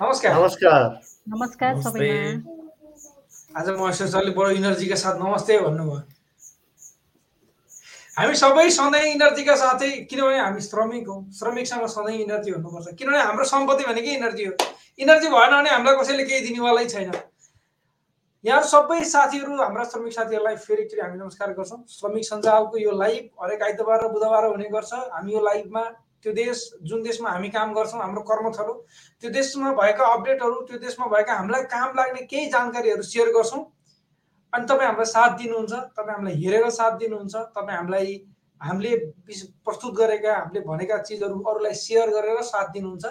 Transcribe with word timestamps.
नमस्कार 0.00 0.32
नमस्कार 0.34 0.84
नमस्कार 1.28 1.74
आज 3.56 3.68
म 3.70 3.90
सरले 3.92 4.30
बडो 4.30 4.50
इनर्जीका 4.50 4.96
साथ 4.96 5.18
नमस्ते 5.20 5.58
भन्नुभयो 5.60 5.96
हामी 8.16 8.34
सबै 8.34 8.64
सधैँ 8.70 9.02
इनर्जीका 9.10 9.56
साथै 9.56 9.90
किनभने 10.06 10.38
हामी 10.38 10.60
श्रमिक 10.60 11.08
हौँ 11.08 11.20
श्रमिकसँग 11.38 11.86
सधैँ 11.88 12.16
इनर्जी 12.18 12.50
हुनुपर्छ 12.50 12.94
किनभने 12.94 13.20
हाम्रो 13.20 13.44
सम्पत्ति 13.46 13.84
भनेकै 13.84 14.14
इनर्जी 14.14 14.44
हो 14.44 14.52
इनर्जी 14.98 15.28
भएन 15.28 15.52
भने 15.52 15.70
हामीलाई 15.70 15.96
कसैले 15.96 16.24
केही 16.24 16.46
दिनेवालै 16.46 16.86
छैन 16.88 17.12
यहाँ 18.44 18.62
सबै 18.66 19.02
साथीहरू 19.06 19.56
हाम्रा 19.58 19.84
श्रमिक 19.86 20.12
साथीहरूलाई 20.14 20.56
फेरि 20.58 20.82
एकचोटि 20.82 21.02
हामी 21.02 21.18
नमस्कार 21.18 21.52
गर्छौँ 21.54 21.84
श्रमिक 21.90 22.24
सञ्जालको 22.26 22.86
यो 22.88 22.96
लाइभ 22.98 23.44
हरेक 23.44 23.62
आइतबार 23.64 24.04
र 24.04 24.14
बुधबार 24.14 24.44
हुने 24.46 24.70
गर्छ 24.72 25.08
हामी 25.10 25.32
यो 25.32 25.44
लाइभमा 25.44 25.84
त्यो 26.24 26.32
देश 26.32 26.62
जुन 26.84 27.02
देशमा 27.02 27.30
हामी 27.30 27.48
काम 27.50 27.72
गर्छौँ 27.74 28.00
हाम्रो 28.00 28.22
कर्मथलो 28.30 28.74
त्यो 29.22 29.30
देशमा 29.32 29.72
भएका 29.74 30.06
अपडेटहरू 30.14 30.60
त्यो 30.68 30.78
देशमा 30.78 31.06
भएका 31.14 31.34
हामीलाई 31.34 31.62
काम 31.74 31.96
लाग्ने 31.96 32.26
केही 32.26 32.46
जानकारीहरू 32.50 33.02
सेयर 33.04 33.28
गर्छौँ। 33.32 33.64
अनि 34.52 34.66
तपाईँ 34.66 34.86
हामीलाई 34.86 35.10
साथ 35.12 35.36
दिनुहुन्छ 35.38 35.72
तपाईँ 35.96 36.14
हामीलाई 36.14 36.36
हेरेर 36.42 36.70
साथ 36.72 36.98
दिनुहुन्छ 36.98 37.34
तपाईँ 37.56 37.76
हामीलाई 37.76 38.14
हामीले 38.60 38.96
प्रस्तुत 39.64 39.94
गरेका 39.96 40.32
हामीले 40.34 40.60
भनेका 40.66 40.98
चिजहरू 41.02 41.42
अरूलाई 41.50 41.74
सेयर 41.80 42.10
गरेर 42.10 42.42
साथ 42.44 42.72
दिनुहुन्छ 42.72 43.04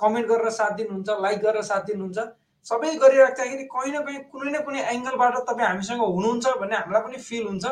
कमेन्ट 0.00 0.28
गरेर 0.28 0.50
साथ 0.52 0.76
दिनुहुन्छ 0.76 1.08
लाइक 1.20 1.38
गरेर 1.42 1.62
साथ 1.64 1.82
दिनुहुन्छ 1.86 2.18
सबै 2.66 2.94
गरिराख्दाखेरि 2.98 3.64
कहीँ 3.72 3.92
न 3.92 4.02
कहीँ 4.04 4.20
कुनै 4.30 4.50
न 4.52 4.62
कुनै 4.64 4.80
एङ्गलबाट 4.92 5.36
तपाईँ 5.48 5.66
हामीसँग 5.66 6.00
हुनुहुन्छ 6.06 6.46
भन्ने 6.60 6.76
हामीलाई 6.76 7.02
पनि 7.02 7.18
फिल 7.26 7.46
हुन्छ 7.46 7.66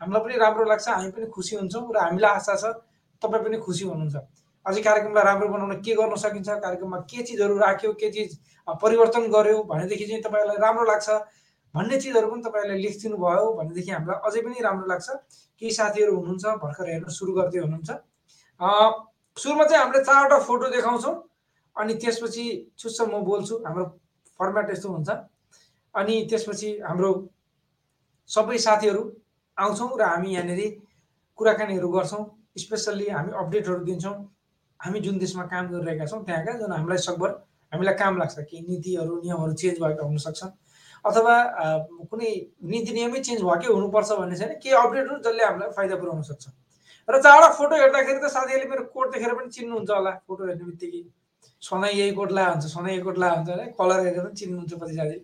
हामीलाई 0.00 0.22
पनि 0.24 0.36
राम्रो 0.42 0.64
लाग्छ 0.64 0.88
हामी 0.88 1.10
पनि 1.16 1.26
खुसी 1.34 1.56
हुन्छौँ 1.56 1.82
र 1.94 1.98
हामीलाई 2.00 2.32
आशा 2.34 2.54
छ 2.56 2.72
तपाईँ 3.22 3.44
पनि 3.44 3.58
खुसी 3.66 3.84
हुनुहुन्छ। 3.84 4.16
अझै 4.66 4.80
कार्यक्रमलाई 4.82 5.24
राम्रो 5.24 5.48
बनाउन 5.48 5.80
के 5.80 5.92
गर्न 5.94 6.14
सकिन्छ 6.16 6.48
कार्यक्रममा 6.48 6.98
के 7.10 7.22
चिजहरू 7.22 7.54
राख्यो 7.58 7.92
के 8.00 8.10
चिज 8.12 8.30
परिवर्तन 8.82 9.24
गर्यो 9.32 9.62
भनेदेखि 9.70 10.06
चाहिँ 10.06 10.22
तपाईँलाई 10.22 10.56
राम्रो 10.64 10.84
लाग्छ 10.90 11.08
भन्ने 11.74 11.96
चिजहरू 12.00 12.26
पनि 12.30 12.42
तपाईँहरूले 12.42 12.82
लेखिदिनु 12.82 13.16
भयो 13.16 13.46
भनेदेखि 13.58 13.90
हामीलाई 13.90 14.18
अझै 14.26 14.40
पनि 14.44 14.60
राम्रो 14.60 14.86
लाग्छ। 14.92 15.08
केही 15.62 15.72
साथीहरू 15.72 16.12
हुनुहुन्छ 16.16 16.44
भर्खर 16.62 16.86
हेर्न 16.90 17.08
सुरु 17.08 17.32
गर्दै 17.34 17.60
हुनुहुन्छ। 17.64 17.90
सुरुमा 19.36 19.64
चाहिँ 19.64 19.82
हामीले 19.82 20.04
चारवटा 20.04 20.38
फोटो 20.48 20.66
देखाउँछौँ 20.70 21.14
अनि 21.76 21.94
त्यसपछि 22.02 22.44
चुच्च 22.78 23.00
म 23.00 23.22
बोल्छु 23.24 23.54
हाम्रो 23.66 23.84
फर्मेट 24.40 24.70
यस्तो 24.70 24.88
हुन्छ। 24.88 25.08
अनि 25.94 26.14
त्यसपछि 26.30 26.70
हाम्रो 26.84 27.10
सबै 28.30 28.58
साथीहरू 28.66 29.02
आउँछौँ 29.58 29.90
र 30.00 30.02
हामी 30.02 30.30
यहाँनिर 30.34 30.60
कुराकानीहरू 31.38 31.88
गर्छौँ। 31.88 32.24
स्पेसल्ली 32.56 33.08
हामी 33.08 33.32
अपडेटहरू 33.38 33.84
दिन्छौँ। 33.84 34.14
हामी 34.80 35.00
जुन 35.00 35.18
देशमा 35.18 35.44
काम 35.46 35.66
गरिरहेका 35.68 36.06
छौँ 36.06 36.24
त्यहाँका 36.24 36.52
जुन 36.58 36.72
हामीलाई 36.72 36.98
सकभर 37.06 37.30
हामीलाई 37.72 37.94
काम 37.94 38.18
लाग्छ 38.18 38.38
केही 38.40 38.62
नीतिहरू 38.68 39.20
नियमहरू 39.20 39.52
चेन्ज 39.62 39.80
भएका 39.82 40.04
हुनसक्छन् 40.04 40.52
अथवा 41.04 41.34
कुनै 42.10 42.30
नीति 42.70 42.92
नियमै 42.92 43.20
चेन्ज 43.28 43.42
भएकै 43.42 43.68
हुनुपर्छ 43.72 44.10
भन्ने 44.20 44.36
छैन 44.40 44.52
केही 44.62 44.74
अपडेटहरू 44.80 45.18
जसले 45.26 45.44
हामीलाई 45.44 45.70
फाइदा 45.76 45.96
पुऱ्याउन 45.96 46.22
सक्छ। 46.30 46.44
र 47.08 47.20
चारवटा 47.22 47.48
फोटो 47.58 47.76
हेर्दाखेरि 47.76 48.18
त 48.20 48.26
साथीहरूले 48.34 48.68
मेरो 48.70 48.82
कोट 48.94 49.06
देखेर 49.12 49.32
पनि 49.34 49.48
चिन्नुहुन्छ 49.56 49.90
होला 49.90 50.10
फोटो 50.26 50.42
हेर्ने 50.46 50.64
बित्तिकै। 50.64 51.02
सधैँ 51.62 51.92
यही 51.92 52.12
कोट 52.18 52.30
ला 52.32 52.44
हुन्छ 52.50 52.64
सधैँ 52.74 52.92
यही 52.92 53.02
कोट 53.02 53.18
ला 53.18 53.30
हुन्छ 53.30 53.48
कलर 53.78 54.00
हेरेर 54.00 54.24
पनि 54.24 54.36
चिन्नुहुन्छ 54.40 54.72
कति 54.82 54.94
साथीले 54.94 55.18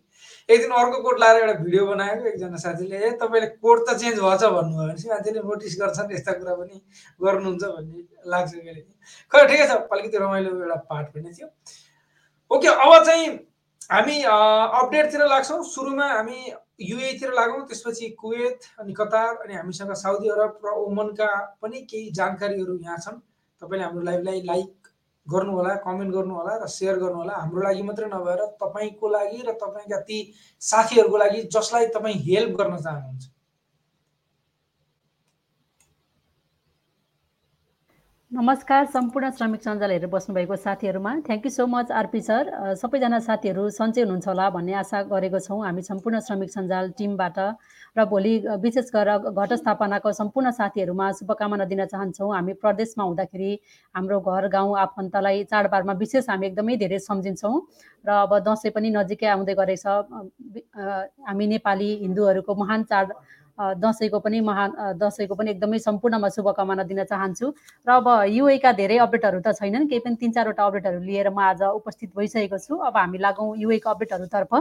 एक 0.48 0.60
दिन 0.60 0.70
अर्को 0.80 1.02
कोट 1.02 1.20
लाएर 1.20 1.40
एउटा 1.40 1.54
भिडियो 1.62 1.86
बनाएको 1.86 2.28
एकजना 2.28 2.56
साथीले 2.64 2.96
ए 2.98 3.10
तपाईँले 3.22 3.46
कोट 3.64 3.84
त 3.88 3.96
चेन्ज 4.02 4.20
भएछ 4.20 4.44
भन्नुभयो 4.44 4.86
भने 4.86 5.08
मान्छेले 5.14 5.40
नोटिस 5.48 5.78
गर्छन् 5.80 6.12
यस्ता 6.12 6.32
कुरा 6.38 6.54
पनि 6.60 6.80
गर्नुहुन्छ 7.24 7.64
भन्ने 7.64 8.04
लाग्छ 8.32 8.52
कहिले 8.54 8.80
खै 9.32 9.46
ठिकै 9.48 9.66
छ 9.66 9.80
अलिकति 9.96 10.18
रमाइलो 10.18 10.50
एउटा 10.62 10.78
पार्ट 10.90 11.06
पनि 11.14 11.32
थियो। 11.32 11.48
ओके 12.50 12.68
अब 12.68 13.04
चाहिँ 13.04 13.26
हामी 13.90 14.16
अपडेटतिर 14.22 15.26
लाग्छौँ। 15.28 15.62
सुरुमा 15.64 16.06
हामी 16.12 16.38
युएतिर 16.80 17.32
लागौँ 17.34 17.60
त्यसपछि 17.68 18.08
कुवेत 18.20 18.64
अनि 18.80 18.92
कतार 18.94 19.34
अनि 19.44 19.54
हामीसँग 19.54 19.92
साउदी 20.00 20.28
अरब 20.30 20.58
र 20.64 20.72
ओमनका 20.80 21.28
पनि 21.62 21.80
केही 21.90 22.10
जानकारीहरू 22.18 22.78
यहाँ 22.82 22.98
छन्। 22.98 23.20
तपाईँले 23.62 23.84
हाम्रो 23.84 24.02
लाइभलाई 24.04 24.42
लाइक 24.46 24.85
गर्नु 25.32 25.52
होला 25.52 25.74
कमेन्ट 25.86 26.12
गर्नु 26.14 26.34
होला 26.34 26.56
र 26.62 26.66
सेयर 26.76 26.96
गर्नु 26.98 27.18
होला 27.18 27.34
हाम्रो 27.42 27.62
लागि 27.62 27.82
मात्रै 27.82 28.08
नभएर 28.08 28.44
तपाईँको 28.62 29.08
लागि 29.08 29.42
र 29.46 29.52
तपाईँका 29.62 30.00
ती 30.08 30.18
साथीहरूको 30.62 31.16
लागि 31.24 31.42
जसलाई 31.54 31.86
तपाईँ 31.96 32.18
हेल्प 32.26 32.56
गर्न 32.58 32.76
चाहनुहुन्छ। 32.76 33.24
नमस्कार 38.30 38.84
सम्पूर्ण 38.92 39.28
श्रमिक 39.30 39.62
सञ्जाल 39.62 39.90
हेरेर 39.90 40.08
बस्नुभएको 40.10 40.56
साथीहरूमा। 40.58 41.10
Thank 41.26 41.44
you 41.46 41.50
so 41.50 41.66
much 41.66 41.90
RP 41.94 42.20
sir 42.20 42.48
सबैजना 42.74 43.18
साथीहरू 43.22 43.68
सन्चै 43.70 44.02
हुनुहुन्छ 44.02 44.26
होला 44.28 44.48
भन्ने 44.50 44.72
आशा 44.82 45.02
गरेको 45.12 45.38
छौँ। 45.38 45.58
हामी 45.64 45.82
सम्पूर्ण 45.88 46.20
श्रमिक 46.26 46.50
सञ्जाल 46.50 46.90
टिमबाट 46.98 47.38
र 47.96 48.04
भोलि 48.10 48.32
विशेष 48.58 48.90
गरेर 48.90 49.30
घटस्थापनाको 49.30 50.12
सम्पूर्ण 50.12 50.50
साथीहरूमा 50.58 51.10
शुभकामना 51.22 51.64
दिन 51.70 51.84
चाहन्छौँ। 51.86 52.34
हामी 52.34 52.52
प्रदेशमा 52.66 53.04
हुँदाखेरि 53.04 53.52
हाम्रो 53.94 54.20
घर 54.20 54.48
गाउँ 54.50 54.76
आफन्तलाई 54.76 55.44
चाडबाडमा 55.46 55.92
विशेष 56.02 56.30
हामी 56.30 56.46
एकदमै 56.46 56.76
धेरै 56.82 56.98
सम्झिन्छौँ 57.06 57.54
र 58.04 58.10
अब 58.26 58.38
दसैँ 58.42 58.74
पनि 58.74 58.90
नजिकै 58.90 59.26
आउँदै 59.38 59.54
वि- 59.54 60.66
अ, 60.74 60.82
हामी 61.30 61.46
नेपाली 61.46 61.90
हिन्दूहरूको 62.02 62.54
महान 62.58 62.82
चाड 62.90 63.06
दसैँको 63.58 64.18
पनि 64.20 64.40
महान 64.40 64.72
दसैँको 64.98 65.34
पनि 65.34 65.50
एकदमै 65.50 65.78
सम्पूर्णमा 65.78 66.28
शुभकामना 66.28 66.82
दिन 66.84 67.04
चाहन्छु 67.04 67.52
र 67.86 67.90
अब 67.92 68.08
युएका 68.30 68.72
धेरै 68.72 68.98
अपडेटहरू 69.04 69.40
त 69.40 69.54
छैनन् 69.56 69.88
केही 69.88 70.00
पनि 70.00 70.16
तिन 70.20 70.32
चारवटा 70.32 70.66
अपडेटहरू 70.66 71.00
लिएर 71.00 71.30
म 71.30 71.38
आज 71.40 71.62
उपस्थित 71.62 72.10
भइसकेको 72.16 72.58
छु। 72.58 72.76
अब 72.76 72.96
हामी 72.96 73.18
लागौँ 73.18 73.56
युएका 73.58 73.90
अपडेटहरूतर्फ। 73.90 74.52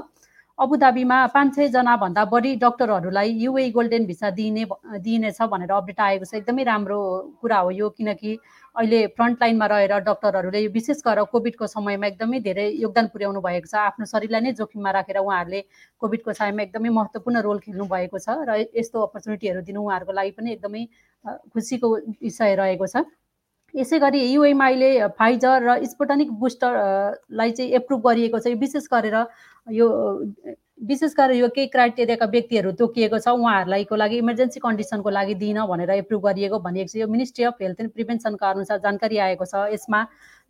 अबुधाबीमा 0.60 1.16
पाँच 1.36 1.56
सयजनाभन्दा 1.56 2.24
बढी 2.32 2.56
डक्टरहरूलाई 2.56 3.30
युए 3.44 3.70
गोल्डेन 3.76 4.06
भिसा 4.08 4.30
दिइने 4.32 4.64
दिइनेछ 5.04 5.42
भनेर 5.52 5.72
अपडेट 5.76 6.00
आएको 6.00 6.26
छ। 6.26 6.34
एकदमै 6.40 6.64
राम्रो 6.64 7.00
कुरा 7.42 7.58
हो 7.60 7.72
यो 7.72 7.90
किनकि 7.92 8.38
अहिले 8.76 9.00
फ्रन्ट 9.18 9.38
लाइनमा 9.42 9.66
रहेर 9.72 9.94
डक्टरहरूले 10.06 10.62
विशेष 10.68 11.02
गरेर 11.06 11.24
कोभिडको 11.32 11.68
समयमा 11.68 12.08
एकदमै 12.08 12.40
धेरै 12.48 12.66
योगदान 12.84 13.08
पुर्याउनु 13.14 13.42
भएको 13.42 13.68
छ। 13.68 13.76
आफ्नो 13.82 14.06
शरीरलाई 14.06 14.42
नै 14.42 14.52
जोखिममा 14.60 14.92
राखेर 14.98 15.18
उहाँहरूले 15.24 15.62
कोभिडको 16.02 16.34
समयमा 16.40 16.64
एकदमै 16.64 16.90
महत्त्वपूर्ण 16.98 17.42
रोल 17.48 17.60
खेल्नु 17.66 17.86
भएको 17.94 18.20
छ 18.20 18.36
र 18.44 18.58
यस्तो 18.76 19.06
अपर्च्युनिटीहरू 19.08 19.62
दिनु 19.64 19.80
उहाँहरूको 19.86 20.14
लागि 20.20 20.32
पनि 20.40 20.52
एकदमै 20.56 20.84
खुसीको 21.56 21.88
विषय 22.20 22.56
रहेको 22.56 22.88
छ। 22.88 23.06
यसै 23.76 24.00
गरी 24.00 24.20
युएमा 24.34 24.66
अहिले 24.66 25.08
फाइजर 25.20 25.64
र 25.64 25.84
स्पुटनिक 25.86 26.32
बुस्टर 26.40 26.76
अ, 26.76 26.88
लाई 27.32 27.52
चाहिँ 27.52 27.72
एप्रुभ 27.82 28.08
गरिएको 28.08 28.40
छ। 28.40 28.56
विशेष 28.60 28.88
गरेर 28.94 29.16
यो 29.68 29.88
विशेष 30.88 31.14
गरेर 31.18 31.38
यो 31.38 31.48
केही 31.56 31.68
क्राइटेरियाका 31.74 32.26
व्यक्तिहरू 32.26 32.72
तोकिएको 32.80 33.20
छ। 33.20 33.28
उहाँहरूलाई 33.28 33.84
को 33.84 33.96
लागि 33.96 34.18
इमर्जेन्सी 34.18 34.60
कन्डिसनको 34.60 35.10
लागि 35.10 35.36
दिन 35.36 35.60
भनेर 35.66 35.90
एप्रुभ 35.90 36.22
गरिएको 36.26 36.60
भनिएको 36.60 36.92
छ। 36.92 36.96
यो 36.96 37.08
मिनिस्ट्री 37.08 37.44
अफ 37.46 37.62
हेल्थ 37.62 37.80
एन्ड 37.82 37.92
प्रिभेन्सनका 37.92 38.50
अनुसार 38.50 38.78
जानकारी 38.80 39.18
आएको 39.18 39.46
छ। 39.46 39.68
यसमा 39.74 40.00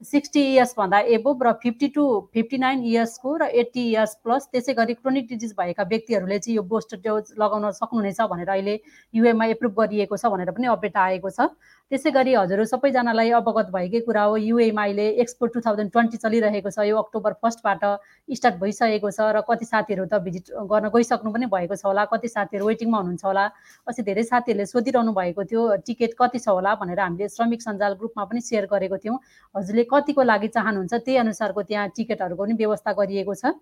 सिक्सटी 0.01 0.41
इयर्सभन्दा 0.45 0.99
एबोभ 1.15 1.43
र 1.43 1.51
फिफ्टी 1.61 1.87
टू 1.95 2.03
फिफ्टी 2.33 2.57
नाइन 2.57 2.83
इयर्सको 2.85 3.35
र 3.37 3.45
एट्टी 3.61 3.83
इयर्स 3.91 4.13
प्लस 4.23 4.47
त्यसै 4.51 4.73
गरी 4.73 4.93
क्रोनिक 4.93 5.27
डिजिज 5.27 5.53
भएका 5.59 5.83
व्यक्तिहरूले 5.83 6.39
चाहिँ 6.39 6.55
यो 6.55 6.63
बुस्टर 6.73 6.97
डोज 7.05 7.31
लगाउन 7.39 7.71
सक्नुहुनेछ 7.71 8.21
भनेर 8.31 8.49
अहिले 8.49 8.79
युएमा 9.13 9.45
एप्रुभ 9.55 9.73
गरिएको 9.79 10.17
छ 10.17 10.31
भनेर 10.35 10.51
पनि 10.51 10.67
अपडेट 10.67 10.97
आएको 10.97 11.29
छ। 11.29 11.47
त्यसै 11.91 12.11
गरी 12.11 12.33
हजुर 12.33 12.63
सबैजनालाई 12.65 13.29
अवगत 13.39 13.71
भएकै 13.71 13.99
कुरा 14.03 14.23
हो 14.23 14.35
युएमा 14.37 14.83
अहिले 14.83 15.07
एक्सपो 15.23 15.47
टु 15.55 15.61
थाउजन्ड 15.63 15.91
ट्वेन्टी 15.95 16.17
चलिरहेको 16.17 16.69
छ 16.75 16.85
यो 16.89 16.97
अक्टोबर 16.99 17.33
फर्स्टबाट 17.41 17.85
स्टार्ट 18.29 18.55
भइसकेको 18.61 19.11
छ 19.11 19.31
र 19.31 19.41
कति 19.47 19.65
साथीहरू 19.65 20.05
त 20.05 20.21
भिजिट 20.27 20.51
गर्न 20.75 20.91
गइसक्नु 20.91 21.31
पनि 21.31 21.49
भएको 21.55 21.75
छ 21.75 21.85
होला 21.85 22.05
कति 22.13 22.33
साथीहरू 22.35 22.67
वेटिङमा 22.67 22.97
हुनुहुन्छ 22.99 23.25
होला 23.25 23.47
अस्ति 23.87 24.07
धेरै 24.11 24.27
साथीहरूले 24.33 24.65
सोधिरहनु 24.73 25.15
भएको 25.21 25.47
थियो 25.47 25.65
टिकट 25.87 26.19
कति 26.21 26.39
छ 26.39 26.57
होला 26.59 26.75
भनेर 26.83 26.99
हामीले 26.99 27.31
श्रमिक 27.31 27.67
सञ्जाल 27.69 27.99
ग्रुपमा 28.03 28.29
पनि 28.33 28.41
सेयर 28.43 28.65
गरेको 28.73 28.97
थियौँ। 29.05 29.19
हजुरले 29.55 29.83
कतिको 29.91 30.21
लागि 30.23 30.47
चाहनुहुन्छ 30.47 30.93
त्यही 30.95 31.17
अनुसारको 31.17 31.61
त्यहाँ 31.61 31.87
टिकटहरूको 31.95 32.43
पनि 32.43 32.53
व्यवस्था 32.53 32.91
गरिएको 32.99 33.33
छ। 33.35 33.53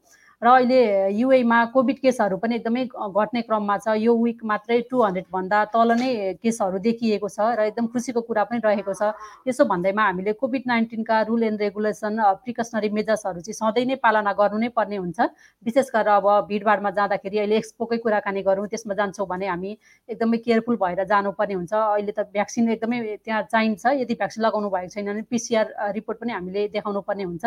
र 0.44 0.48
अहिले 0.48 1.10
युएमा 1.16 1.58
कोभिड 1.74 1.98
केसहरू 2.04 2.38
पनि 2.38 2.56
एकदमै 2.56 2.84
घट्ने 2.92 3.42
क्रममा 3.48 3.78
छ। 3.78 3.96
यो 3.96 4.12
विक 4.14 4.44
मात्रै 4.44 4.80
टु 4.92 5.02
हन्ड्रेडभन्दा 5.02 5.60
तल 5.72 5.92
नै 5.96 6.10
केसहरू 6.44 6.80
देखिएको 6.84 7.30
छ 7.32 7.40
र 7.56 7.72
एकदम 7.72 7.88
खुसीको 7.88 8.22
कुरा 8.28 8.44
पनि 8.52 8.60
रहेको 8.60 8.94
छ। 8.94 9.16
यसो 9.48 9.64
भन्दैमा 9.66 10.04
हामीले 10.04 10.34
कोभिड 10.36 10.64
नाइन्टिनका 10.68 11.22
रुल 11.32 11.44
एन्ड 11.44 11.62
रेगुलेसन 11.64 12.20
प्रिकसनरी 12.44 12.90
मेजर्सहरू 12.92 13.40
चाहिँ 13.40 13.56
सधैँ 13.56 13.86
नै 13.88 13.96
पालना 14.04 14.34
गर्नु 14.36 14.60
नै 14.60 14.70
पर्ने 14.76 14.98
हुन्छ। 15.00 15.20
विशेष 15.64 15.88
गरेर 15.96 16.12
अब 16.20 16.28
भिडभाडमा 16.52 16.92
जाँदाखेरि 16.92 17.38
अहिले 17.40 17.56
एक्सपोकै 17.64 17.98
कुराकानी 18.04 18.42
गरौँ 18.44 18.68
त्यसमा 18.68 18.94
जान्छौँ 19.00 19.28
भने 19.32 19.48
हामी 19.48 19.72
एकदमै 20.10 20.38
केयरफुल 20.44 20.76
भएर 20.76 21.04
जानुपर्ने 21.08 21.56
हुन्छ। 21.56 21.74
अहिले 21.74 22.12
त 22.12 22.28
भ्याक्सिन 22.36 22.70
एकदमै 22.76 23.00
त्यहाँ 23.24 23.42
चाहिन्छ। 23.48 23.84
यदि 24.04 24.14
भ्याक्सिन 24.20 24.44
लगाउनु 24.44 24.68
भएको 24.76 24.92
छैन 24.92 25.08
भने 25.08 25.24
पिसिआर 25.32 25.96
रिपोर्ट 25.96 26.18
पनि 26.20 26.32
हामीले 26.34 26.68
देखाउनु 26.76 27.02
पर्ने 27.08 27.24
हुन्छ। 27.24 27.46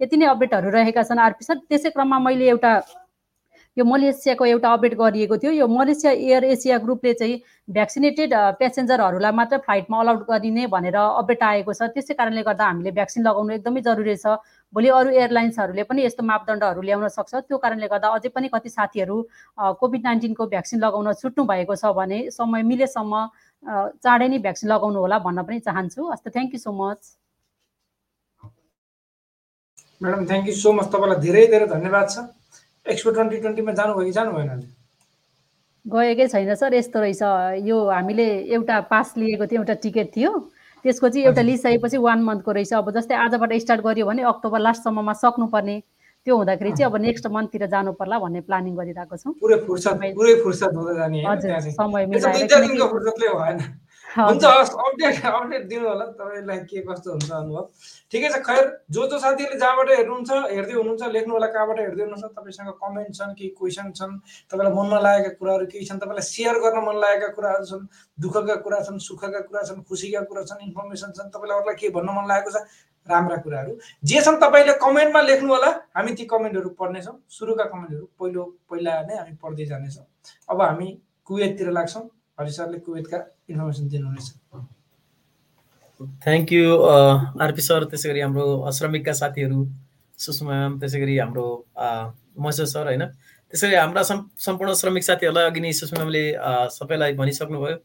यति 0.00 0.16
नै 0.16 0.26
अपडेटहरू 0.32 0.68
रहेका 0.70 1.02
छन्। 1.02 1.18
आरपी 1.18 1.44
सर 1.44 1.56
त्यसै 1.68 1.90
क्रममा 1.90 2.18
मैले 2.18 2.37
एउटा 2.42 2.72
यो 3.76 3.84
मलेसियाको 3.84 4.44
एउटा 4.44 4.68
अपडेट 4.72 4.94
गरिएको 4.98 5.36
थियो। 5.38 5.50
यो 5.52 5.66
मलेसिया 5.70 6.12
एयर 6.12 6.44
एसिया 6.44 6.78
ग्रुपले 6.82 7.12
चाहिँ 7.14 7.36
भ्याक्सिनेटेड 7.70 8.34
पेसेन्जरहरूलाई 8.58 9.32
मात्र 9.38 9.56
फ्लाइटमा 9.66 10.00
अलाउड 10.00 10.22
गरिने 10.30 10.66
भनेर 10.66 10.96
अपडेट 10.96 11.42
आएको 11.42 11.72
छ। 11.72 11.82
त्यसै 11.94 12.14
कारणले 12.18 12.42
गर्दा 12.42 12.64
हामीले 12.64 12.90
भ्याक्सिन 12.90 13.22
लगाउनु 13.22 13.54
एकदमै 13.54 13.80
जरुरी 13.86 14.16
छ। 14.18 14.34
भोलि 14.74 14.88
अरू 14.98 15.10
एयरलाइन्सहरूले 15.14 15.82
पनि 15.86 16.04
यस्तो 16.04 16.22
मापदण्डहरू 16.26 16.80
ल्याउन 16.82 17.06
सक्छ। 17.18 17.34
त्यो 17.46 17.58
कारणले 17.62 17.86
गर्दा 17.86 18.08
अझै 18.18 18.28
पनि 18.34 18.48
कति 18.50 18.68
साथीहरू 18.68 19.16
कोभिड 19.78 20.02
नाइन्टिनको 20.04 20.46
भ्याक्सिन 20.58 20.78
लगाउन 20.82 21.12
छुट्नु 21.22 21.44
भएको 21.46 21.74
छ 21.78 21.94
भने 21.94 22.18
समय 22.34 22.62
मिलेसम्म 22.66 23.14
चाँडै 24.02 24.28
नै 24.28 24.38
भ्याक्सिन 24.42 24.70
लगाउनु 24.74 24.98
होला 25.06 25.18
भन्न 25.22 25.46
पनि 25.46 25.58
चाहन्छु। 25.62 26.02
हस् 26.10 26.26
thank 26.26 26.50
you 26.54 26.60
so 26.66 26.74
much 26.74 27.00
madam 30.00 30.24
thank 30.26 30.46
you 30.48 30.54
so 30.54 30.72
much 30.72 30.86
तपाईँलाई 30.94 31.20
धेरै 31.26 31.46
धेरै 31.52 31.66
धन्यवाद 31.66 32.06
छ। 32.10 32.16
एक्सपो 32.86 33.10
ट्वेन्टी 33.10 33.36
ट्वेन्टीमा 33.42 33.72
जानुभयो 33.78 34.04
कि 34.04 34.12
जानु 34.12 34.32
भएन 34.32 34.60
गएकै 35.86 36.26
छैन 36.28 36.54
सर 36.54 36.74
यस्तो 36.74 36.98
रहेछ। 37.00 37.22
यो 37.66 37.76
हामीले 37.90 38.28
एउटा 38.54 38.76
पास 38.92 39.14
लिएको 39.16 39.46
थियो 39.50 39.60
एउटा 39.60 39.74
टिकट 39.82 40.08
थियो। 40.16 40.30
त्यसको 40.84 41.08
चाहिँ 41.08 41.26
एउटा 41.26 41.42
लिइसकेपछि 41.42 41.98
वान 41.98 42.22
मन्थको 42.22 42.50
रहेछ। 42.52 42.72
अब 42.78 42.90
जस्तै 42.94 43.14
आजबाट 43.26 43.52
स्टार्ट 43.64 43.80
गरियो 43.82 44.06
भने 44.06 44.22
अक्टोबर 44.22 44.60
लास्टसम्ममा 44.60 45.12
सक्नुपर्ने। 45.18 45.76
त्यो 46.26 46.36
हुँदाखेरि 46.36 46.70
चाहिँ 46.76 46.86
अब 46.92 46.96
नेक्स्ट 47.02 47.26
मन्थतिर 47.26 47.66
जानु 47.72 47.92
पर्ला 47.98 48.18
भन्ने 48.18 48.40
प्लानिङ 48.46 48.74
गरिरहेको 48.76 49.16
छौँ। 49.16 49.32
पुरै 49.40 49.56
फुर्सद 49.66 49.96
पुरै 50.14 50.34
फुर्सद 50.44 50.72
हुँदै 50.76 50.94
जाने। 50.94 51.18
हजुर 51.26 51.72
समय 51.74 52.06
मिलाएर 52.06 52.46
हुन्छ 54.18 54.44
हस् 54.44 54.70
अपडेट 54.82 55.24
अपडेट 55.26 55.66
दिनु 55.68 55.88
होला 55.88 56.04
तपाईँलाई 56.18 56.58
के 56.70 56.80
कस्तो 56.86 57.10
हुन्छ 57.10 57.30
अनुभव। 57.30 57.64
ठिकै 58.12 58.28
छ 58.34 58.38
खैर 58.46 58.64
जो 58.90 59.06
जो 59.06 59.18
साथीहरूले 59.18 59.58
जहाँबाट 59.62 59.88
हेर्नुहुन्छ 59.90 60.30
हेर्दै 60.54 60.74
हुनुहुन्छ 60.74 61.02
लेख्नु 61.16 61.32
होला 61.34 61.46
कहाँबाट 61.54 61.78
हेर्दै 61.80 62.02
हुनुहुन्छ 62.02 62.32
तपाईँसँग 62.38 62.70
कमेन्ट 62.82 63.14
छन् 63.18 63.34
केही 63.38 63.50
क्वेसन 63.58 63.92
छन् 63.94 64.18
तपाईँलाई 64.50 64.74
मनमा 64.74 64.98
लागेका 65.06 65.30
कुराहरू 65.38 65.66
केही 65.70 65.84
छन् 65.86 66.02
तपाईँलाई 66.02 66.26
सेयर 66.32 66.58
गर्न 66.66 66.82
मन 66.88 66.96
लागेका 67.04 67.28
कुराहरू 67.38 67.64
छन् 67.70 67.86
दुःखका 68.18 68.56
कुरा 68.66 68.80
छन् 68.90 68.98
सुखका 69.06 69.40
कुरा 69.46 69.62
छन् 69.70 69.82
खुसीका 69.86 70.20
कुरा 70.26 70.42
छन् 70.50 70.66
इन्फर्मेसन 70.66 71.10
छन् 71.14 71.30
तपाईँलाई 71.38 71.58
अरूलाई 71.58 71.78
के 71.78 71.94
भन्न 71.94 72.18
मन 72.18 72.28
लागेको 72.32 72.50
छ 72.50 72.66
राम्रा 73.06 73.36
कुराहरू। 73.46 73.72
जे 74.04 74.20
छन् 74.20 74.42
तपाईँले 74.42 74.72
कमेन्टमा 74.82 75.20
लेख्नु 75.30 75.54
होला 75.54 75.70
हामी 75.94 76.12
ती 76.18 76.24
कमेन्टहरू 76.34 76.68
पढ्नेछौँ। 76.74 77.16
सुरुका 77.38 77.64
कमेन्टहरू 77.72 78.04
पहिलो 78.18 78.42
पहिला 78.70 79.00
नै 79.08 79.16
हामी 79.16 79.34
पढ्दै 79.42 79.64
जानेछौँ। 79.72 80.04
अब 80.50 80.60
हामी 80.62 80.88
कुवेततिर 81.26 81.70
लाग्छौँ। 81.72 82.06
हरि 82.38 82.52
सरले 82.52 82.78
कुवेतका 82.86 83.18
इन्फर्मेसन 83.48 83.88
दिनुहुनेछ 83.88 84.28
थ्याङ्क 86.24 86.52
यू 86.52 86.64
आरपी 87.44 87.62
सर 87.68 87.84
त्यसै 87.90 88.08
गरी 88.08 88.20
हाम्रो 88.20 88.44
श्रमिकका 88.78 89.12
साथीहरू 89.20 89.58
सुषमा 90.18 90.50
म्याम 90.50 90.78
त्यसै 90.80 90.98
गरी 91.00 91.14
हाम्रो 91.18 91.46
महेश्वर 91.78 92.66
सर 92.72 92.84
होइन? 92.90 93.04
त्यसै 93.52 93.66
गरी 93.68 93.78
हाम्रा 93.80 94.02
सम्पूर्ण 94.46 94.74
श्रमिक 94.80 95.04
साथीहरूलाई 95.08 95.44
अघि 95.50 95.60
नै 95.64 95.72
सुषमा 95.80 95.98
म्यामले 95.98 96.24
सबैलाई 96.76 97.12
भनिसक्नुभयो। 97.20 97.76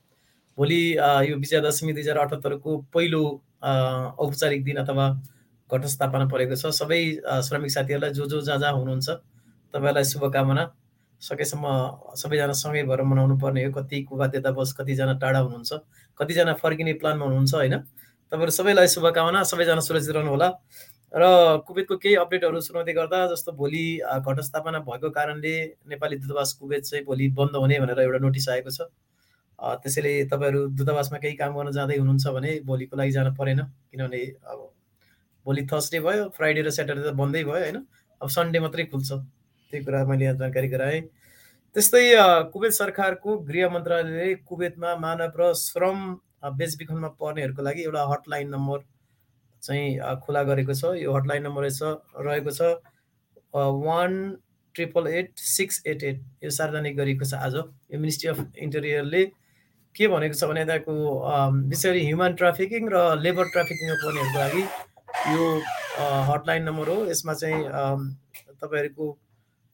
भोलि 0.58 0.82
यो 1.30 1.36
विजया 1.44 1.60
दशमी 1.66 1.94
दुई 1.94 2.04
हजार 2.04 2.18
अठहत्तरको 2.24 2.72
पहिलो 2.94 3.24
औपचारिक 4.26 4.64
दिन 4.64 4.78
अथवा 4.86 5.06
घटस्थापना 5.70 6.26
परेको 6.34 6.56
छ। 6.62 6.70
सबै 6.82 7.02
श्रमिक 7.48 7.72
साथीहरूलाई 7.78 8.12
जो 8.14 8.26
जो 8.30 8.42
जहाँ 8.42 8.60
जहाँ 8.60 8.74
हुनुहुन्छ 8.78 9.10
तपाईँहरूलाई 9.10 10.06
शुभकामना। 10.14 10.64
सकेसम्म 11.24 11.66
सबैजना 12.22 12.54
सँगै 12.54 12.84
भएर 12.84 13.02
मनाउनु 13.04 13.36
पर्ने 13.40 13.64
हो। 13.66 13.72
कतिको 13.74 14.16
बाध्यतावश 14.18 14.74
कतिजना 14.80 15.14
टाढा 15.22 15.40
हुनुहुन्छ 15.40 15.72
कतिजना 16.18 16.54
फर्किने 16.62 16.94
प्लानमा 17.02 17.26
हुनुहुन्छ 17.26 17.54
होइन? 17.54 17.76
तपाईँहरू 18.32 18.52
सबैलाई 18.52 18.88
शुभकामना 18.90 19.44
सबैजना 19.46 19.82
सुरक्षित 19.82 20.16
रहनु 20.16 20.30
होला 20.30 20.50
र 21.14 21.24
कुवेतको 21.68 21.96
केही 21.98 22.16
अपडेटहरू 22.18 22.60
सुनाउँदै 22.60 22.94
गर्दा 22.94 23.18
जस्तो 23.32 23.52
भोलि 23.54 23.86
घटस्थापना 24.20 24.80
भएको 24.88 25.10
कारणले 25.14 25.54
नेपाली 25.86 26.16
दूतावास 26.18 26.54
कुवेत 26.60 26.84
चाहिँ 26.84 27.06
भोलि 27.06 27.28
बन्द 27.38 27.56
हुने 27.56 27.80
भनेर 27.80 28.00
एउटा 28.02 28.20
नोटिस 28.20 28.50
आएको 28.50 28.70
छ। 28.70 28.90
त्यसैले 29.80 30.14
तपाईँहरू 30.28 30.62
दूतावासमा 30.74 31.18
केही 31.24 31.36
काम 31.38 31.54
गर्न 31.56 31.72
जाँदै 31.72 31.98
हुनुहुन्छ 31.98 32.28
भने 32.36 32.52
भोलिको 32.66 32.98
लागि 32.98 33.12
जान 33.12 33.34
परेन। 33.38 33.60
किनभने 33.62 34.22
अब 34.50 34.60
भोलि 35.46 35.62
थर्सडे 35.72 36.00
भयो 36.02 36.24
फ्राइडे 36.36 36.62
र 36.62 36.70
स्याटरडे 36.74 37.02
त 37.06 37.14
बन्दै 37.14 37.44
भयो 37.46 37.62
होइन? 37.62 37.78
अब 38.22 38.28
सन्डे 38.28 38.60
मात्रै 38.60 38.86
खुल्छ। 38.90 39.12
त्यही 39.74 39.84
कुरा 39.86 40.06
मैले 40.06 40.26
यहाँ 40.26 40.38
जानकारी 40.38 40.68
गराएँ 40.70 41.02
त्यस्तै 41.76 42.06
कुवेत 42.54 42.74
सरकारको 42.74 43.38
गृह 43.50 43.70
मन्त्रालयले 43.74 44.34
कुवेतमा 44.46 44.96
मानव 45.02 45.40
र 45.42 45.54
श्रम 45.58 45.98
बेचबिखनमा 46.58 47.10
पर्नेहरूको 47.18 47.62
लागि 47.66 47.82
एउटा 47.84 48.04
हटलाइन 48.12 48.50
नम्बर 48.54 48.80
चाहिँ 49.64 49.88
खुला 50.26 50.44
गरेको 50.44 50.74
छ। 50.78 50.94
यो 51.02 51.14
हटलाइन 51.14 51.44
नम्बर 51.44 51.62
रहेछ 51.64 51.82
रहेको 52.28 52.52
छ 52.54 52.62
one 53.56 54.14
triple 54.76 55.08
eight 55.08 55.32
six 55.40 55.82
eight 55.88 56.04
eight. 56.04 56.22
यो 56.44 56.50
सार्वजनिक 56.52 56.98
गरिएको 56.98 57.26
छ 57.26 57.34
आज। 57.42 57.56
यो 57.56 58.00
मिनिस्ट्री 58.00 58.30
अफ 58.30 58.46
इन्टेरियरले 58.68 59.26
के 59.96 60.08
भनेको 60.14 60.36
छ 60.38 60.52
भने 60.52 60.62
यताको 60.62 60.94
विशेष 61.74 61.86
गरी 61.90 62.06
ह्युमन 62.06 62.34
ट्राफिकिङ 62.38 62.90
र 62.94 63.02
लेबर 63.26 63.50
ट्राफिकिङमा 63.58 63.98
पर्नेहरूको 64.06 64.40
लागि 64.40 64.64
यो 65.34 65.50
हटलाइन 66.30 66.64
नम्बर 66.70 66.90
हो। 66.90 67.06
यसमा 67.10 67.34
चाहिँ 67.34 67.60
तपाईँहरूको 68.62 69.06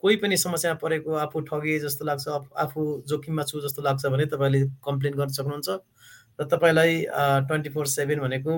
कोही 0.03 0.15
पनि 0.15 0.37
समस्या 0.37 0.73
परेको 0.81 1.13
आफू 1.21 1.39
ठगे 1.47 1.79
जस्तो 1.79 2.05
लाग्छ 2.05 2.27
आफू 2.63 2.81
जोखिममा 3.07 3.43
छु 3.43 3.61
जस्तो 3.61 3.81
लाग्छ 3.83 4.05
भने 4.05 4.25
तपाईँले 4.33 4.61
कम्प्लेन 4.85 5.13
गर्न 5.19 5.31
सक्नुहुन्छ। 5.37 5.69
र 6.39 6.45
तपाईँलाई 6.47 6.91
ट्वेन्टी 7.47 7.69
फोर 7.69 7.85
सेभेन 7.93 8.19
भनेको 8.19 8.53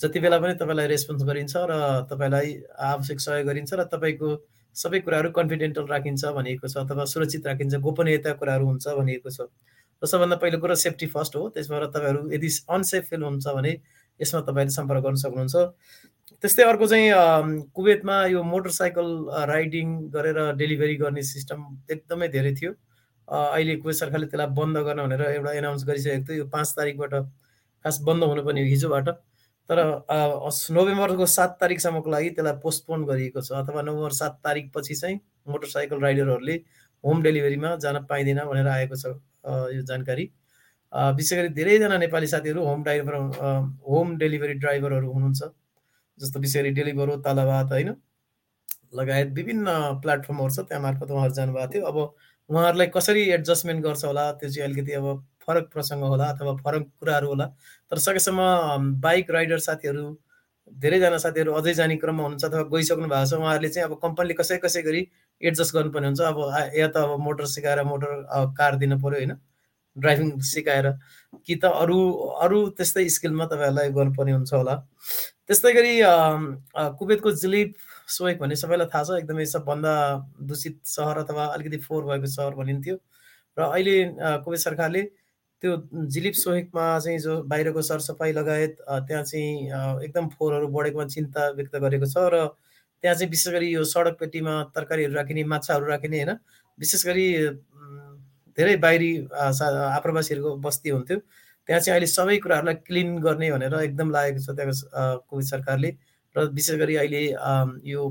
जति 0.00 0.20
बेला 0.20 0.38
पनि 0.38 0.54
तपाईँलाई 0.60 0.86
रेस्पोन्स 0.86 1.22
गरिन्छ 1.24 1.54
र 1.70 1.72
तपाईँलाई 2.10 2.48
आवश्यक 2.90 3.20
सहयोग 3.20 3.46
गरिन्छ 3.48 3.72
र 3.74 3.84
तपाईँको 3.94 4.28
सबै 4.76 4.98
कुराहरू 5.00 5.30
कन्फिडेन्टल 5.32 5.86
राखिन्छ 5.88 6.24
भनिएको 6.36 6.68
छ 6.68 6.76
अथवा 6.84 7.04
सुरक्षित 7.08 7.46
राखिन्छ 7.46 7.74
गोपनीयता 7.80 8.32
कुराहरू 8.36 8.66
हुन्छ 8.66 8.86
भनिएको 9.00 9.30
छ। 9.30 9.48
र 10.02 10.06
सबभन्दा 10.06 10.36
पहिलो 10.36 10.58
कुरो 10.60 10.74
सेफ्टी 10.76 11.06
फर्स्ट 11.14 11.36
हो 11.36 11.48
त्यसबाट 11.54 11.82
तपाईँहरू 11.94 12.28
यदि 12.34 12.48
अनसेफ 12.68 13.08
फिल 13.10 13.22
हुन्छ 13.22 13.46
भने 13.48 13.72
यसमा 14.20 14.40
तपाईँले 14.50 14.72
सम्पर्क 14.74 15.02
गर्न 15.06 15.16
सक्नुहुन्छ। 15.22 15.56
त्यस्तै 16.44 16.64
अर्को 16.68 16.86
चाहिँ 16.86 17.08
कुवेतमा 17.72 18.14
यो 18.28 18.42
मोटरसाइकल 18.44 19.06
राइडिङ 19.48 19.92
गरेर 20.14 20.38
डेलिभरी 20.60 20.96
गर्ने 21.02 21.22
सिस्टम 21.24 21.60
एकदमै 21.94 22.28
धेरै 22.34 22.52
थियो। 22.58 22.72
अहिले 23.28 23.76
कुवेत 23.80 23.96
सरकारले 23.96 24.26
त्यसलाई 24.28 24.52
बन्द 24.58 24.78
गर्न 24.88 25.00
भनेर 25.06 25.22
एउटा 25.28 25.52
एनाउन्स 25.60 25.84
गरिसकेको 25.90 26.26
थियो। 26.26 26.36
यो 26.38 26.46
पाँच 26.56 26.74
तारिकबाट 26.80 27.14
खास 27.84 28.00
बन्द 28.10 28.28
हुनुपर्ने 28.32 28.66
हिजोबाट। 28.72 29.08
तर 29.70 29.82
नोभेम्बरको 30.76 31.30
सात 31.36 31.56
तारिकसम्मको 31.64 32.10
लागि 32.16 32.30
त्यसलाई 32.36 32.60
पोस्टपोन 32.60 33.08
गरिएको 33.08 33.40
छ 33.40 33.64
अथवा 33.64 33.88
नोभेम्बर 33.88 34.18
सात 34.20 34.38
तारिकपछि 34.44 35.00
चाहिँ 35.00 35.18
मोटरसाइकल 35.48 36.06
राइडरहरूले 36.06 36.60
होम 37.04 37.26
डेलिभरीमा 37.30 37.74
जान 37.88 38.02
पाइँदैन 38.12 38.44
भनेर 38.52 38.72
आएको 38.76 39.00
छ 39.00 39.16
यो 39.80 39.82
जानकारी। 39.88 40.30
विशेष 40.92 41.38
गरी 41.38 41.48
धेरैजना 41.56 42.04
नेपाली 42.06 42.32
साथीहरू 42.36 42.70
होम 42.70 42.82
ड्राइभर 42.84 43.20
होम 43.88 44.16
डेलिभरी 44.20 44.62
ड्राइभरहरू 44.62 45.12
हुनुहुन्छ। 45.12 45.54
जस्तो 46.18 46.40
गरी 46.40 46.70
डेलिभरो 46.70 47.16
तालाबाद 47.26 47.72
होइन? 47.72 47.94
लगायत 48.94 49.28
विभिन्न 49.34 49.68
प्लेटफर्महरू 50.02 50.54
छ 50.54 50.66
त्यहाँ 50.68 50.82
मार्फत 50.82 51.10
उहाँहरू 51.10 51.34
जानुभएको 51.34 51.72
थियो। 51.74 51.84
अब 51.84 51.96
उहाँहरूलाई 52.50 52.86
कसरी 52.96 53.22
एडजस्टमेन्ट 53.36 53.82
गर्छ 53.84 54.04
होला 54.04 54.30
त्यो 54.40 54.50
चाहिँ 54.50 54.68
अलिकति 54.70 54.92
अब 54.92 55.06
फरक 55.46 55.70
प्रसङ्ग 55.72 56.02
होला 56.04 56.26
अथवा 56.34 56.54
फरक 56.64 56.84
कुराहरू 57.00 57.28
होला। 57.28 57.46
तर 57.90 57.98
सकेसम्म 57.98 59.00
बाइक 59.00 59.30
राइडर 59.30 59.58
साथीहरू 59.66 60.04
धेरैजना 60.72 61.18
साथीहरू 61.18 61.52
अझै 61.52 61.74
जाने 61.74 61.96
क्रममा 62.02 62.22
हुनुहुन्छ 62.22 62.44
अथवा 62.44 62.62
गइसक्नु 62.74 63.08
भएको 63.08 63.26
छ 63.30 63.40
उहाँहरूले 63.40 63.68
चाहिँ 63.68 63.88
अब 63.88 63.98
कम्पनीले 64.02 64.34
कसै 64.34 64.58
कसै 64.58 64.82
गरी 64.82 65.02
एडजस्ट 65.42 65.74
गर्नुपर्ने 65.74 66.06
हुन्छ। 66.06 66.20
अब 66.20 66.38
या 66.78 66.88
त 66.88 66.96
अब 66.96 67.18
मोटर 67.20 67.46
सिकाएर 67.56 67.82
मोटर 67.84 68.12
कार 68.58 68.76
दिनु 68.76 68.98
पऱ्यो 69.02 69.18
होइन? 69.18 69.32
ड्राइभिङ 69.96 70.30
सिकाएर। 70.40 70.90
कि 71.46 71.54
त 71.56 71.64
अरू 71.82 71.98
अरू 72.44 72.58
त्यस्तै 72.78 73.08
स्किलमा 73.08 73.46
तपाईँहरूलाई 73.46 73.90
गर्नुपर्ने 73.98 74.32
हुन्छ 74.32 74.52
होला। 74.54 74.74
त्यस्तै 75.48 75.72
गरी 75.74 75.94
कुवेतको 76.98 77.30
जिलिप 77.42 77.74
सोएक 78.08 78.38
भन्ने 78.40 78.56
सबैलाई 78.56 78.88
थाहा 78.92 79.04
छ। 79.04 79.18
एकदमै 79.20 79.44
सबभन्दा 79.46 79.92
दूषित 80.48 80.76
सहर 80.86 81.18
अथवा 81.24 81.44
अलिकति 81.54 81.78
फोहोर 81.84 82.04
भएको 82.04 82.28
सहर 82.36 82.54
भनिन्थ्यो। 82.60 82.96
र 83.56 83.60
अहिले 83.62 83.96
कुवेत 84.44 84.60
सरकारले 84.60 85.02
त्यो 85.62 85.70
जिलिप 86.12 86.34
सोहेकमा 86.34 86.84
चाहिँ 86.98 87.18
जो 87.18 87.32
बाहिरको 87.48 87.82
सरसफाइ 87.82 88.32
लगायत 88.32 88.76
त्यहाँ 88.88 89.22
चाहिँ 89.22 89.52
एकदम 90.04 90.28
फोहोरहरू 90.32 90.68
बढेकोमा 90.68 91.06
चिन्ता 91.12 91.42
व्यक्त 91.56 91.76
गरेको 91.76 92.06
छ। 92.08 92.16
र 92.32 92.48
त्यहाँ 93.04 93.14
चाहिँ 93.16 93.30
विशेष 93.30 93.52
गरी 93.52 93.68
यो 93.72 93.84
सडक 93.84 94.16
पेटीमा 94.20 94.52
तरकारीहरू 94.74 95.14
राखिने 95.14 95.44
माछाहरू 95.44 95.86
राखिने 95.86 96.16
होइन? 96.24 96.32
विशेष 96.78 97.04
गरी 97.06 97.26
धेरै 98.58 98.76
बाहिरी 98.80 99.10
आप्रवासीहरूको 99.28 100.56
बस्ती 100.56 100.88
हुन्थ्यो। 100.90 101.18
त्यहाँ 101.68 101.80
चाहिँ 101.80 101.94
अहिले 101.94 102.06
सबै 102.12 102.36
कुराहरूलाई 102.44 102.74
क्लिन 102.86 103.18
गर्ने 103.24 103.50
भनेर 103.52 103.74
एकदम 103.80 104.10
लागेको 104.10 104.40
छ 104.40 104.56
त्यहाँको 104.56 105.24
कोभिड 105.28 105.46
सरकारले। 105.46 105.90
र 106.36 106.46
विशेष 106.52 106.76
गरी 106.78 106.96
अहिले 106.96 107.22
यो 107.90 108.02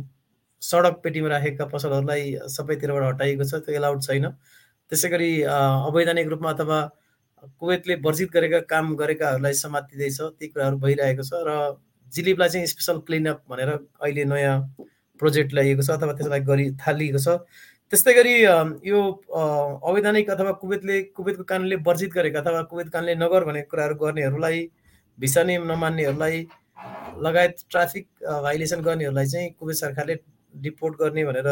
सडक 0.62 1.00
पेटीमा 1.03 1.29
राखेका 1.29 1.65
पसलहरूलाई 1.69 2.24
सबैतिरबाट 2.50 3.03
हटाइएको 3.03 3.43
छ 3.43 3.62
त्यो 3.65 3.75
एलाउड 3.75 4.01
छैन। 4.01 4.25
त्यसै 4.91 5.10
गरी 5.10 5.31
अवैधानिक 5.43 6.27
रूपमा 6.33 6.50
अथवा 6.53 6.79
कुवेतले 7.60 7.95
वर्जित 8.05 8.29
गरेका 8.31 8.60
काम 8.72 8.95
गरेकाहरूलाई 8.95 9.53
समातिँदैछ 9.62 10.19
ती 10.39 10.48
कुराहरू 10.48 10.77
भइरहेको 10.79 11.24
छ। 11.24 11.31
र 11.48 11.77
जिलिपलाई 12.12 12.50
चाहिँ 12.50 12.67
स्पेसल 12.67 12.98
क्लिनअप 13.07 13.43
भनेर 13.50 13.69
अहिले 13.69 14.25
नयाँ 14.25 14.57
प्रोजेक्ट 15.19 15.53
ल्याइएको 15.53 15.83
छ 15.83 15.89
अथवा 15.98 16.13
त्यसलाई 16.13 16.39
गरी 16.48 16.65
थालिएको 16.79 17.19
छ। 17.19 17.43
त्यस्तै 17.94 18.14
गरी 18.18 18.32
यो 18.90 19.00
अवैधानिक 19.90 20.30
अथवा 20.34 20.52
कुवेतले 20.62 20.96
कुवेतको 21.18 21.44
कानुनले 21.50 21.76
वर्जित 21.88 22.12
गरेका 22.16 22.40
अथवा 22.42 22.62
कुवेत 22.72 22.88
कानुनले 22.96 23.14
नगर 23.24 23.44
भनेको 23.50 23.70
कुराहरू 23.72 23.96
गर्नेहरूलाई 24.00 24.62
भिसा 25.18 25.44
नियम 25.50 25.68
नमान्नेहरूलाई 25.72 26.40
लगायत 27.26 27.62
ट्राफिक 27.70 28.06
भाइलेसन 28.48 28.82
गर्नेहरूलाई 28.90 29.28
चाहिँ 29.34 29.52
कुवेत 29.60 29.78
सरकारले 29.84 30.16
डिपोर्ट 30.66 30.98
गर्ने 31.04 31.26
भनेर 31.30 31.50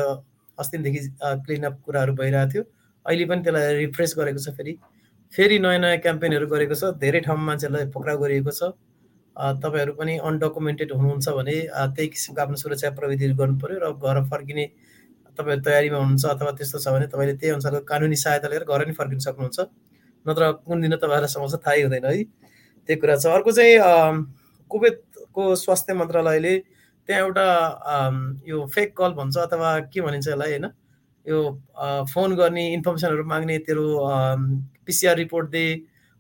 अस्तिदेखि 0.58 1.02
क्लिनअप 1.46 1.78
कुराहरू 1.86 2.14
भइरहेको 2.22 2.52
थियो। 2.54 2.64
अहिले 3.06 3.26
पनि 3.30 3.42
त्यसलाई 3.46 3.78
रिफ्रेस 3.84 4.16
गरेको 4.18 4.46
छ 4.46 4.58
फेरि। 4.58 4.74
फेरि 5.34 5.60
नयाँ 5.66 5.80
नयाँ 5.86 6.04
क्याम्पेनहरू 6.06 6.48
गरेको 6.54 6.76
छ। 6.76 6.94
धेरै 7.04 7.22
ठाउँमा 7.28 7.46
मान्छेहरूलाई 7.52 7.92
पक्राउ 7.98 8.18
गरिएको 8.24 8.52
छ। 8.60 8.74
तपाईँहरू 9.62 9.94
पनि 10.02 10.18
अनडकुमेन्टेड 10.30 10.98
हुनुहुन्छ 11.02 11.28
भने 11.38 11.60
त्यही 11.98 12.08
किसिमको 12.18 12.42
आफ्नो 12.50 12.64
सुरक्षा 12.64 12.98
प्रविधिहरू 12.98 13.44
गर्नु 13.44 13.62
पऱ्यो 13.62 13.78
र 13.86 13.94
घर 13.94 14.26
फर्किने 14.34 14.66
तपाईँहरू 15.42 15.64
तयारीमा 15.66 15.98
हुनुहुन्छ 15.98 16.26
अथवा 16.26 16.52
त्यस्तो 16.58 16.78
छ 16.80 16.88
भने 16.94 17.08
तपाईँले 17.10 17.34
त्यही 17.42 17.54
अनुसारको 17.58 17.86
कानुनी 17.90 18.18
सहायता 18.24 18.48
लिएर 18.48 18.64
घर 18.64 18.86
नै 18.88 18.94
फर्किन 18.94 19.20
सक्नुहुन्छ। 19.26 19.60
नत्र 20.26 20.52
कुन 20.66 20.82
दिन 20.82 20.96
तपाईँहरूलाई 21.02 21.34
समस्या 21.34 21.60
थाहै 21.66 21.82
हुँदैन 21.82 22.06
है। 22.06 22.24
त्यही 22.90 22.98
कुरा 23.02 23.16
छ। 23.18 23.26
अर्को 23.34 23.52
चाहिँ 23.52 23.76
कुवेतको 24.72 25.44
स्वास्थ्य 25.56 25.94
मन्त्रालयले 25.94 26.54
त्यहाँ 27.10 27.22
एउटा 27.22 27.46
यो 28.48 28.58
फेक 28.70 28.90
कल 28.98 29.12
भन्छ 29.18 29.38
अथवा 29.38 29.70
के 29.90 30.02
भनिन्छ 30.02 30.28
यसलाई 30.28 30.52
होइन 30.52 30.68
यो 31.26 31.40
फोन 32.14 32.36
गर्ने 32.36 32.64
इन्फर्मेसनहरू 32.74 33.24
माग्ने 33.26 33.58
तेरो 33.66 33.86
पिसिआर 34.86 35.16
रिपोर्ट 35.18 35.50
दे 35.50 35.66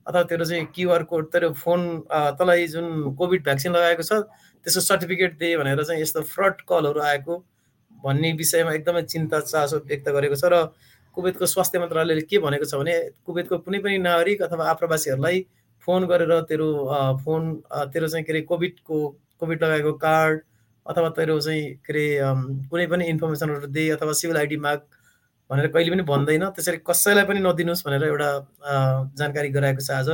अथवा 0.07 0.23
तेरो 0.29 0.45
चाहिँ 0.45 0.65
क्युआर 0.75 1.03
कोड 1.09 1.25
तेरो 1.31 1.51
फोन 1.53 1.81
तँलाई 2.09 2.67
जुन 2.67 3.13
कोभिड 3.17 3.43
भ्याक्सिन 3.43 3.71
लगाएको 3.71 4.03
छ 4.03 4.25
त्यसको 4.65 4.81
सर्टिफिकेट 4.81 5.37
दे 5.37 5.55
भनेर 5.57 5.83
चाहिँ 5.83 6.01
यस्तो 6.01 6.21
फ्रड 6.33 6.61
कलहरू 6.69 7.01
आएको। 7.01 7.37
भन्ने 8.03 8.31
विषयमा 8.41 8.73
एकदमै 8.73 9.01
चिन्ता 9.13 9.39
चासो 9.51 9.77
व्यक्त 9.89 10.09
गरेको 10.09 10.35
छ 10.35 10.51
र 10.53 10.55
कुवेतको 11.17 11.45
स्वास्थ्य 11.45 11.79
मन्त्रालयले 11.79 12.21
के 12.29 12.37
भनेको 12.39 12.65
छ 12.65 12.79
भने 12.81 12.93
कुवेतको 13.25 13.57
कुनै 13.65 13.79
पनि 13.79 13.97
नागरिक 14.05 14.41
अथवा 14.47 14.69
आप्रवासीहरूलाई 14.69 15.45
फोन 15.83 16.05
गरेर 16.07 16.31
तेरो 16.49 16.69
फोन 17.25 17.51
तेरो 17.93 18.07
चाहिँ 18.07 18.25
के 18.25 18.31
अरे 18.33 18.41
कोभिडको 18.47 18.97
कोभिड 19.39 19.63
लगाएको 19.63 19.93
कार्ड 20.05 20.41
अथवा 20.85 21.09
तेरो 21.17 21.39
चाहिँ 21.41 21.63
के 21.85 21.91
अरे 21.91 22.05
कुनै 22.69 22.87
पनि 22.87 23.05
इन्फर्मेसनहरू 23.13 23.67
दे 23.77 23.89
अथवा 23.97 24.13
सिभिल 24.21 24.37
आइडी 24.37 24.57
माग 24.65 24.79
भनेर 25.49 25.67
कहिले 25.67 25.91
पनि 25.91 26.03
भन्दैन। 26.07 26.43
त्यसरी 26.55 26.77
कसैलाई 26.87 27.25
पनि 27.27 27.39
नदिनुहोस् 27.43 27.83
भनेर 27.85 28.03
एउटा 28.07 28.29
जानकारी 29.19 29.49
गराएको 29.51 29.81
छ 29.83 29.91
आज। 29.91 30.09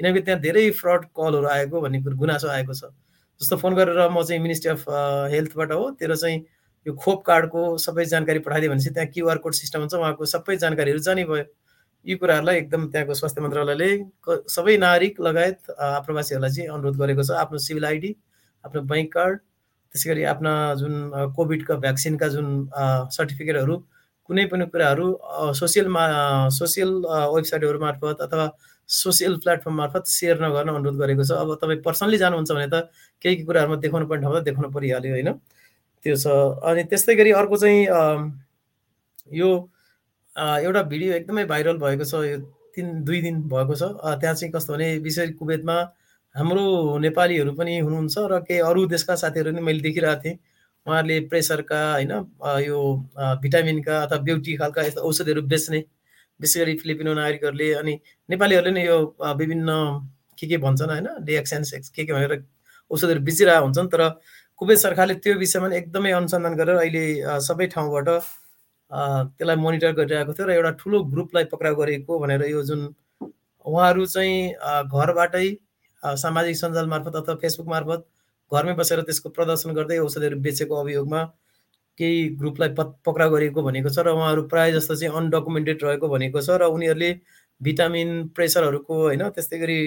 किनकि 0.00 0.20
त्यहाँ 0.26 0.40
धेरै 0.40 0.64
फ्रड 0.74 1.04
कलहरू 1.14 1.46
आएको 1.46 1.80
भन्ने 1.80 1.98
गुनासो 2.02 2.48
आएको 2.48 2.74
छ। 2.74 2.90
जस्तो 3.40 3.56
फोन 3.56 3.74
गरेर 3.78 4.08
म 4.10 4.22
चाहिँ 4.22 4.42
मिनिस्ट्री 4.42 4.70
अफ 4.70 4.82
हेल्थबाट 5.30 5.72
हो 5.72 5.90
तेरो 6.00 6.16
चाहिँ 6.16 6.38
यो 6.86 6.92
खोप 6.96 7.22
कार्डको 7.24 7.62
सबै 7.78 8.04
जानकारी 8.12 8.38
पठाइदियो 8.44 8.70
भनेपछि 8.72 8.90
त्यहाँ 8.90 9.10
क्युआर 9.12 9.38
कोड 9.44 9.54
सिस्टम 9.54 9.80
हुन्छ 9.80 9.94
उहाँको 9.94 10.24
सबै 10.32 10.56
जानकारीहरू 10.56 11.00
जाने 11.08 11.24
भयो। 11.30 11.44
यी 12.06 12.14
कुराहरूलाई 12.16 12.56
एकदम 12.58 12.86
त्यहाँको 12.90 13.14
स्वास्थ्य 13.14 13.40
मन्त्रालयले 13.42 13.90
सबै 14.48 14.76
नागरिक 14.84 15.20
लगायत 15.20 15.70
आप्रवासीहरूलाई 15.76 16.50
चाहिँ 16.50 16.68
अनुरोध 16.72 16.96
गरेको 16.96 17.22
छ। 17.22 17.36
आफ्नो 17.44 17.58
सिभिल 17.60 17.84
आइडी 17.84 18.10
आफ्नो 18.64 18.80
ब्याङ्क 18.92 19.12
कार्ड 19.12 19.38
त्यसै 19.92 20.10
गरी 20.10 20.22
आफ्ना 20.32 20.52
जुन 20.80 20.94
कोभिडका 21.36 21.74
भ्याक्सिनका 21.84 22.28
जुन 22.32 22.48
सर्टिफिकेटहरू 23.12 23.76
कुनै 24.28 24.44
पनि 24.48 24.64
कुराहरू 24.72 25.06
सोसियलमा 25.60 26.04
सोसियल 26.56 26.90
वेबसाइटहरू 27.36 27.78
मार्फत 27.84 28.20
अथवा 28.24 28.50
सोसियल 28.88 29.36
प्लेटफर्म 29.44 29.76
मार्फत 29.76 30.04
सेयर 30.08 30.42
नगर्न 30.42 30.68
अनुरोध 30.74 30.96
गरेको 30.96 31.24
छ। 31.28 31.36
अब 31.44 31.54
तपाईँ 31.62 31.82
पर्सनली 31.84 32.18
जानुहुन्छ 32.24 32.50
भने 32.52 32.68
त 32.72 32.88
केही 33.22 33.44
कुराहरूमा 33.44 33.76
देखाउनु 33.84 34.06
पर्ने 34.08 34.22
ठाउँमा 34.22 34.40
देखाउनु 34.48 34.70
परिहाल्यो 34.76 35.12
होइन? 35.14 35.30
त्यो 36.04 36.16
छ। 36.16 36.26
अनि 36.64 36.82
त्यस्तै 36.90 37.14
गरी 37.16 37.30
अर्को 37.40 37.56
चाहिँ 37.56 37.80
यो 39.32 39.48
एउटा 40.36 40.82
भिडियो 40.90 41.12
एकदमै 41.14 41.44
भाइरल 41.46 41.76
भएको 41.78 42.04
छ 42.04 42.14
यो 42.24 42.38
तिन 42.76 42.86
दुई 43.04 43.20
दिन 43.22 43.42
भएको 43.48 43.74
छ। 43.74 43.82
त्यहाँ 44.20 44.34
चाहिँ 44.34 44.52
कस्तो 44.52 44.72
भने 44.74 44.88
विशेष 45.06 45.30
कुवेतमा 45.38 45.76
हाम्रो 46.34 46.64
नेपालीहरू 47.04 47.52
पनि 47.52 47.78
हुनुहुन्छ 47.78 48.16
र 48.32 48.38
केही 48.48 48.60
अरू 48.66 48.86
देशका 48.94 49.14
साथीहरू 49.22 49.52
पनि 49.52 49.60
मैले 49.60 49.80
देखिरहेको 49.82 50.22
थिएँ। 50.24 50.38
उहाँहरूले 50.86 51.16
प्रेसरका 51.30 51.80
होइन 51.92 52.12
यो 52.64 52.78
भिटामिनका 53.42 53.96
अथवा 54.02 54.18
ब्युटी 54.24 54.56
खालका 54.56 54.82
यस्तो 54.82 55.00
औषधिहरू 55.08 55.42
बेच्ने 55.44 55.80
विशेष 56.40 56.62
गरी 56.62 56.74
फिलिपिनो 56.80 57.12
नागरिकहरूले 57.14 57.68
अनि 57.80 57.94
नेपालीहरूले 58.28 58.72
नै 58.72 58.84
यो 58.86 58.98
विभिन्न 59.40 59.70
के 60.38 60.46
के 60.48 60.56
भन्छन् 60.56 60.90
होइन 60.90 61.08
डिएक्सेन्स 61.20 61.90
के 61.92 62.04
के 62.04 62.12
भनेर 62.12 62.32
औषधहरू 62.90 63.20
बेचिरहेको 63.20 63.64
हुन्छन्। 63.64 63.88
तर 63.92 64.02
कुवेत 64.60 64.78
सरकारले 64.78 65.14
त्यो 65.18 65.34
विषयमा 65.38 65.68
एकदमै 65.74 66.10
अनुसन्धान 66.14 66.54
गरेर 66.56 66.78
अहिले 66.78 67.04
सबै 67.42 67.66
ठाउँबाट 67.70 68.08
त्यसलाई 68.90 69.56
मोनिटर 69.58 69.92
गरिरहेको 69.94 70.32
थियो 70.34 70.46
र 70.46 70.52
एउटा 70.52 70.72
ठुलो 70.76 70.98
ग्रुपलाई 71.08 71.44
पक्राउ 71.48 71.74
गरेको 71.76 72.18
भनेर 72.20 72.44
यो 72.46 72.62
जुन 72.64 72.82
उहाँहरू 73.66 74.04
चाहिँ 74.08 74.36
घरबाटै 74.94 75.46
सामाजिक 76.18 76.56
सञ्जाल 76.56 76.86
मार्फत 76.88 77.16
अथवा 77.16 77.36
फेसबुक 77.38 77.68
मार्फत 77.68 78.04
घरमै 78.52 78.74
बसेर 78.76 79.02
त्यसको 79.04 79.32
प्रदर्शन 79.32 79.74
गर्दै 79.74 79.98
औषधिहरू 80.00 80.40
बेचेको 80.42 80.76
अभियोगमा 80.78 81.24
केही 81.98 82.20
ग्रुपलाई 82.36 82.76
पक्राउ 82.78 83.30
गरिएको 83.30 83.62
भनेको 83.62 83.90
छ 83.90 84.04
र 84.04 84.14
उहाँहरू 84.14 84.46
प्रायः 84.48 84.74
जस्तो 84.74 84.94
चाहिँ 84.96 85.16
अनडकुमेन्टेड 85.16 85.84
रहेको 85.84 86.08
भनेको 86.10 86.42
छ 86.42 86.58
र 86.58 86.70
उनीहरूले 86.70 87.12
भिटामिन 87.60 88.16
प्रेसरहरूको 88.36 89.00
होइन 89.00 89.28
त्यस्तै 89.32 89.58
गरी 89.58 89.82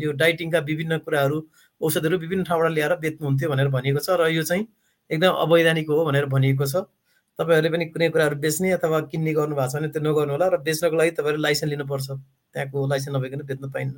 यो 0.00 0.18
डाइटिङका 0.18 0.66
विभिन्न 0.66 1.04
कुराहरू 1.04 1.46
औषधहरू 1.80 2.18
विभिन्न 2.18 2.44
ठाउँबाट 2.44 2.72
ल्याएर 2.72 2.94
बेच्नुहुन्थ्यो 3.04 3.48
भनेर 3.50 3.68
भनिएको 3.68 4.00
छ 4.00 4.16
र 4.20 4.28
यो 4.32 4.42
चाहिँ 4.42 4.66
एकदम 5.10 5.32
अवैधानिक 5.44 5.88
हो 5.90 6.04
भनेर 6.04 6.26
भनिएको 6.26 6.66
छ। 6.66 6.88
तपाईँहरूले 7.38 7.70
पनि 7.70 7.84
कुनै 7.92 8.08
कुराहरू 8.10 8.36
बेच्ने 8.40 8.70
अथवा 8.80 9.00
किन्ने 9.12 9.32
गर्नु 9.36 9.54
भएको 9.56 9.68
छ 9.68 9.76
भने 9.76 9.88
त्यो 9.92 10.00
नगर्नु 10.02 10.32
होला 10.32 10.46
र 10.48 10.56
बेच्नको 10.64 10.96
लागि 10.96 11.10
तपाईँहरूले 11.20 11.42
लाइसेन्स 11.42 11.70
लिनुपर्छ। 11.70 12.08
त्यहाँको 12.54 12.86
लाइसेन्स 12.88 13.16
नभइकन 13.16 13.40
बेच्नु 13.44 13.68
पाइन्न। 13.76 13.94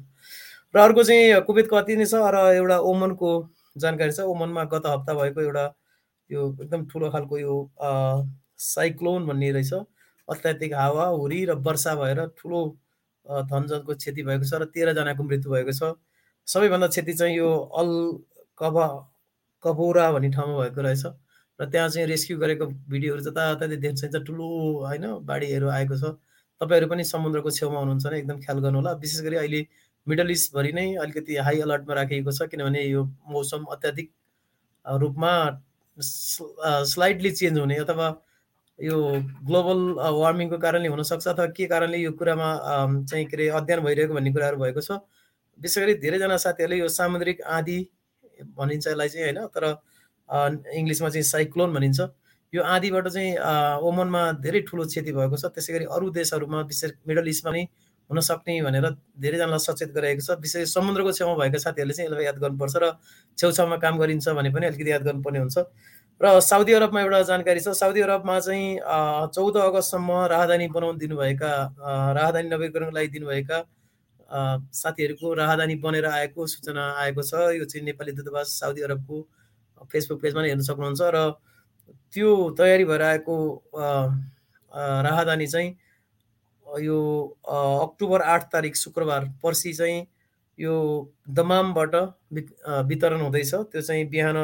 र 0.74 0.76
अर्को 0.78 1.02
चाहिँ 1.06 1.40
कुवेतको 1.46 1.76
अति 1.76 1.96
नै 1.96 2.06
छ 2.06 2.14
र 2.18 2.36
एउटा 2.58 2.78
ओमनको 2.82 3.30
जानकारी 3.78 4.12
छ। 4.12 4.26
ओमनमा 4.26 4.64
गत 4.74 4.86
हप्ता 4.86 5.14
भएको 5.14 5.40
एउटा 5.40 5.64
यो 6.30 6.40
एकदम 6.62 6.80
ठुलो 6.90 7.10
खालको 7.14 7.38
यो 7.38 7.54
साइक्लोन 8.58 9.26
भन्ने 9.26 9.50
रहेछ। 9.54 9.72
अत्याधिक 10.28 10.74
हावा 10.74 11.04
हुरी 11.14 11.44
र 11.46 11.54
वर्षा 11.62 11.94
भएर 11.94 12.26
ठुलो 12.36 12.60
धनजनको 13.48 13.94
क्षति 13.94 14.22
भएको 14.26 14.44
छ 14.44 14.60
र 14.60 14.64
तेह्रजनाको 14.74 15.22
मृत्यु 15.22 15.50
भएको 15.52 15.72
छ। 15.72 15.94
सबैभन्दा 16.48 16.86
क्षति 16.88 17.12
चाहिँ 17.12 17.36
यो 17.36 17.48
अल 17.78 17.90
कबा 18.58 18.86
कबोरा 19.64 20.10
भन्ने 20.12 20.30
ठाउँमा 20.32 20.54
भएको 20.58 20.80
रहेछ। 20.82 21.04
र 21.60 21.66
त्यहाँ 21.66 21.88
चाहिँ 21.88 22.06
रेस्क्यु 22.08 22.38
गरेको 22.38 22.66
भिडियोहरू 22.90 23.22
जताततै 23.22 23.76
सकिन्छ। 23.94 24.16
ठुलो 24.26 24.46
होइन 24.86 25.04
बाढीहरू 25.28 25.68
आएको 25.68 25.96
छ। 25.98 26.16
तपाईँहरू 26.60 26.86
पनि 26.88 27.04
समुद्रको 27.04 27.50
छेउमा 27.50 27.78
हुनुहुन्छ 27.78 28.06
भने 28.06 28.18
एकदम 28.18 28.38
ख्याल 28.44 28.58
गर्नु 28.64 28.78
होला 28.78 28.92
विशेष 29.02 29.20
गरी 29.26 29.36
अहिले 29.36 29.60
मिडल 30.06 30.30
इस्टभरि 30.30 30.72
नै 30.72 30.86
अलिकति 31.04 31.36
हाई 31.46 31.60
अलर्टमा 31.60 31.94
राखिएको 31.94 32.32
छ 32.32 32.48
किनभने 32.50 32.82
यो 32.82 33.04
मौसम 33.30 33.64
अत्याधिक 33.74 34.08
रूपमा 34.86 35.32
स्लाइटली 35.98 37.30
चेन्ज 37.30 37.58
हुने 37.58 37.76
अथवा 37.84 38.08
यो 38.78 38.96
ग्लोबल 39.46 39.80
वार्मिङको 40.16 40.58
कारणले 40.58 40.88
हुनसक्छ 40.88 41.26
अथवा 41.28 41.46
के 41.54 41.66
कारणले 41.66 41.98
यो 41.98 42.12
कुरामा 42.18 42.48
चाहिँ 43.04 43.24
के 43.26 43.36
अरे 43.36 43.48
अध्ययन 43.60 43.80
भइरहेको 43.84 44.14
भन्ने 44.14 44.32
कुराहरू 44.32 44.56
भएको 44.64 44.80
छ। 44.80 44.98
विशेष 45.58 45.82
गरी 45.82 45.94
धेरैजना 46.04 46.36
साथीहरूले 46.36 46.78
यो 46.78 46.88
सामुद्रिक 46.88 47.42
आँधी 47.42 47.78
भनिन्छ 48.58 48.86
यसलाई 48.86 49.08
चाहिँ 49.08 49.24
होइन 49.24 49.46
तर 49.54 49.64
इङ्ग्लिसमा 50.78 51.08
चाहिँ 51.08 51.22
साइक्लोन 51.24 51.72
भनिन्छ। 51.74 52.00
यो 52.52 52.62
आँधीबाट 52.62 53.08
चाहिँ 53.08 53.36
ओमनमा 53.82 54.22
धेरै 54.40 54.60
ठुलो 54.68 54.84
क्षति 54.86 55.12
भएको 55.12 55.36
छ। 55.36 55.52
त्यसै 55.52 55.72
गरी 55.72 55.84
अरू 55.90 56.10
देशहरूमा 56.16 56.60
विशेष 56.64 56.90
मिडल 57.08 57.28
इस्टमा 57.28 57.50
पनि 57.50 57.62
हुन 58.10 58.20
सक्ने 58.24 58.54
भनेर 58.62 58.86
धेरैजनालाई 59.20 59.58
सचेत 59.60 59.90
गराएको 59.92 60.22
छ। 60.24 60.38
विशेष 60.40 60.72
समुद्रको 60.74 61.12
छेउमा 61.12 61.34
भएका 61.40 61.58
साथीहरूले 61.60 61.94
चाहिँ 61.94 62.08
यसलाई 62.08 62.24
याद 62.24 62.38
गर्नुपर्छ 62.40 62.76
र 62.82 62.84
छेउछाउमा 63.38 63.76
काम 63.84 63.98
गरिन्छ 63.98 64.28
भने 64.32 64.50
पनि 64.50 64.66
अलिकति 64.66 64.90
याद 64.90 65.02
गर्नुपर्ने 65.04 65.38
हुन्छ। 65.38 65.58
र 66.20 66.40
साउदी 66.40 66.72
अरबमा 66.72 67.00
एउटा 67.00 67.20
जानकारी 67.30 67.60
छ। 67.60 67.68
साउदी 67.76 68.00
अरबमा 68.00 68.38
चाहिँ 68.40 68.80
चौध 69.34 69.56
अगस्तसम्म 69.60 70.10
राहदानी 70.32 70.66
बनाउनु 70.72 70.98
दिनुभएका 70.98 71.52
राहदानी 72.16 72.48
नवीकरणको 72.48 72.96
लागि 72.96 73.08
दिनुभएका 73.12 73.58
साथीहरूको 74.28 75.34
राहदानी 75.34 75.74
बनेर 75.84 76.06
आएको 76.06 76.46
सूचना 76.46 76.84
आएको 77.00 77.22
छ। 77.22 77.32
यो 77.56 77.64
चाहिँ 77.64 77.84
नेपाली 77.84 78.12
दूतावास 78.12 78.48
साउदी 78.60 78.82
अरबको 78.82 79.16
फेसबुक 79.92 80.20
पेजमा 80.22 80.42
नै 80.42 80.48
हेर्न 80.48 80.62
सक्नुहुन्छ 80.62 81.00
र 81.14 81.18
त्यो 82.12 82.28
तयारी 82.58 82.84
भएर 82.84 83.02
आएको 83.02 83.36
राहदानी 85.06 85.46
चाहिँ 85.46 85.68
यो 86.84 86.98
अक्टोबर 87.48 88.22
आठ 88.28 88.42
तारिक 88.52 88.76
शुक्रबार 88.76 89.24
पर्सि 89.42 89.72
चाहिँ 89.72 90.06
यो 90.58 90.74
दमामबाट 91.30 91.94
वितरण 92.88 93.20
हुँदैछ। 93.20 93.54
त्यो 93.54 93.80
चाहिँ 93.80 94.04
बिहान 94.10 94.36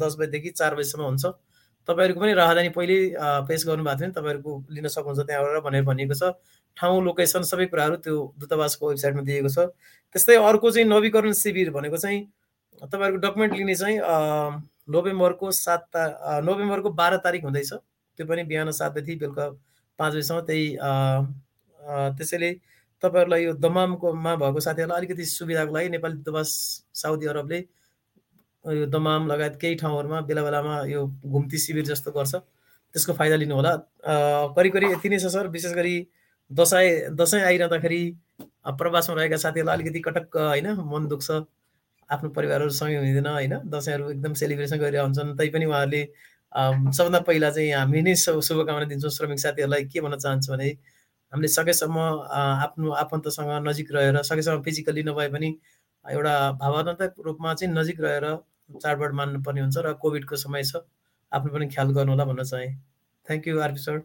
दस 0.00 0.16
बजीदेखि 0.18 0.50
चार 0.50 0.74
बजीसम्म 0.74 1.04
हुन्छ। 1.04 1.24
तपाईँहरूको 1.88 2.20
पनि 2.20 2.32
राहदानी 2.34 2.68
पहिल्यै 2.74 3.00
पेस 3.48 3.64
गर्नुभएको 3.66 3.98
थियो 3.98 4.08
भने 4.08 4.14
तपाईँहरूको 4.16 4.52
लिन 4.74 4.88
सक्नुहुन्छ 4.88 5.20
त्यहाँबाट 5.20 5.62
भनेर 5.64 5.82
भनिएको 5.84 6.14
छ। 6.14 6.34
ठाउँ 6.78 7.02
लोकेसन 7.04 7.42
सबै 7.50 7.66
कुराहरू 7.66 7.96
त्यो 8.06 8.16
दूतावासको 8.38 8.88
वेबसाइटमा 8.88 9.22
दिएको 9.28 9.50
छ। 9.50 9.58
त्यस्तै 10.14 10.36
अर्को 10.48 10.70
चाहिँ 10.70 10.88
नवीकरण 10.88 11.32
शिविर 11.34 11.70
भनेको 11.74 11.96
चाहिँ 11.98 12.20
तपाईँहरूको 12.82 13.20
डकुमेन्ट 13.26 13.52
लिने 13.58 13.74
चाहिँ 13.74 13.98
नोभेम्बरको 14.88 15.50
सात 15.52 15.82
ता 15.92 16.02
नोभेम्बरको 16.40 16.90
बाह्र 17.00 17.16
तारिक 17.24 17.44
हुँदैछ। 17.44 17.72
त्यो 18.18 18.26
पनि 18.26 18.42
बिहान 18.50 18.70
सात 18.72 18.92
बजी 18.96 19.14
बेलुका 19.16 19.46
पाँच 19.98 20.12
बजीसम्म। 20.14 20.40
त्यही 20.46 20.66
त्यसैले 22.16 22.50
तपाईँहरूलाई 23.02 23.42
यो 23.44 23.52
दमामकोमा 23.62 24.34
भएको 24.36 24.60
साथीहरूलाई 24.60 24.98
अलिकति 24.98 25.24
सुविधाको 25.24 25.74
लागि 25.74 25.88
नेपाली 25.88 26.14
दूतावास 26.18 26.50
साउदी 26.94 27.26
अरबले 27.26 27.58
यो 28.64 28.86
दमाम 28.90 29.26
लगायत 29.26 29.54
केही 29.60 29.74
ठाउँहरूमा 29.82 30.20
बेला 30.26 30.42
बेलामा 30.42 30.74
यो 30.86 31.06
घुम्ती 31.26 31.58
शिविर 31.58 31.84
जस्तो 31.90 32.10
गर्छ। 32.10 32.34
त्यसको 32.94 33.12
फाइदा 33.12 33.36
लिनु 33.36 33.54
होला 33.54 33.72
करिब 34.56 34.72
करिब 34.72 34.90
यति 34.92 35.08
नै 35.08 35.18
छ 35.18 35.26
सर। 35.30 35.46
विशेष 35.52 35.72
गरी 35.74 35.94
दसैँ 36.50 37.14
दसैँ 37.14 37.42
आइरहँदाखेरि 37.42 38.00
प्रवासमा 38.72 39.14
रहेका 39.16 39.36
साथीहरूलाई 39.38 39.76
अलिकति 39.76 40.00
कटक्क 40.00 40.36
होइन 40.38 40.66
मन 40.86 41.08
दुख्छ 41.08 41.30
आफ्नो 42.10 42.30
परिवारहरूसँगै 42.30 42.96
हुँदैन 42.96 43.26
होइन 43.28 43.54
दसैँहरू 43.68 44.10
एकदम 44.10 44.34
सेलिब्रेसन 44.34 44.78
गरिरहन्छन् 44.78 45.36
तैपनि 45.38 45.64
उहाँहरूले 45.66 46.02
सबभन्दा 46.52 47.20
पहिला 47.22 47.50
चाहिँ 47.50 47.72
हामी 47.72 48.02
नै 48.02 48.14
शुभकामना 48.16 48.84
दिन्छौँ 48.86 49.10
श्रमिक 49.12 49.40
साथीहरूलाई 49.40 49.84
के 49.86 50.00
भन्न 50.00 50.18
चाहन्छु 50.18 50.52
भने 50.52 50.68
हामीले 51.32 51.48
सकेसम्म 51.50 51.98
आफ्नो 52.32 52.92
आफन्तसँग 52.96 53.50
नजिक 53.62 53.92
रहेर 53.92 54.22
सकेसम्म 54.24 54.62
फिजिकल्ली 54.62 55.02
नभए 55.04 55.28
पनि 55.28 55.54
एउटा 56.04 56.34
भावनात्मक 56.58 57.14
रूपमा 57.26 57.54
चाहिँ 57.54 57.74
नजिक 57.74 58.00
रहेर 58.00 58.26
चाडबाड 58.76 59.12
मान्नुपर्ने 59.14 59.60
हुन्छ 59.60 59.78
र 59.80 59.92
कोभिडको 60.00 60.36
समय 60.38 60.64
छ 60.64 60.80
आफ्नो 61.32 61.52
पनि 61.52 61.68
ख्याल 61.68 61.92
गर्नु 61.92 62.12
होला 62.12 62.24
भन्न 62.26 62.44
चाहेँ 62.46 62.70
thank 63.26 63.48
you 63.48 63.60
RP 63.60 63.80
sir 63.80 64.00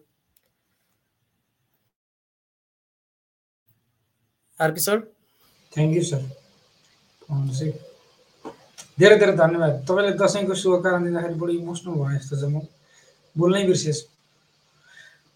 RP 4.60 4.82
sir 4.82 5.00
thank 5.74 5.96
you 5.96 6.04
sir 6.04 6.22
धेरै 9.00 9.16
धेरै 9.18 9.36
धन्यवाद। 9.36 9.74
तपाईँले 9.90 10.12
दसैँको 10.22 10.56
शुभकामना 10.62 11.06
दिँदाखेरि 11.06 11.36
बढी 11.42 11.54
इमोसनल 11.58 11.94
भयो 11.98 12.18
जस्तो 12.20 12.36
छ 12.42 12.44
म 12.54 12.62
बोल्नै 13.36 13.64
बिर्सेछु 13.68 14.06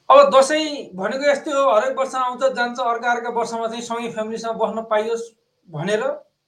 अब 0.10 0.30
दसैँ 0.36 0.94
भनेको 0.96 1.26
यस्तै 1.32 1.52
हो। 1.52 1.64
हरेक 1.74 1.98
वर्ष 1.98 2.16
आउँछ 2.16 2.44
जान्छ 2.58 2.80
अर्का 2.80 3.12
अर्का 3.12 3.30
वर्षमा 3.38 3.68
चाहिँ 3.68 3.84
सँगै 3.90 4.10
फ्यामिलीसँग 4.14 4.58
बस्न 4.62 4.82
पाइयोस् 4.92 5.26
भनेर 5.70 6.04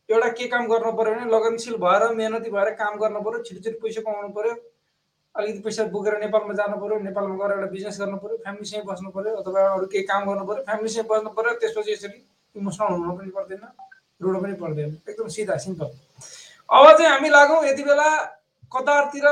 एउटा 0.09 0.29
के 0.37 0.47
काम 0.53 0.67
गर्नु 0.69 0.91
पऱ्यो 0.97 1.13
भने 1.13 1.25
लगनशील 1.33 1.75
भएर 1.85 2.03
मेहनती 2.15 2.49
भएर 2.49 2.69
काम 2.81 2.97
गर्नु 3.01 3.19
पऱ्यो 3.25 3.43
छिटो 3.43 3.61
छिटो 3.65 3.79
पैसा 3.81 4.01
कमाउनु 4.01 4.33
पऱ्यो 4.37 4.53
अलिकति 5.35 5.61
पैसा 5.65 5.83
बोकेर 5.93 6.17
नेपालमा 6.23 6.53
जानु 6.59 6.77
पऱ्यो 6.81 6.99
नेपालमा 7.09 7.35
गएर 7.41 7.51
एउटा 7.57 7.69
बिजनेस 7.73 7.99
गर्नु 8.01 8.17
पऱ्यो 8.23 8.37
फ्यामिलीसँग 8.45 8.83
बस्नु 8.89 9.09
पऱ्यो 9.17 9.35
अथवा 9.41 9.61
अरू 9.75 9.85
केही 9.93 10.03
काम 10.11 10.21
गर्नु 10.29 10.45
पऱ्यो 10.49 10.63
फ्यामिलीसँग 10.69 11.07
बस्नु 11.11 11.29
पऱ्यो 11.37 11.53
त्यसपछि 11.61 11.91
यसरी 11.91 12.19
इमोसनल 12.55 12.93
हुनु 12.93 13.13
पनि 13.17 13.31
पर्दैन 13.37 13.63
रुनु 14.21 14.39
पनि 14.41 14.53
पर्दैन 14.61 14.97
एकदम 15.09 15.27
सिधा 15.37 15.57
सिम्पल 15.65 15.89
अब 16.69 16.85
चाहिँ 16.97 17.11
हामी 17.11 17.29
लागौँ. 17.29 17.63
यति 17.65 17.83
बेला 17.83 18.09
कतारतिर 18.73 19.25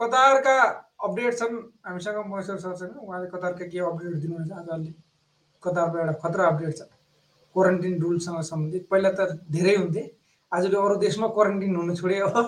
कतारका 0.00 0.56
अपडेट 1.04 1.38
छन् 1.38 1.56
हामीसँग 1.86 2.18
महेश्वर 2.26 2.58
सर 2.64 2.74
छैन 2.76 2.90
उहाँले 3.02 3.26
कतारका 3.30 3.66
के 3.66 3.78
अपडेट 3.78 4.14
दिनुहुन्छ 4.22 4.52
आज 4.52 4.68
अलि 4.76 4.94
कतारको 5.62 5.98
एउटा 5.98 6.12
खतरा 6.22 6.46
अपडेट 6.52 6.76
छ 6.78 6.82
क्वारेन्टिन 7.56 8.00
रुलसँग 8.02 8.40
सम्बन्धित 8.50 8.86
पहिला 8.90 9.10
त 9.18 9.20
धेरै 9.52 9.74
हुन्थे 9.76 10.04
आजले 10.52 10.76
अरू 10.76 10.96
देशमा 11.04 11.28
क्वारेन्टिन 11.36 11.76
हुनु 11.76 11.94
छोड्यो 11.96 12.26
अब 12.28 12.46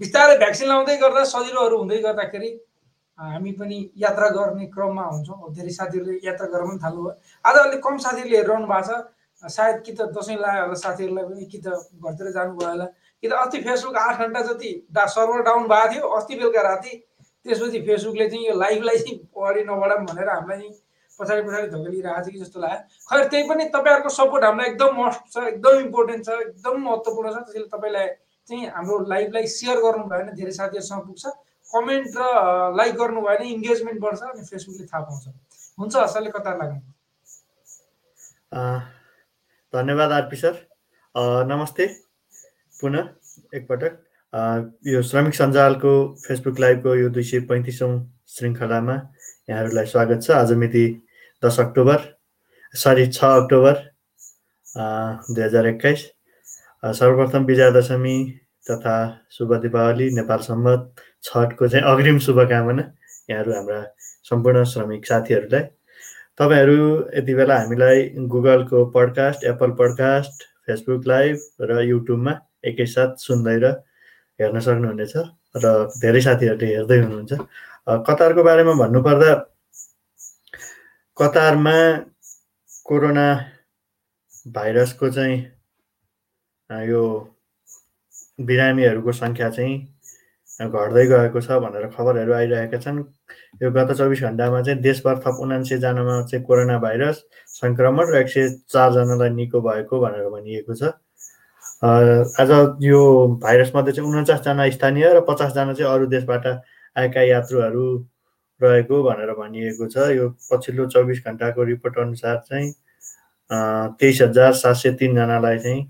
बिस्तारै 0.00 0.36
भ्याक्सिन 0.38 0.68
लाउँदै 0.68 0.96
गर्दा 1.02 1.24
सजिलोहरू 1.32 1.76
हुँदै 1.78 1.98
गर्दाखेरि 2.06 2.50
हामी 3.18 3.52
पनि 3.58 3.78
यात्रा 3.96 4.28
गर्ने 4.28 4.66
क्रममा 4.74 5.02
हुन्छौँ। 5.04 5.52
धेरै 5.54 5.70
साथीहरूले 5.70 6.18
यात्रा 6.24 6.46
गर्न 6.50 6.68
पनि 6.68 6.78
थाल्नुभयो। 6.82 7.12
आज 7.44 7.56
अलिक 7.58 7.80
कम 7.84 7.96
साथीहरूले 8.04 8.36
हेरिरहनु 8.36 8.66
भएको 8.66 8.82
छ। 8.90 9.50
सायद 9.54 9.82
कि 9.86 9.92
त 9.92 10.00
दसैँ 10.10 10.36
लाग्यो 10.36 10.62
होला 10.62 10.74
साथीहरूलाई 10.82 11.24
पनि 11.24 11.44
कि 11.46 11.58
त 11.62 11.66
घरतिर 12.02 12.30
जानुभयो 12.34 12.68
होला। 12.68 12.86
कि 13.22 13.28
त 13.28 13.32
अस्ति 13.32 13.58
फेसबुक 13.62 13.96
आठ 13.96 14.18
घन्टा 14.18 14.40
जति 14.50 14.70
डा 14.90 15.04
सर्भर 15.14 15.42
डाउन 15.46 15.68
भएको 15.68 15.92
थियो 15.94 16.08
अस्ति 16.18 16.34
बेलुका 16.34 16.62
राति। 16.62 16.92
त्यसपछि 17.46 17.80
फेसबुकले 17.86 18.28
चाहिँ 18.30 18.46
यो 18.46 18.54
लाइभलाई 18.58 18.98
चाहिँ 18.98 19.16
अगाडि 19.30 19.62
नबढाऊँ 19.62 20.04
भनेर 20.10 20.28
हामीलाई 20.28 20.68
पछाडि 21.20 21.42
पछाडि 21.46 21.66
धकेलिरहेको 21.70 22.22
छ 22.24 22.32
कि 22.34 22.38
जस्तो 22.40 22.60
लाग्यो। 22.60 22.82
खै 23.06 23.28
त्यही 23.30 23.48
पनि 23.48 23.64
तपाईँहरूको 23.70 24.10
सपोर्ट 24.10 24.44
हामीलाई 24.44 24.68
एकदम 24.70 24.90
मस्ट 24.98 25.22
छ 25.30 25.36
एकदम 25.54 25.74
इम्पोर्टेन्ट 25.86 26.24
छ 26.26 26.30
एकदम 26.50 26.74
महत्त्वपूर्ण 26.82 27.30
छ। 27.30 27.36
त्यसैले 27.46 27.68
तपाईँलाई 27.70 28.06
चाहिँ 28.48 28.66
हाम्रो 28.74 28.98
लाइभलाई 29.06 29.46
सेयर 29.54 29.76
गर्नुभयो 29.86 30.18
भने 30.18 30.32
धेरै 30.34 30.52
साथीहरूसँग 30.58 31.02
पुग्छ। 31.06 31.24
कमेन्ट 31.74 32.06
र 32.16 32.22
लाइक 32.78 32.94
गर्नुभयो 32.96 33.38
भने 33.38 33.48
इङ्गेजमेन्ट 33.50 34.00
बढ्छ 34.00 34.22
अनि 34.22 34.42
फेसबुकले 34.46 34.86
थाहा 34.86 35.02
पाउँछ। 35.02 35.24
हुन्छ 35.78 35.94
असलले 35.96 36.30
कता 36.30 36.54
लाग्नु? 36.62 36.80
धन्यवाद 39.72 40.12
आरपी 40.12 40.36
सर। 40.36 40.54
नमस्ते 41.50 41.86
पुनः 42.80 43.08
एकपटक। 43.54 43.92
यो 44.86 45.02
श्रमिक 45.08 45.34
सञ्जालको 45.34 45.92
फेसबुक 46.26 46.58
लाइभको 46.60 46.94
यो 46.94 47.08
दुई 47.08 47.22
सय 47.22 47.40
पैँतिसौँ 47.50 47.92
श्रृङ्खलामा 48.34 48.94
यहाँहरूलाई 49.50 49.86
स्वागत 49.86 50.22
छ। 50.22 50.30
आज 50.30 50.52
मिति 50.62 50.86
दस 51.42 51.60
अक्टोबर 51.60 51.98
सरी 52.74 53.06
छ 53.06 53.24
अक्टोबर 53.24 53.74
दुई 54.66 55.42
हजार 55.42 55.66
एक्काइस। 55.66 56.00
सर्वप्रथम 56.84 57.44
विजया 57.44 57.70
दशमी 57.70 58.16
तथा 58.66 58.96
शुभ 59.30 59.54
दीपावली 59.62 60.08
नेपाल 60.14 60.38
सम्मत 60.48 60.80
छठको 61.22 61.68
चाहिँ 61.68 61.84
अग्रिम 61.92 62.18
शुभकामना 62.26 62.82
यहाँहरू 63.30 63.52
हाम्रा 63.52 63.80
सम्पूर्ण 64.30 64.64
श्रमिक 64.72 65.06
साथीहरूलाई। 65.06 65.64
तपाईँहरू 66.38 66.78
यति 67.16 67.34
बेला 67.34 67.58
हामीलाई 67.58 68.08
गुगलको 68.32 68.84
podcast 68.96 69.44
Apple 69.44 69.70
podcast 69.80 70.44
Facebook 70.66 71.06
live 71.06 71.36
र 71.60 71.80
युट्युबमा 71.84 72.32
एकैसाथ 72.64 73.10
सुन्दै 73.26 73.56
र 73.64 73.72
हेर्न 74.40 74.60
सक्नुहुनेछ 74.66 75.14
र 75.56 75.74
धेरै 76.00 76.20
साथीहरूले 76.26 76.66
हेर्दै 76.74 76.98
हुनुहुन्छ। 77.02 77.32
कतारको 78.08 78.42
बारेमा 78.44 78.74
भन्नुपर्दा 78.80 79.32
कतारमा 81.16 81.76
कोरोना 82.86 83.26
भाइरसको 84.56 85.10
चाहिँ 85.10 85.36
यो 86.88 87.02
बिरामीहरूको 88.38 89.12
सङ्ख्या 89.12 89.48
चाहिँ 89.50 89.74
घट्दै 90.60 91.04
गएको 91.06 91.40
छ 91.40 91.58
भनेर 91.62 91.86
खबरहरू 91.94 92.32
आइरहेका 92.34 92.78
छन्। 92.78 92.98
यो 93.62 93.70
गत 93.70 93.92
चौबिस 93.98 94.20
घन्टामा 94.22 94.60
चाहिँ 94.62 94.80
देशभर 94.82 95.18
थप 95.26 95.38
उनान्सयजनामा 95.42 96.20
चाहिँ 96.30 96.44
कोरोना 96.46 96.78
भाइरस 96.78 97.22
सङ्क्रमण 97.54 98.12
र 98.12 98.16
एक 98.18 98.28
सय 98.28 98.48
चारजनालाई 98.70 99.30
निको 99.34 99.60
भएको 99.60 100.00
भनेर 100.00 100.28
भनिएको 100.30 100.74
छ। 100.74 100.94
आज 101.84 102.50
यो 102.82 103.00
भाइरसमध्ये 103.42 103.92
चाहिँ 103.92 104.10
उन्चासजना 104.10 104.68
स्थानीय 104.70 105.06
र 105.14 105.20
पचासजना 105.28 105.72
चाहिँ 105.74 105.90
अरू 105.92 106.06
देशबाट 106.06 106.46
आएका 106.96 107.22
यात्रुहरू 107.22 107.86
रहेको 108.60 109.02
भनेर 109.02 109.32
भनिएको 109.34 109.86
छ। 109.90 110.10
यो 110.14 110.28
पछिल्लो 110.50 110.86
चौबिस 110.86 111.18
घन्टाको 111.26 111.62
रिपोर्ट 111.64 111.98
अनुसार 111.98 112.36
चाहिँ 112.50 112.72
तेइस 113.98 114.22
हजार 114.22 114.52
सात 114.54 114.76
सय 114.76 114.92
तिनजनालाई 115.00 115.58
चाहिँ 115.58 115.82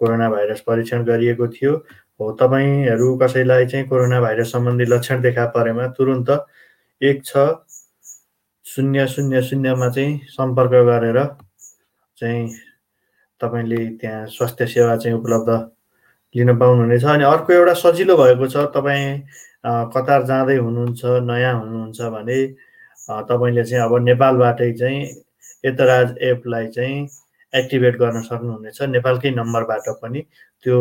कोरोना 0.00 0.28
भाइरस 0.30 0.60
परीक्षण 0.60 1.04
गरिएको 1.04 1.48
थियो। 1.48 1.72
हो 2.20 2.32
तपाईँहरू 2.40 3.16
कसैलाई 3.18 3.66
चाहिँ 3.66 3.86
कोरोना 3.88 4.20
भाइरस 4.20 4.52
सम्बन्धी 4.52 4.84
लक्षण 4.84 5.20
देखा 5.22 5.46
परेमा 5.56 5.86
तुरुन्त 5.98 6.30
एक 7.00 7.24
छ 7.24 7.46
शून्य 8.66 9.06
शून्य 9.06 9.42
शून्यमा 9.42 9.88
चाहिँ 9.88 10.18
सम्पर्क 10.28 10.70
गरेर 10.88 11.22
चाहिँ 12.18 12.48
तपाईँले 13.40 13.84
त्यहाँ 14.00 14.26
स्वास्थ्य 14.26 14.66
सेवा 14.66 14.96
चाहिँ 14.96 15.16
उपलब्ध 15.18 15.50
लिन 16.34 16.56
पाउनुहुनेछ। 16.58 17.04
अनि 17.04 17.24
अर्को 17.24 17.52
एउटा 17.52 17.74
सजिलो 17.74 18.16
भएको 18.16 18.46
छ 18.48 18.56
तपाईँ 18.74 19.20
कतार 19.94 20.22
जाँदै 20.26 20.56
हुनुहुन्छ 20.56 21.00
नयाँ 21.28 21.54
हुनुहुन्छ 21.60 22.00
भने 22.14 22.38
तपाईँले 23.28 23.64
चाहिँ 23.64 23.84
अब 23.84 23.92
नेपालबाटै 24.04 24.72
चाहिँ 24.72 25.04
एतराज 25.64 26.16
एपलाई 26.22 26.66
चाहिँ 26.68 27.06
एक्टिभेट 27.58 27.96
गर्न 27.98 28.22
सक्नुहुनेछ। 28.22 28.82
नेपालकै 28.96 29.30
नम्बरबाट 29.36 29.88
पनि 30.02 30.20
त्यो 30.64 30.76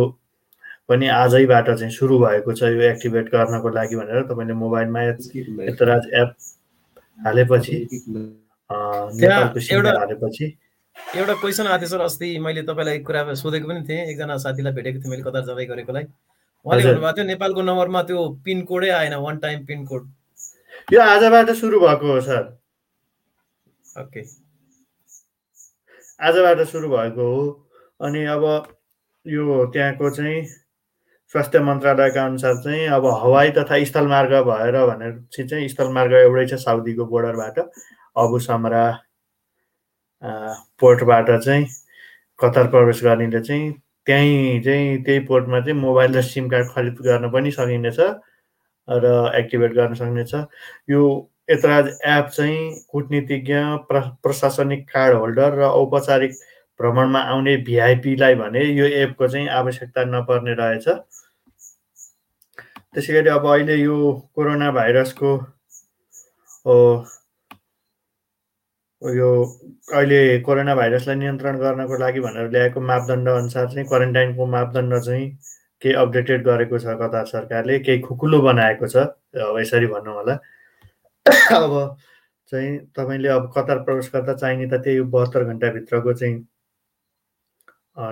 पनि 0.90 1.08
आजैबाट 1.10 1.70
चाहिँ 1.70 1.92
सुरु 1.92 2.18
भएको 2.20 2.54
छ 2.54 2.70
यो 2.70 2.82
एक्टिभेट 2.90 3.30
गर्नको 3.32 3.70
लागि 3.78 3.96
भनेर 3.96 4.22
तपाईँले 4.30 4.54
मोबाइलमा 4.54 5.02
एतराज 5.72 6.04
एप 6.14 6.30
हालेपछि 7.20 7.76
हालेपछि। 8.70 10.46
एउटा 11.16 11.34
क्वेसन 11.34 11.68
आएको 11.68 11.80
थियो 11.80 11.90
सर 11.90 12.02
अस्ति 12.02 12.28
मैले 12.40 12.62
तपाईँलाई 12.64 13.00
कुरा 13.08 13.34
सोधेको 13.34 13.68
पनि 13.68 13.82
थिएँ। 13.90 14.04
एकजना 14.06 14.38
साथीलाई 14.38 14.74
भेटेको 14.74 15.00
थिएँ 15.00 15.12
मैले 15.12 15.24
कतार 15.24 15.44
जाँदै 15.46 15.66
गरेकोलाई 15.66 16.06
उहाँले 16.66 16.84
भन्नुभएको 16.84 17.16
थियो 17.18 17.26
नेपालको 17.26 17.62
नम्बरमा 17.62 18.02
त्यो 18.04 18.20
पिनकोडै 18.46 18.90
आएन 19.00 19.14
वान 19.26 19.38
टाइम 19.40 19.66
पिनकोड 19.66 20.04
यो 20.94 21.02
आजबाट 21.02 21.50
सुरु 21.56 21.80
भएको 21.80 22.06
हो 22.12 22.22
सर। 22.22 22.44
ओके 24.02 24.22
आजबाट 26.20 26.62
सुरु 26.68 26.90
भएको 26.90 27.24
हो। 27.32 27.44
अनि 28.00 28.24
अब 28.26 28.44
यो 29.26 29.66
त्यहाँको 29.74 30.10
चाहिँ 30.10 30.44
स्वास्थ्य 31.34 31.60
मन्त्रालयका 31.60 32.26
अनुसार 32.26 32.56
चाहिँ 32.64 32.88
अब 32.96 33.06
हवाई 33.24 33.52
तथा 33.52 33.84
स्थलमार्ग 33.84 34.34
भएर 34.48 34.78
भनेर 34.88 35.14
चाहिँ 35.34 35.68
स्थलमार्ग 35.70 36.14
एउटै 36.14 36.46
छ 36.48 36.60
साउदीको 36.64 37.06
बोर्डरबाट। 37.06 37.60
अबु 38.16 38.40
समरा 38.40 38.86
पोर्टबाट 40.80 41.30
चाहिँ 41.40 41.66
कतार 42.40 42.68
प्रवेश 42.70 43.04
गर्नेले 43.04 43.42
चाहिँ 43.42 43.72
त्यहीँ 44.08 44.62
चाहिँ 44.64 45.04
त्यही 45.04 45.20
पोर्टमा 45.28 45.60
चाहिँ 45.60 45.80
मोबाइल 45.82 46.16
र 46.18 46.22
सिम 46.22 46.50
कार्ड 46.50 46.68
खरिद 46.76 46.98
गर्न 47.02 47.30
पनि 47.32 47.52
सकिनेछ 47.52 48.00
र 48.88 49.06
एक्टिभेट 49.36 49.72
गर्न 49.74 49.94
सक्नेछ। 49.94 50.34
यो 50.90 51.02
यतराज 51.50 51.88
एप 51.88 52.26
चाहिँ 52.36 52.60
कुटनीतिज्ञ 52.92 53.56
प्र 53.90 54.00
प्रशासनिक 54.24 54.88
कार्ड 54.90 55.18
होल्डर 55.18 55.58
र 55.60 55.62
औपचारिक 55.82 56.32
भ्रमणमा 56.80 57.20
आउने 57.34 57.56
भिआइपीलाई 57.68 58.36
भने 58.36 58.64
यो 58.66 58.86
एपको 59.02 59.28
चाहिँ 59.28 59.48
आवश्यकता 59.60 60.04
नपर्ने 60.06 60.54
रहेछ। 60.62 60.88
त्यसै 62.94 63.14
गरी 63.14 63.30
अब 63.30 63.46
अहिले 63.52 63.76
यो 63.76 63.96
कोरोना 64.36 64.72
भाइरसको 64.72 65.32
यो 69.02 69.30
अहिले 69.94 70.20
कोरोना 70.42 70.76
भाइरसलाई 70.76 71.16
नियन्त्रण 71.16 71.58
गर्नको 71.60 71.98
लागि 72.00 72.20
भनेर 72.20 72.50
ल्याएको 72.52 72.80
मापदण्ड 72.82 73.30
अनुसार 73.30 73.66
चाहिँ 73.74 73.88
क्वारेन्टाइनको 73.88 74.46
मापदण्ड 74.56 75.00
चाहिँ 75.06 75.30
केही 75.82 75.94
अपडेटेड 76.04 76.44
गरेको 76.48 76.80
छ 76.80 76.98
कतार 77.02 77.26
सरकारले 77.32 77.80
केही 77.86 78.00
खुकुलो 78.02 78.42
बनाएको 78.42 78.88
छ। 78.88 78.98
अब 79.38 79.60
यसरी 79.60 79.88
भनौँ 79.94 80.16
होला। 80.16 80.36
अब 81.26 81.98
चाहिँ 82.52 82.78
तपाईँले 82.98 83.30
अब 83.30 83.52
कतार 83.56 83.80
प्रवेश 83.84 84.10
गर्दा 84.14 84.34
चाहिने 84.36 84.68
त 84.68 84.82
त्यही 84.84 85.02
बहत्तर 85.10 85.44
घन्टाभित्रको 85.46 86.14
चाहिँ 86.14 86.36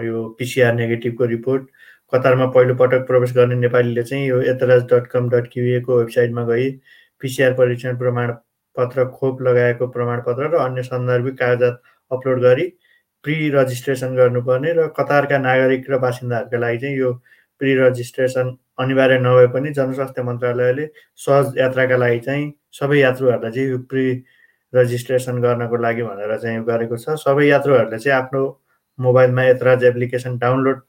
यो 0.05 0.23
पिसिआर 0.39 0.73
नेगेटिभको 0.75 1.25
रिपोर्ट 1.25 1.67
कतारमा 2.13 2.45
पहिलोपटक 2.47 3.05
प्रवेश 3.07 3.33
गर्ने 3.33 3.55
नेपालीले 3.57 4.03
चाहिँ 4.03 4.27
यो 4.27 4.39
एतराज 4.53 4.83
डट 4.91 5.07
कम 5.07 5.29
डट 5.29 5.47
क्युएको 5.53 5.97
वेबसाइटमा 5.97 6.43
गई 6.45 6.69
पिसिआर 7.21 7.53
परीक्षण 7.53 7.97
प्रमाणपत्र 7.97 9.05
खोप 9.11 9.41
लगाएको 9.41 9.87
प्रमाणपत्र 9.89 10.49
र 10.49 10.59
अन्य 10.59 10.83
सन्दर्भिक 10.83 11.37
कागजात 11.39 11.81
अपलोड 12.11 12.41
गरी 12.41 12.67
प्रि 13.25 13.37
रजिस्ट्रेसन 13.53 14.15
गर्नुपर्ने 14.15 14.73
र 14.73 14.87
कतारका 14.97 15.37
नागरिक 15.39 15.89
र 15.89 15.97
बासिन्दाहरूका 15.99 16.57
लागि 16.59 16.77
चाहिँ 16.79 16.97
यो 16.97 17.13
प्रि 17.61 17.75
रजिस्ट्रेसन 17.75 18.55
अनिवार्य 18.79 19.19
नभए 19.19 19.47
पनि 19.53 19.71
जनस्वास्थ्य 19.73 20.23
मन्त्रालयले 20.23 20.87
सहज 21.19 21.57
यात्राका 21.57 21.97
लागि 21.97 22.19
चाहिँ 22.21 22.51
सबै 22.73 22.97
यात्रुहरूलाई 22.99 23.51
चाहिँ 23.51 23.69
यो 23.69 23.77
प्रि 23.89 24.05
रजिस्ट्रेसन 24.73 25.41
गर्नको 25.41 25.77
लागि 25.77 26.03
भनेर 26.03 26.37
चाहिँ 26.37 26.63
गरेको 26.65 26.97
छ। 26.97 27.15
सबै 27.23 27.47
यात्रुहरूले 27.47 27.99
चाहिँ 27.99 28.17
आफ्नो 28.17 28.41
मोबाइलमा 28.99 29.43
एतराज 29.53 29.83
एप्लिकेसन 29.83 30.37
डाउनलोड 30.37 30.81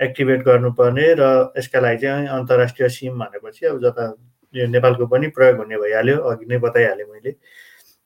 एक्टिभेट 0.00 0.42
गर्नुपर्ने 0.44 1.06
र 1.18 1.30
यसका 1.58 1.80
लागि 1.80 1.98
चाहिँ 2.02 2.28
अन्तर्राष्ट्रिय 2.38 2.88
सिम 2.88 3.18
भनेपछि 3.20 3.66
अब 3.66 3.80
जता 3.82 4.06
यो 4.54 4.66
नेपालको 4.66 5.06
पनि 5.06 5.28
प्रयोग 5.36 5.56
हुने 5.58 5.76
भइहाल्यो 5.78 6.16
अघि 6.30 6.46
नै 6.50 6.58
बताइहालेँ 6.58 7.06
मैले। 7.06 7.32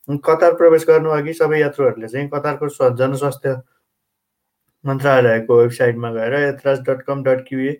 कतार 0.08 0.54
प्रवेश 0.54 0.84
गर्नु 0.88 1.10
अघि 1.10 1.32
सबै 1.32 1.60
यात्रुहरूले 1.60 2.08
चाहिँ 2.08 2.28
कतारको 2.28 2.68
जनस्वास्थ्य 2.96 3.56
मन्त्रालयको 4.84 5.56
वेबसाइटमा 5.60 6.10
गएर 6.12 6.34
एतराज 6.34 6.80
डट 6.88 7.02
कम 7.02 7.22
डट 7.24 7.40
क्युए 7.48 7.72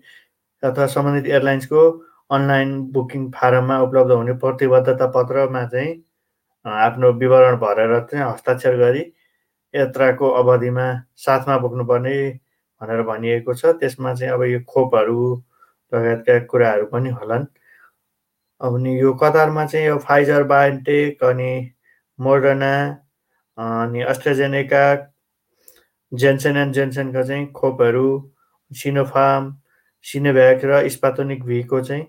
अथवा 0.63 0.85
सम्बन्धित 0.95 1.31
एयरलाइन्सको 1.31 1.81
अनलाइन 2.29 2.69
बुकिङ 2.91 3.29
फारममा 3.31 3.79
उपलब्ध 3.81 4.11
हुने 4.11 4.33
प्रतिबद्धता 4.43 5.07
पत्रमा 5.15 5.65
चाहिँ 5.67 5.91
आफ्नो 6.65 7.11
विवरण 7.21 7.55
भरेर 7.57 7.99
चाहिँ 8.11 8.25
हस्ताक्षर 8.25 8.77
गरी 8.77 9.01
यात्राको 9.73 10.29
अवधिमा 10.41 10.87
साथमा 11.25 11.57
बोक्नुपर्ने 11.57 12.15
भनेर 12.81 13.01
भनिएको 13.03 13.53
छ। 13.53 13.65
त्यसमा 13.79 14.13
चाहिँ 14.13 14.33
अब 14.33 14.43
यो 14.43 14.59
खोपहरू 14.69 15.19
लगायतका 15.91 16.39
कुराहरू 16.51 16.85
पनि 16.93 17.09
होलान्। 17.09 17.45
अनि 18.61 18.99
यो 19.01 19.13
कतारमा 19.21 19.65
चाहिँ 19.65 19.85
यो 19.87 19.97
फाइजर 20.07 20.43
बायोटेक 20.49 21.23
अनि 21.23 21.51
मोडर्ना 22.19 22.73
अनि 23.57 24.01
अस्ट्राजेनेका 24.01 24.85
जेन्सन 26.11 26.57
एन्ड 26.57 26.73
जेन्सनको 26.73 27.23
चाहिँ 27.23 27.51
खोपहरू 27.51 28.07
सिनोफार्म 28.71 29.53
सिनोभ्याक 30.05 30.65
र 30.65 30.87
स्पातोनिक 30.89 31.43
भीको 31.45 31.81
चाहिँ 31.81 32.05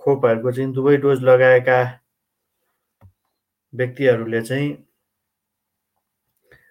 खोपहरूको 0.00 0.52
चाहिँ 0.52 0.72
दुवै 0.72 0.96
डोज 0.96 1.22
लगाएका 1.24 1.80
व्यक्तिहरूले 3.74 4.40
चाहिँ 4.42 4.68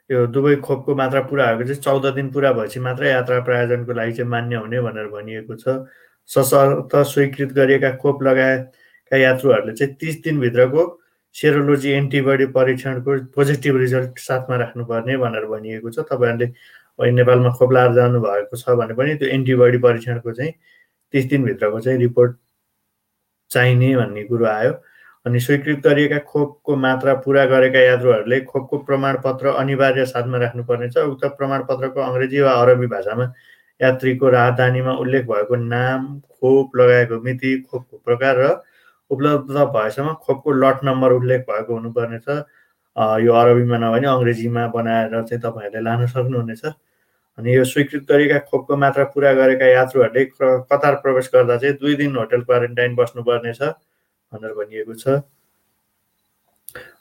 यो 0.10 0.26
दुवै 0.28 0.56
खोपको 0.66 0.96
मात्रा 0.96 1.22
पुरा 1.30 1.46
भएको 1.54 1.68
चाहिँ 1.70 1.82
चौध 1.82 2.06
दिन 2.16 2.30
पुरा 2.34 2.52
भएपछि 2.54 2.80
मात्रै 2.80 3.10
यात्रा 3.10 3.40
प्रायोजनको 3.46 3.94
लागि 3.94 4.14
चाहिँ 4.14 4.30
मान्य 4.30 4.56
हुने 4.56 4.82
भनेर 4.82 5.08
भनिएको 5.08 5.56
छ। 5.56 5.86
सशर्त 6.30 6.96
स्वीकृत 7.12 7.52
गरिएका 7.54 7.92
खोप 8.02 8.24
लगाएका 8.24 9.18
यात्रुहरूले 9.18 9.74
चाहिँ 9.74 9.94
तिस 9.96 10.22
दिनभित्रको 10.24 10.84
सेरोलोजी 11.36 11.90
एन्टिबडी 11.92 12.46
परीक्षणको 12.58 13.18
पोजिटिभ 13.36 13.78
रिजल्ट 13.78 14.20
साथमा 14.20 14.56
राख्नुपर्ने 14.58 15.18
भनेर 15.18 15.46
भनिएको 15.46 15.90
छ। 15.92 16.00
तपाईँहरूले 16.10 17.12
नेपालमा 17.12 17.50
खोप 17.58 17.72
लाएर 17.72 17.94
जानुभएको 17.94 18.56
छ 18.58 18.76
भने 18.82 18.94
पनि 18.94 19.16
त्यो 19.16 19.30
एन्टिबडी 19.38 19.78
परीक्षणको 19.86 20.32
चाहिँ 20.34 20.54
तिस 21.14 21.26
दिनभित्रको 21.30 21.80
चाहिँ 21.80 22.00
रिपोर्ट 22.00 22.38
चाहिने 23.52 23.96
भन्ने 23.96 24.24
कुरो 24.24 24.46
आयो। 24.46 24.74
अनि 25.26 25.40
स्वीकृत 25.40 25.80
गरिएका 25.86 26.18
खोपको 26.32 26.76
मात्रा 26.76 27.14
पुरा 27.26 27.46
गरेका 27.46 27.80
यात्रुहरूले 27.80 28.40
खोपको 28.50 28.78
प्रमाणपत्र 28.88 29.48
अनिवार्य 29.62 30.06
साथमा 30.06 30.38
राख्नुपर्नेछ। 30.38 30.98
उक्त 30.98 31.26
प्रमाणपत्रको 31.38 32.00
अङ्ग्रेजी 32.02 32.40
वा 32.42 32.52
अरबी 32.62 32.88
भाषामा 32.88 33.26
यात्रीको 33.82 34.30
राजधानीमा 34.30 34.94
उल्लेख 35.04 35.26
भएको 35.28 35.56
नाम 35.56 36.20
खोप 36.20 36.76
लगाएको 36.78 37.20
मिति 37.24 37.52
खोपको 37.72 37.98
प्रकार 38.06 38.36
र 38.40 38.50
उपलब्ध 39.12 39.52
भएसम्म 39.76 40.14
खोपको 40.24 40.52
लट 40.54 40.84
नम्बर 40.86 41.12
उल्लेख 41.12 41.42
भएको 41.50 41.74
हुनुपर्नेछ। 41.74 42.28
यो 43.26 43.34
अरबीमा 43.34 43.78
नभए 43.78 44.06
अङ्ग्रेजीमा 44.08 44.68
बनाएर 44.76 45.22
चाहिँ 45.24 45.42
तपाईँहरूले 45.42 45.84
लान 45.84 46.06
सक्नुहुनेछ। 46.08 46.64
अनि 47.38 47.56
यो 47.56 47.64
स्वीकृत 47.66 48.04
गरिएका 48.10 48.40
खोपको 48.50 48.76
मात्रा 48.78 49.04
पुरा 49.14 49.34
गरेका 49.34 49.66
यात्रुहरूले 49.66 50.26
कतार 50.72 50.96
प्रवेश 51.04 51.30
गर्दा 51.34 51.58
चाहिँ 51.58 51.76
दुई 51.78 51.96
दिन 51.96 52.16
होटल 52.16 52.42
क्वारेन्टाइन 52.42 52.96
बस्नुपर्नेछ 52.96 53.62
भनेर 53.62 54.54
भनिएको 54.54 54.94
छ। 54.94 55.22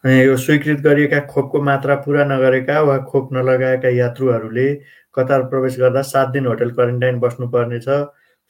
अनि 0.04 0.14
यो 0.24 0.36
स्वीकृत 0.36 0.80
गरिएका 0.80 1.20
खोपको 1.32 1.62
मात्रा 1.62 1.94
पुरा 2.04 2.24
नगरेका 2.24 2.80
वा 2.82 2.96
खोप 3.10 3.32
नलगाएका 3.32 3.88
यात्रुहरूले 3.96 4.68
कतार 5.14 5.42
प्रवेश 5.48 5.78
गर्दा 5.78 6.02
सात 6.06 6.28
दिन 6.32 6.46
होटल 6.46 6.70
क्वारेन्टाइन 6.70 7.18
बस्नुपर्नेछ। 7.20 7.88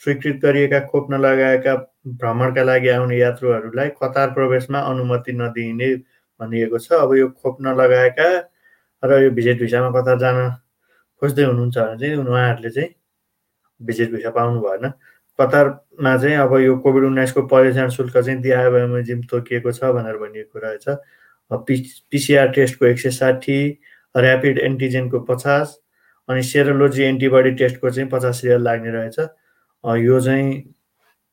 स्वीकृत 0.03 0.37
गरिएका 0.43 0.81
खोप 0.93 1.11
नलगाएका 1.11 1.75
भ्रमणका 2.21 2.63
लागि 2.63 2.89
आउने 2.89 3.17
यात्रुहरूलाई 3.19 3.89
कतार 4.03 4.31
प्रवेशमा 4.35 4.81
अनुमति 4.93 5.33
नदिइने 5.33 5.95
भनिएको 6.41 6.79
छ। 6.79 6.93
अब 6.93 7.15
यो 7.17 7.29
खोप 7.33 7.57
नलगाएका 7.63 8.29
र 9.03 9.23
यो 9.23 9.31
भिजिट 9.31 9.59
भिसामा 9.61 9.91
कतार 10.01 10.19
जान 10.19 10.37
खोज्दै 11.23 11.45
हुनुहुन्छ 11.45 11.79
भने 11.79 11.99
चाहिँ 11.99 12.17
उहाँहरूले 12.17 12.71
चाहिँ 12.71 12.91
भिजिट 13.81 14.11
भिसा 14.13 14.31
पाउनु 14.31 14.61
भएन। 14.61 14.89
कतारमा 15.39 16.17
चाहिँ 16.17 16.37
अब 16.37 16.57
यो 16.61 16.77
कोभिड 16.85 17.05
उन्नाइसको 17.05 17.43
परिचालन 17.47 17.89
शुल्क 17.97 18.19
चाहिँ 18.19 18.41
दिया 18.43 18.63
तोकिएको 19.31 19.73
छ 19.73 19.85
भनेर 19.97 20.17
भनिएको 20.19 20.59
रहेछ। 20.59 20.89
पि 21.51 21.75
पिसिआर 22.11 22.49
टेस्टको 22.53 22.87
एक 22.87 22.99
सय 23.01 23.11
साठी 23.11 23.59
ऱ्यापिड 24.15 24.59
एन्टिजेनको 24.59 25.21
पचास 25.29 25.79
अनि 26.29 26.43
सेरोलोजी 26.43 27.03
एन्टिबडी 27.03 27.51
टेस्टको 27.61 27.91
चाहिँ 27.91 28.09
पचास 28.11 28.41
रियल 28.45 28.63
लाग्ने 28.63 28.91
रहेछ। 28.91 29.19
यो 29.85 30.21
चाहिँ 30.21 30.75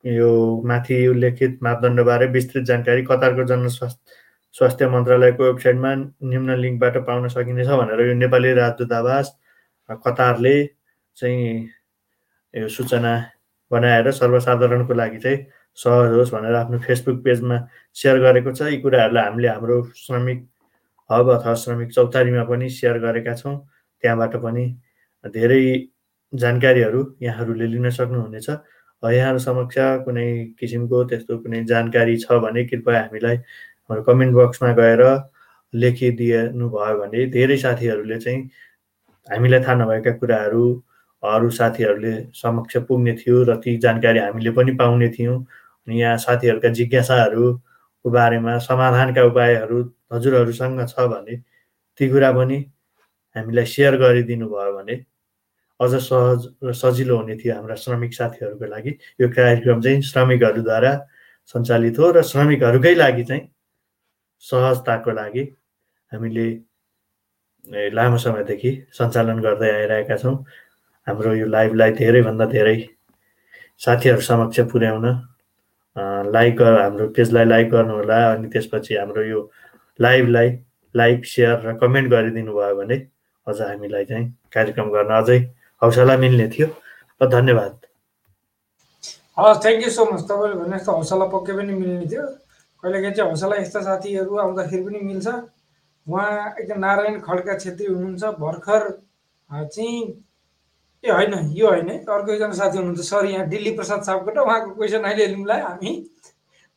यो 0.04 0.62
माथि 0.66 1.08
उल्लेखित 1.08 1.60
मापदण्डबारे 1.64 2.26
विस्तृत 2.32 2.64
जानकारी 2.66 3.04
कतारको 3.04 3.44
जनस्वास्थ्य 3.48 4.24
स्वास्थ्य 4.56 4.88
मन्त्रालयको 4.90 5.44
वेबसाइटमा 5.44 5.94
निम्न 6.32 6.56
लिङ्कबाट 6.58 6.98
पाउन 7.08 7.28
सकिनेछ 7.28 7.68
भनेर 7.68 8.08
यो 8.08 8.14
नेपाली 8.14 8.54
राजदूतावास 8.54 9.36
कतारले 9.90 10.56
चाहिँ 11.18 11.70
यो 12.54 12.68
सूचना 12.68 13.14
बनाएर 13.72 14.12
सर्वसाधारणको 14.12 14.94
लागि 14.94 15.20
चाहिँ 15.20 15.46
सहज 15.78 16.12
होस् 16.14 16.32
भनेर 16.34 16.56
आफ्नो 16.56 16.78
फेसबुक 16.80 17.24
पेजमा 17.24 17.58
सेयर 17.96 18.20
गरेको 18.24 18.52
छ। 18.52 18.62
यी 18.72 18.78
कुराहरूलाई 18.82 19.24
हामीले 19.26 19.48
हाम्रो 19.48 19.78
श्रमिक 19.96 20.40
हब 21.10 21.30
अथवा 21.32 21.54
श्रमिक 21.64 21.92
चौतारीमा 21.92 22.44
पनि 22.50 22.70
सेयर 22.70 23.00
गरेका 23.00 23.34
छौँ। 23.36 23.56
त्यहाँबाट 24.04 24.36
पनि 24.44 24.66
धेरै 25.26 25.62
जानकारीहरू 26.34 27.02
यहाँहरूले 27.22 27.68
लिन 27.68 27.90
सक्नुहुनेछ। 27.90 28.50
यहाँहरू 29.04 29.40
समक्ष 29.40 29.76
कुनै 30.06 30.28
किसिमको 30.60 31.04
त्यस्तो 31.06 31.38
कुनै 31.38 31.64
जानकारी 31.70 32.18
छ 32.18 32.40
भने 32.42 32.64
कृपया 32.66 33.02
हामीलाई 33.02 33.36
हाम्रो 33.38 34.04
कमेन्ट 34.04 34.34
बक्समा 34.36 34.72
गएर 34.74 35.02
लेखिदिनु 35.74 36.70
भयो 36.70 36.96
भने 37.00 37.26
धेरै 37.36 37.58
साथीहरूले 37.58 38.18
चाहिँ 38.20 38.42
हामीलाई 39.28 39.60
थाहा 39.60 39.76
नभएका 39.76 40.12
कुराहरू 40.18 40.64
अरू 41.24 41.50
साथीहरूले 41.50 42.14
समक्ष 42.34 42.78
पुग्ने 42.88 43.14
थियो 43.18 43.44
र 43.44 43.56
ती 43.62 43.78
जानकारी 43.78 44.20
हामीले 44.20 44.52
पनि 44.52 44.72
पाउने 44.76 45.10
थियौँ। 45.10 45.38
अनि 45.88 46.02
यहाँ 46.02 46.18
साथीहरूका 46.18 46.70
जिज्ञासाहरूको 46.70 48.10
बारेमा 48.10 48.58
समाधानका 48.60 49.24
उपायहरू 49.24 49.82
हजुरहरूसँग 50.14 50.86
छ 50.88 51.08
भने 51.10 51.36
ती 52.00 52.10
कुरा 52.10 52.32
पनि 52.32 52.58
हामीलाई 53.36 53.66
सेयर 53.66 53.98
गरिदिनु 53.98 54.48
भयो 54.50 54.72
भने 54.78 54.96
अझ 55.80 55.92
सहज 55.96 56.48
र 56.64 56.74
सजिलो 56.74 57.18
हुने 57.18 57.36
थियो 57.38 57.56
हाम्रा 57.56 57.76
श्रमिक 57.76 58.14
साथीहरूको 58.14 58.66
लागि। 58.66 58.92
यो 59.22 59.30
कार्यक्रम 59.30 59.82
चाहिँ 59.82 60.02
श्रमिकहरूद्वारा 60.02 60.94
सञ्चालित 61.54 62.00
हो 62.00 62.12
र 62.12 62.22
श्रमिकहरूकै 62.24 62.94
लागि 62.96 63.24
चाहिँ 63.24 63.44
सहजताको 64.44 65.12
लागि 65.12 65.44
हामीले 66.12 66.48
लामो 67.72 68.18
समयदेखि 68.18 68.72
सञ्चालन 68.98 69.40
गर्दै 69.42 69.70
आइरहेका 69.72 70.18
छौँ। 70.18 70.36
हाम्रो 71.08 71.34
यो 71.36 71.46
लाइभलाई 71.48 71.92
धेरैभन्दा 72.02 72.46
धेरै 72.46 72.78
साथीहरू 73.86 74.22
समक्ष 74.22 74.60
पुर्याउन 74.72 75.06
लाइक 76.36 76.62
हाम्रो 76.62 77.08
पेजलाई 77.16 77.46
लाइक 77.46 77.70
गर्नुहोला 77.72 78.20
अनि 78.32 78.48
त्यसपछि 78.54 78.96
हाम्रो 78.96 79.24
यो 79.24 79.40
लाइभलाई 80.00 80.50
लाइक 80.96 81.26
सेयर 81.26 81.58
र 81.66 81.74
कमेन्ट 81.82 82.10
गरिदिनु 82.12 82.54
भयो 82.54 82.76
भने 82.76 82.98
अझ 83.48 83.62
हामीलाई 83.62 84.06
चाहिँ 84.06 84.26
कार्यक्रम 84.54 84.90
गर्न 84.96 85.12
अझै 85.22 85.40
हौसला 85.82 86.18
मिल्ने 86.18 86.48
थियो। 86.54 86.68
र 87.22 87.28
धन्यवाद। 87.30 87.74
हस् 89.40 89.62
थ्याङ्क 89.64 89.84
यू 89.84 89.90
सो 89.90 90.06
मच 90.12 90.22
तपाईँले 90.30 90.56
भने 90.62 90.78
जस्तो 90.78 90.92
हौसला 90.92 91.26
पक्कै 91.34 91.54
पनि 91.58 91.74
मिल्ने 91.74 92.06
थियो। 92.12 92.24
कहिलेकाहीँ 92.84 93.16
चाहिँ 93.16 93.30
हौसला 93.30 93.56
यस्ता 93.56 93.82
साथीहरू 93.88 94.38
आउँदाखेरि 94.44 94.84
पनि 94.84 95.00
मिल्छ। 95.10 95.28
उहाँ 96.08 96.56
एकदम 96.60 96.80
नारायण 96.80 97.20
खड्का 97.22 97.58
छेत्री 97.58 97.86
हुनुहुन्छ 97.88 98.24
भर्खर 98.40 98.90
चाहिँ 99.50 100.02
ए 101.04 101.12
होइन 101.12 101.34
यो 101.54 101.68
होइन 101.68 101.90
अर्को 101.90 102.32
एकजना 102.32 102.54
साथी 102.54 102.78
हुनुहुन्छ 102.78 103.06
सर 103.06 103.26
यहाँ 103.26 103.48
दिल्ली 103.50 103.72
प्रसाद 103.76 104.02
सापकोटा 104.04 104.42
उहाँको 104.42 104.74
क्वेसन 104.76 105.04
अहिले 105.04 105.28
लिउँला 105.28 105.58
हामी। 105.58 105.92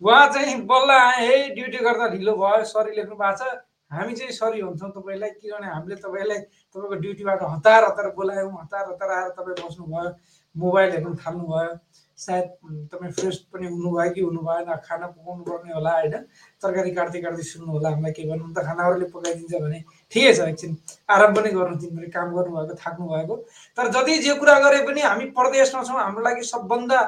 उहाँ 0.03 0.27
चाहिँ 0.33 0.61
बल्ल 0.67 0.91
आए 0.93 1.27
है 1.27 1.49
ड्युटी 1.55 1.79
गर्दा 1.85 2.09
ढिलो 2.09 2.35
भयो 2.37 2.65
सरी 2.65 2.97
लेख्नु 2.97 3.17
भएको 3.17 3.45
छ। 3.45 3.57
हामी 3.91 4.15
चाहिँ 4.15 4.33
सरी 4.33 4.61
हुन्छौँ 4.61 4.91
तपाईँलाई 4.91 5.31
किनभने 5.31 5.67
हामीले 5.67 5.97
तपाईँलाई 5.97 6.39
तपाईँको 6.39 6.95
ड्युटीबाट 7.01 7.43
हतार 7.43 7.85
हतार 7.85 8.11
बोलायौँ 8.17 8.53
हतार 8.53 8.85
हतार 8.89 9.11
आएर 9.11 9.31
तपाईँ 9.37 9.57
बस्नुभयो 9.61 10.11
मोबाइल 10.55 10.91
हेर्नु 10.93 11.15
थाल्नुभयो। 11.25 11.73
सायद 12.19 12.47
तपाईँ 12.91 13.13
फ्रेस 13.15 13.37
पनि 13.53 13.67
हुनुभयो 13.67 14.13
कि 14.15 14.21
हुनु 14.21 14.41
भएन 14.43 14.75
खाना 14.83 15.07
पकाउनु 15.07 15.43
पर्ने 15.47 15.73
होला 15.75 15.93
होइन? 15.99 16.15
तरकारी 16.63 16.91
काट्दै 16.99 17.21
काट्दै 17.23 17.43
सुन्नु 17.47 17.71
होला 17.73 17.89
हामीलाई 17.95 18.13
के 18.13 18.23
भन्नु 18.27 18.53
त 18.53 18.65
खाना 18.67 18.83
अरूले 18.87 19.07
पकाइदिन्छ 19.15 19.55
भने 19.55 19.79
ठिकै 20.13 20.33
छ 20.35 20.41
एकछिन। 20.51 20.73
आराम 21.15 21.31
पनि 21.35 21.51
गर्नु 21.55 21.77
दिनभरि 21.79 22.11
काम 22.11 22.29
गर्नुभएको 22.35 22.75
थाक्नु 22.83 23.07
भएको। 23.07 23.37
तर 23.79 23.87
जति 23.95 24.19
जे 24.27 24.35
कुरा 24.43 24.59
गरे 24.67 24.83
पनि 24.87 25.01
हामी 25.07 25.25
परदेशमा 25.39 25.83
छौँ 25.87 26.01
हाम्रो 26.03 26.23
लागि 26.27 26.43
सबभन्दा 26.51 27.01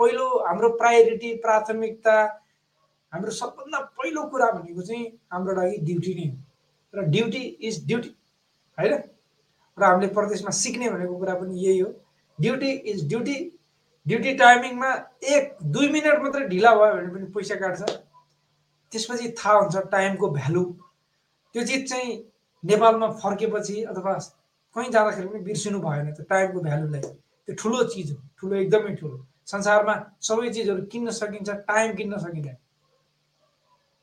पहिलो 0.00 0.26
हाम्रो 0.48 0.68
प्रायोरिटी 0.80 1.34
प्राथमिकता 1.44 2.16
हाम्रो 3.12 3.30
सबभन्दा 3.30 3.78
पहिलो 4.00 4.22
कुरा 4.32 4.50
भनेको 4.56 4.82
चाहिँ 4.82 5.04
हाम्रो 5.32 5.54
लागि 5.60 5.76
ड्युटी 5.84 6.14
नै 6.14 6.26
हो। 6.28 6.36
र 6.94 7.04
ड्युटी 7.12 7.42
इज 7.68 7.84
ड्युटी 7.86 8.10
होइन? 8.78 8.92
र 9.78 9.82
हामीले 9.84 10.08
प्रदेशमा 10.16 10.50
सिक्ने 10.56 10.88
भनेको 10.90 11.14
कुरा 11.18 11.34
पनि 11.36 11.54
यही 11.66 11.78
हो। 11.78 11.92
ड्युटी 12.38 12.70
इज 12.90 13.06
ड्युटी 13.08 13.36
ड्युटी 14.08 14.32
टाइमिङमा 14.40 14.90
एक 15.36 15.56
दुई 15.74 15.88
मिनट 15.92 16.22
मात्रै 16.22 16.46
ढिला 16.48 16.74
भयो 16.74 16.92
भने 16.96 17.08
पनि 17.14 17.26
पैसा 17.34 17.56
काट्छ। 17.62 17.80
त्यसपछि 18.92 19.28
थाहा 19.38 19.56
हुन्छ 19.58 19.76
टाइमको 19.92 20.30
भ्यालु। 20.36 20.64
त्यो 21.54 21.62
चिज 21.64 21.88
चाहिँ 21.90 22.12
नेपालमा 22.64 23.08
फर्केपछि 23.22 23.82
अथवा 23.92 24.12
कहीँ 24.76 24.90
जाँदाखेरि 24.92 25.28
पनि 25.28 25.40
बिर्सिनु 25.48 25.80
भएन 25.80 26.12
त्यो 26.12 26.24
टाइमको 26.30 26.60
भ्यालुलाई। 26.60 27.00
त्यो 27.00 27.54
ठुलो 27.60 27.84
चिज 27.92 28.10
हो। 28.12 28.18
ठुलो 28.38 28.56
एकदमै 28.56 28.94
ठुलो। 28.96 29.16
संसारमा 29.46 29.94
सबै 30.20 30.48
चिजहरू 30.52 30.82
किन्न 30.92 31.10
सकिन्छ 31.18 31.50
टाइम 31.68 31.94
किन्न 31.96 32.18
सकिँदैन। 32.24 32.56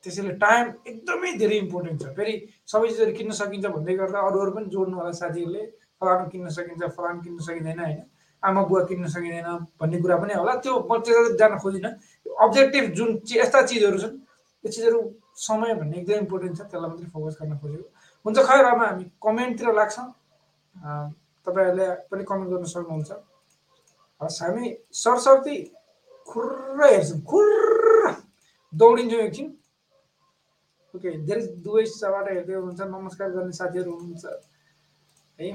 त्यसैले 0.03 0.33
टाइम 0.41 0.65
एकदमै 0.87 1.31
धेरै 1.41 1.57
इम्पोर्टेन्ट 1.65 2.01
छ। 2.01 2.13
फेरि 2.17 2.33
सबै 2.67 2.87
चिजहरू 2.89 3.13
किन्न 3.17 3.31
सकिन्छ 3.41 3.65
भन्दै 3.75 3.95
गर्दा 4.01 4.19
अरू 4.27 4.39
अरू 4.41 4.51
पनि 4.57 4.67
जोड्नु 4.73 4.97
होला 4.97 5.11
साथीहरूले। 5.21 5.63
फलानु 6.01 6.29
किन्न 6.29 6.49
सकिन्छ 6.57 6.83
फलानु 6.97 7.21
किन्न 7.21 7.39
सकिँदैन 7.47 7.79
होइन? 7.79 8.01
आमा 8.45 8.61
बुवा 8.69 8.81
किन्न 8.89 9.07
सकिँदैन 9.09 9.49
भन्ने 9.79 9.97
कुरा 10.01 10.15
पनि 10.21 10.33
होला। 10.33 10.53
त्यो 10.63 10.73
म 10.89 10.91
त्यो 11.01 11.37
जान 11.39 11.57
खोजिनँ। 11.63 11.91
अब्जेक्टिभ 12.25 12.85
जुन 12.97 13.09
यस्ता 13.31 13.61
चिजहरू 13.69 13.97
छन् 14.03 14.17
त्यो 14.63 14.71
चिजहरू 14.71 14.99
समय 15.37 15.73
भन्ने 15.79 15.97
एकदमै 15.99 16.17
इम्पोर्टेन्ट 16.25 16.53
छ 16.57 16.61
त्यसलाई 16.69 16.89
मात्रै 16.89 17.09
फोकस 17.13 17.35
गर्न 17.41 17.57
खोजेको। 17.59 17.87
हुन्छ 18.25 18.37
खैर 18.49 18.65
अब 18.65 18.81
हामी 18.81 19.03
कमेन्टतिर 19.21 19.73
लाग्छौँ। 19.79 20.07
तपाईँहरूले 21.47 21.87
पनि 22.11 22.23
कमेन्ट 22.23 22.49
गर्न 22.51 22.65
सक्नुहुन्छ। 22.73 23.11
हस् 24.21 24.41
हामी 24.43 24.65
सरस्वती 24.93 25.57
खुर्र 26.27 26.79
हेर्छौँ। 26.85 27.19
खुर्र! 27.29 28.15
दौडिन्छौँ 28.73 29.21
एकछिन। 29.27 29.47
ओके 30.93 31.09
धेरै 31.27 31.41
दुवै 31.63 31.83
दिशाबाट 31.83 32.25
हेर्दै 32.31 32.53
हुनुहुन्छ। 32.53 32.81
नमस्कार 32.81 33.29
गर्ने 33.35 33.53
साथीहरू 33.59 33.91
हुनुहुन्छ। 33.91 34.25
है। 35.39 35.49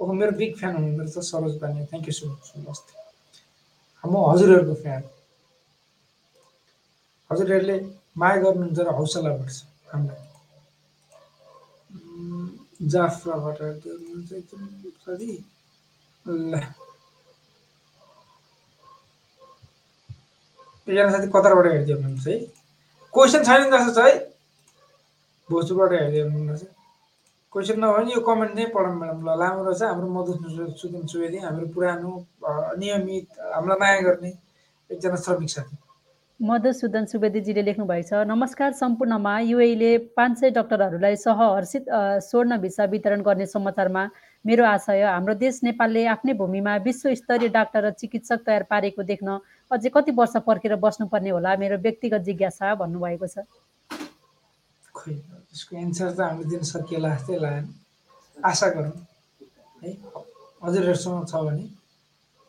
ओहो 0.00 0.12
मेरो 0.14 0.32
बिग 0.38 0.52
फ्यान 0.56 0.74
हुनुहुन्छ 0.76 1.12
त 1.12 1.22
सरोज 1.24 1.54
बानी 1.60 1.84
थ्याङ्क 1.86 2.04
यू 2.08 2.14
सो 2.14 2.24
मच 2.28 2.46
नमस्ते 2.56 2.92
म 4.04 4.14
हजुरहरूको 4.24 4.74
फ्यान 4.82 5.02
हजुरहरूले 7.30 7.76
माया 8.16 8.36
गर्नुहुन्छ 8.44 8.78
र 8.80 8.94
हौसला 8.98 9.30
बढ्छ 9.34 9.56
हामीलाई 9.90 10.22
जाफ्राबाट 12.88 13.58
ल 16.26 16.52
एकजना 20.86 21.10
साथी 21.12 21.28
कतारबाट 21.30 21.66
हेर्दै 21.68 21.92
हुनुहुन्छ 21.92 22.26
है 22.28 22.36
क्वेसन 23.14 23.40
छैन 23.44 23.70
जस्तो 23.72 23.92
छ 23.96 23.98
है 24.06 24.14
भोजपुरबाट 25.48 25.92
हेर्दै 25.96 26.20
हुनुहुन्छ 26.26 26.77
क्वेसन 27.52 27.78
नभए 27.80 28.00
नि 28.04 28.12
यो 28.12 28.20
कमेन्ट 28.22 28.52
नै 28.56 28.64
पढौँ 28.72 28.94
म्याडम 28.94 29.20
ल 29.24 29.34
लामो 29.40 29.60
रहेछ 29.66 29.82
हाम्रो 29.82 30.08
मधुसूदन 30.10 30.72
सुदन 30.80 31.04
सुवेदी 31.12 31.38
हाम्रो 31.40 31.66
पुरानो 31.72 32.10
नियमित 32.78 33.38
हामीलाई 33.52 33.78
माया 33.82 34.00
गर्ने 34.06 34.32
एकजना 34.90 35.20
श्रमिक 35.22 35.50
साथी 35.50 35.78
मधुसूदन 36.40 37.04
सुवेदीजीले 37.06 37.74
छ 37.74 38.20
नमस्कार 38.26 38.72
सम्पूर्णमा 38.74 39.32
युएले 39.42 39.92
पाँच 40.14 40.36
सय 40.40 40.50
डक्टरहरूलाई 40.58 41.16
सहहर्षित 41.18 41.88
स्वर्ण 42.26 42.58
भिसा 42.60 42.84
वितरण 42.92 43.22
गर्ने 43.22 43.46
समाचारमा 43.48 44.04
मेरो 44.44 44.64
आशय 44.66 45.02
हाम्रो 45.04 45.34
देश 45.36 45.60
नेपालले 45.64 46.04
आफ्नै 46.08 46.34
भूमिमा 46.34 46.76
विश्वस्तरीय 46.84 47.54
डाक्टर 47.56 47.84
र 47.84 47.94
चिकित्सक 47.96 48.44
तयार 48.46 48.68
पारेको 48.70 49.08
देख्न 49.08 49.38
अझै 49.70 49.94
कति 49.94 50.16
वर्ष 50.20 50.36
पर्खेर 50.46 50.76
बस्नुपर्ने 50.84 51.30
होला 51.30 51.56
मेरो 51.58 51.80
व्यक्तिगत 51.80 52.28
जिज्ञासा 52.28 52.74
भन्नुभएको 52.76 53.32
छ 53.34 53.48
खोइ 54.98 55.14
त्यसको 55.14 55.76
एन्सर 55.84 56.10
त 56.10 56.20
हामीले 56.20 56.48
दिन 56.50 56.62
सकिएला 56.72 57.14
जस्तै 57.14 57.38
लागेन 57.44 57.66
आशा 58.38 58.68
गरौँ 58.74 58.96
है? 59.82 59.90
हजुरहरूसँग 60.64 61.26
छ 61.30 61.34
भने 61.46 61.64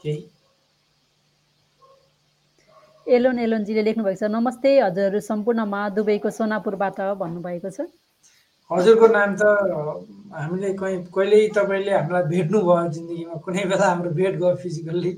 केही। 0.02 0.22
एलोन 3.08 3.40
एलोनजीले 3.40 3.82
लेख्नु 3.88 4.04
भएको 4.04 4.20
छ 4.22 4.30
नमस्ते 4.32 4.70
हजुरहरू 4.80 5.20
सम्पूर्णमा 5.28 5.82
दुबईको 5.98 6.30
सोनापुरबाट 6.38 7.00
भन्नुभएको 7.22 7.70
छ। 7.78 7.88
हजुरको 8.70 9.08
नाम 9.18 9.32
त 9.36 9.44
हामीले 10.40 10.70
कहीँ 10.82 10.98
कहिल्यै 11.16 11.48
तपाईँले 11.58 11.94
हामीलाई 11.98 12.24
भेट्नुभयो 12.34 12.88
जिन्दगीमा 12.96 13.36
कुनै 13.46 13.64
बेला 13.72 13.86
हाम्रो 13.92 14.10
भेट 14.20 14.34
गयो 14.42 14.56
फिजिकल्ली 14.64 15.12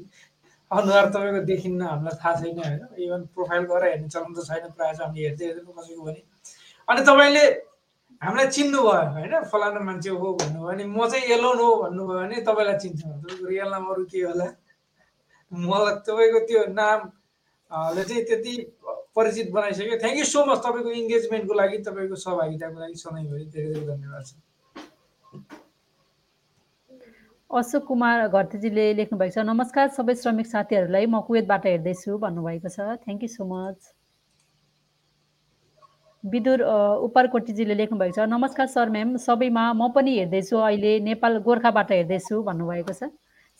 अनुहार 0.72 1.06
तपाईँको 1.13 1.41
देखिन्न 1.52 1.82
हामीलाई 1.91 2.15
थाहा 2.22 2.34
छैन 2.39 2.60
होइन? 2.63 2.82
इभन 3.06 3.22
प्रोफाइल 3.36 3.63
गरेर 3.72 3.91
हेर्ने 3.91 4.10
चलन 4.13 4.32
त 4.36 4.39
छैन 4.48 4.72
प्रायः 4.78 4.94
चाहिँ 4.94 5.08
हामीले 5.08 5.28
हेर्दै 5.28 5.46
हेर्दै 5.46 5.63
कसैको 5.80 6.04
भने। 6.08 6.22
अनि 6.92 7.02
तपाईँले 7.08 7.46
हामीलाई 8.22 8.48
चिन्नुभयो 8.56 9.04
होइन? 9.16 9.34
फलानु 9.52 9.80
मान्छे 9.88 10.10
हो 10.12 10.28
भन्नुभयो 10.40 10.68
भने 10.68 10.84
म 10.92 11.08
चाहिँ 11.08 11.26
एलोन 11.36 11.58
हो 11.64 11.70
भन्नुभयो 11.82 12.20
भने 12.20 12.36
तपाईँलाई 12.44 12.78
चिन्छु। 12.84 13.48
रियल 13.48 13.70
नाम 13.72 13.86
अरू 13.92 14.04
के 14.12 14.20
होला। 14.28 14.48
मलाई 15.52 15.96
तपाईँको 16.08 16.40
त्यो 16.48 16.62
नाम 16.76 17.00
ले 17.96 18.04
चाहिँ 18.04 18.24
त्यति 18.28 18.54
परिचित 19.16 19.48
बनाइसक्यो। 19.52 19.98
थ्याङ्क 20.04 20.18
यू 20.20 20.26
सो 20.26 20.40
मच 20.46 20.60
तपाईँको 20.68 20.92
इङ्गेजमेन्टको 21.02 21.54
लागि 21.62 21.78
तपाईँको 21.88 22.16
सहभागिताको 22.26 22.78
लागि 22.84 22.98
सधैँभरि 23.04 23.46
धेरै 23.56 23.72
धेरै 23.72 23.86
धन्यवाद 23.88 24.24
छ 24.28 24.32
अशोक 27.52 27.84
कुमार 27.88 28.28
घरतीजीले 28.28 28.86
लेख्नु 29.00 29.18
भएको 29.20 29.34
छ 29.36 29.48
नमस्कार 29.48 29.88
सबै 29.96 30.16
श्रमिक 30.20 30.48
साथीहरूलाई 30.48 31.06
म 31.08 31.20
कुवेतबाट 31.28 31.64
हेर्दैछु 31.68 32.18
भन्नुभएको 32.20 32.70
छ। 32.76 32.78
Thank 33.04 33.24
you 33.24 33.32
so 33.32 33.44
much 33.48 33.80
Vidur 36.24 36.62
उपरकोटीजीले 37.02 37.76
लेख्नु 37.76 37.98
भएको 38.00 38.14
छ। 38.16 38.30
नमस्कार 38.30 38.68
सर 38.70 38.90
म्याम। 38.90 39.16
सबैमा 39.18 39.64
म 39.74 39.90
पनि 39.90 40.12
हेर्दैछु। 40.18 40.58
अहिले 40.58 41.00
नेपाल 41.02 41.38
गोर्खाबाट 41.42 41.92
हेर्दैछु 41.92 42.42
भन्नुभएको 42.46 42.94
छ। 42.94 43.10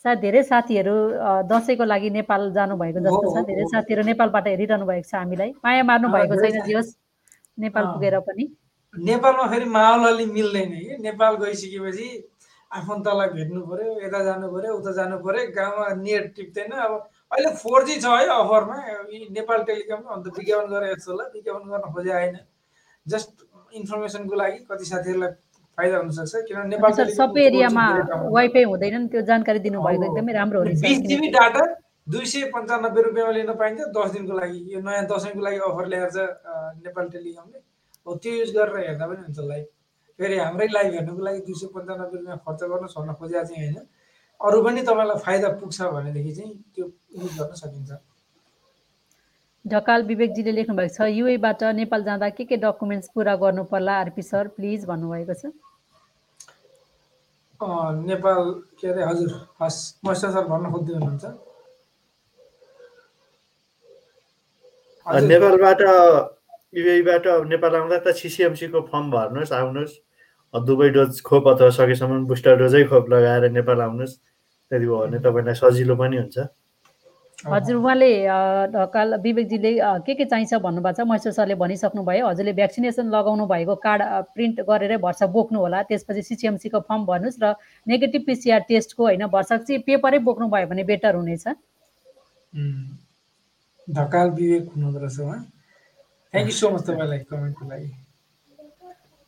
सायद 0.04 0.18
धेरै 0.18 0.42
साथीहरू 0.46 0.94
दसैँको 1.50 1.84
लागि 1.84 2.10
नेपाल 2.22 2.52
जानुभएको 2.54 3.00
जस्तो 3.02 3.28
छ। 3.34 3.44
धेरै 3.50 3.64
साथीहरू 3.74 4.02
नेपालबाट 4.06 4.46
हेरिरहनु 4.46 4.86
भएको 4.86 5.08
छ 5.10 5.14
हामीलाई। 5.14 5.50
माया 5.58 5.82
मार्नु 5.90 6.08
भएको 6.14 6.34
छैन 6.38 6.62
जियोस्। 6.62 6.90
नेपाल 7.58 7.84
पुगेर 7.98 8.18
पनि। 8.30 8.44
नेपालमा 8.94 9.46
फेरि 9.50 9.66
माहौल 9.66 10.06
अलि 10.12 10.26
मिल्दैन 10.30 10.70
कि। 10.78 10.96
नेपाल 11.02 11.32
गइसकेपछि 11.42 12.08
आफन्तलाई 12.70 13.28
भेट्नु 13.36 13.60
पर्यो 13.66 13.90
यता 14.06 14.22
जानु 14.22 14.46
पर्यो 14.54 14.70
उता 14.78 14.92
जानु 15.02 15.18
पर्यो। 15.18 15.50
गाउँमा 15.50 15.86
नेट 15.98 16.24
टिप्दैन। 16.36 16.70
अब 16.78 16.92
अहिले 17.34 17.50
फोर 17.58 17.84
जी 17.90 17.98
छ 18.00 18.06
है 18.06 18.30
अफरमा। 18.38 18.76
नेपाल 19.34 19.62
टेलिकम 19.66 20.00
अन्त 20.14 20.26
विज्ञापन 20.38 20.66
गरेर 20.72 20.92
यस्तो 20.92 21.10
होला। 21.12 21.24
विज्ञापन 21.34 21.68
गर्न 21.68 21.92
खोजे 21.92 22.12
आएन। 22.12 22.36
जस्ट 23.06 23.30
इन्फर्मेसनको 23.72 24.34
लागि 24.36 24.58
कति 24.70 24.84
साथीहरूलाई 24.84 25.30
फाइदा 25.78 25.96
हुनसक्छ 25.98 26.44
किनभने 26.48 26.76
नेपाल 26.76 27.10
सबै 27.18 27.44
एरियामा 27.44 27.84
वाइफाई 28.32 28.64
हुँदैन 28.72 29.06
त्यो 29.12 29.22
जानकारी 29.30 29.58
दिनुभएको 29.66 30.04
एकदमै 30.04 30.32
राम्रो 30.32 30.60
हो 30.60 30.74
बिस 30.82 31.00
जिबी 31.08 31.28
डाटा 31.38 31.64
दुई 32.14 32.26
सय 32.26 32.50
पन्चानब्बे 32.54 33.02
रुपियाँमा 33.02 33.32
लिन 33.32 33.52
पाइन्छ 33.58 33.80
दस 33.96 34.10
दिनको 34.12 34.38
लागि 34.38 34.58
यो 34.74 34.80
नयाँ 34.86 35.04
दसैँको 35.10 35.40
लागि 35.46 35.58
अफर 35.66 35.86
ल्याएर 35.92 36.10
छ 36.10 36.28
नेपाल 36.84 37.08
टेलिकमले 37.14 37.58
हो 38.06 38.14
त्यो 38.22 38.32
युज 38.34 38.50
गरेर 38.56 38.86
हेर्दा 38.86 39.06
पनि 39.06 39.22
हुन्छ 39.22 39.38
लाइभ। 39.50 39.66
फेरि 40.18 40.38
हाम्रै 40.38 40.66
लाइभ 40.72 40.94
हेर्नुको 40.94 41.22
लागि 41.24 41.40
दुई 41.46 41.54
सय 41.60 41.66
पन्चानब्बे 41.74 42.16
रुपियाँ 42.18 42.38
खर्च 42.46 42.60
गर्नुहोस् 42.62 42.96
भन्न 42.98 43.12
खोजेको 43.20 43.44
चाहिँ 43.48 43.62
होइन। 43.62 43.86
अरू 44.40 44.62
पनि 44.62 44.82
तपाईँलाई 44.88 45.18
फाइदा 45.26 45.48
पुग्छ 45.60 45.78
भनेदेखि 45.96 46.32
चाहिँ 46.38 46.52
त्यो 46.74 46.86
युज 47.22 47.38
गर्न 47.38 47.54
सकिन्छ। 47.62 47.90
ढकाल 49.64 50.02
विवेकजीले 50.04 50.52
लेख्नु 50.52 50.74
भएको 50.76 50.94
छ 50.94 51.08
युएबाट 51.08 51.62
नेपाल 51.78 52.04
जाँदा 52.04 52.28
के 52.36 52.44
के 52.44 52.56
डकुमेन्ट्स 52.58 53.08
पुरा 53.14 53.34
गर्नु 53.42 53.64
पर्ला 53.70 53.92
आरपी 53.98 54.22
सर 54.22 54.48
प्लिज 54.58 54.84
भन्नुभएको 54.84 55.34
छ। 55.34 55.44
अँ, 57.60 58.02
नेपाल 58.06 58.40
के 58.80 58.88
अरे 58.88 59.02
हजुर 59.04 59.30
हस् 59.62 59.78
महेश्वर 60.04 60.30
सर 60.30 60.44
भन्न 60.50 60.70
खोज्दै 60.72 60.92
हुनुहुन्छ। 60.98 61.24
नेपालबाट 65.06 65.80
युएबाट 66.74 67.26
नेपाल 67.48 67.76
आउँदा 67.76 67.98
त 68.02 68.14
सिसिएमसीको 68.18 68.80
फर्म 68.90 69.10
भर्नुहोस् 69.10 69.52
आउनुहोस्। 69.52 69.94
अ, 70.54 70.58
दुवै 70.58 70.88
डोज 70.90 71.22
खोप 71.22 71.48
अथवा 71.48 71.70
सकेसम्म 71.78 72.26
बुस्टर 72.26 72.56
डोजै 72.58 72.82
खोप 72.90 73.10
लगाएर 73.14 73.50
नेपाल 73.50 73.80
आउनुहोस्। 73.80 74.14
त्यति 74.70 74.86
भयो 74.86 74.98
भने 74.98 75.18
तपाईँलाई 75.22 75.54
सजिलो 75.54 75.94
पनि 75.96 76.16
हुन्छ। 76.16 76.38
हजुर 77.42 77.76
उहाँले 77.76 78.10
ढकाल 78.70 79.14
विवेकजीले 79.22 79.72
के 80.06 80.14
के 80.14 80.24
चाहिन्छ 80.24 80.54
भन्नुभएको 80.62 80.94
छ? 80.94 81.06
महेश्वर 81.06 81.32
सरले 81.32 81.54
भनिसक्नु 81.58 82.02
भयो। 82.06 82.26
हजुरले 82.28 82.52
भ्याक्सिनेसन 82.54 83.10
लगाउनु 83.10 83.46
भएको 83.50 83.74
कार्ड 83.82 84.02
प्रिन्ट 84.34 84.60
गरेरै 84.62 84.96
भर्सा 85.02 85.26
बोक्नु 85.26 85.58
होला। 85.58 85.82
त्यसपछि 85.90 86.22
सिसिएमसीको 86.22 86.80
फर्म 86.86 87.02
भर्नुहोस् 87.06 87.42
र 87.42 87.54
नेगेटिभ 87.86 88.22
पिसिआर 88.26 88.60
टेस्टको 88.70 89.02
होइन 89.02 89.26
भर्सा 89.26 89.56
चाहिँ 89.66 89.82
पेपरै 89.82 90.18
बोक्नु 90.22 90.46
भयो 90.54 90.66
भने 90.70 90.84
बेटर 90.86 91.14
हुनेछ। 91.18 91.44
ढकाल 93.90 94.28
विवेक 94.38 94.64
हुनुहुँदो 94.70 94.98
रहेछ 95.02 95.18
उहाँ। 95.20 95.40
थ्याङ्क 96.34 96.46
यू 96.46 96.54
सो 96.54 96.70
मच 96.70 96.82
तपाईँलाई 96.86 97.18
कमेन्टको 97.26 97.64
लागि। 97.66 97.90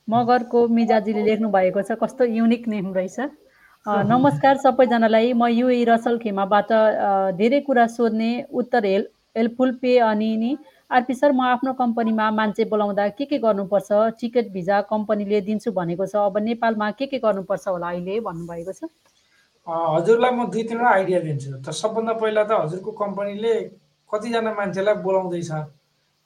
मगरको 0.09 0.59
मिजाजीले 0.69 1.23
लेख्नु 1.25 1.49
भएको 1.51 1.83
छ। 1.83 1.99
कस्तो 1.99 2.25
युनिक 2.31 2.69
नेम 2.69 2.95
रहेछ। 2.95 3.19
नमस्कार 3.87 4.57
सबैजनालाई। 4.57 5.33
म 5.33 5.47
युए 5.47 5.85
रसल 5.85 6.17
खेमाबाट 6.19 6.69
धेरै 7.37 7.61
कुरा 7.61 7.87
सोध्ने 7.87 8.31
उत्तर 8.49 8.85
हेल्प 8.85 9.09
हेल्पफुल 9.37 9.73
पे 9.83 9.97
अनि 10.01 10.37
नि 10.37 10.57
आरपी 10.91 11.15
सर 11.15 11.33
म 11.33 11.41
आफ्नो 11.45 11.73
कम्पनीमा 11.77 12.31
मान्छे 12.31 12.65
बोलाउँदा 12.65 13.09
के 13.09 13.25
के 13.25 13.39
गर्नुपर्छ? 13.39 13.93
टिकट 14.21 14.49
भिजा 14.53 14.81
कम्पनीले 14.89 15.41
दिन्छु 15.41 15.73
भनेको 15.77 16.07
छ। 16.07 16.17
अब 16.17 16.39
नेपालमा 16.49 16.91
के 16.97 17.07
के 17.13 17.19
गर्नुपर्छ 17.19 17.69
होला 17.69 17.89
अहिले 17.89 18.21
भन्नुभएको 18.25 18.73
छ? 18.73 18.89
हजुरलाई 19.67 20.31
म 20.33 20.49
दुई 20.49 20.63
तिनवटा 20.65 20.89
आइडिया 20.89 21.21
दिन्छु। 21.29 21.51
त 21.61 21.77
सबभन्दा 21.77 22.13
पहिला 22.25 22.45
त 22.49 22.65
हजुरको 22.65 22.91
कम्पनीले 23.05 23.55
कतिजना 24.11 24.53
मान्छेलाई 24.65 24.95
बोलाउँदैछ? 25.05 25.53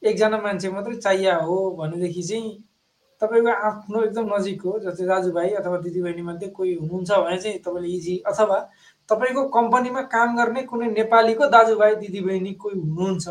एकजना 0.03 0.39
मान्छे 0.47 0.69
मात्रै 0.71 0.97
चाहिया 1.03 1.37
हो 1.43 1.59
भनेदेखि 1.75 2.23
चाहिँ 2.23 2.47
तपाईँको 3.23 3.53
आफ्नो 3.69 4.03
एकदम 4.05 4.27
नजिकको 4.35 4.79
जस्तै 4.81 5.07
दाजुभाइ 5.07 5.51
अथवा 5.61 5.79
दिदीबहिनीमध्ये 5.87 6.49
कोही 6.57 6.75
हुनुहुन्छ 6.75 7.11
भने 7.11 7.39
चाहिँ 7.39 7.59
तपाईँले 7.67 7.89
इजी 7.97 8.17
अथवा 8.31 8.59
तपाईँको 9.09 9.43
कम्पनीमा 9.59 10.03
काम 10.15 10.37
गर्ने 10.37 10.63
कुनै 10.71 10.89
नेपालीको 10.93 11.47
दाजुभाइ 11.57 11.95
दिदीबहिनी 12.05 12.53
कोही 12.63 12.81
हुनुहुन्छ 12.81 13.27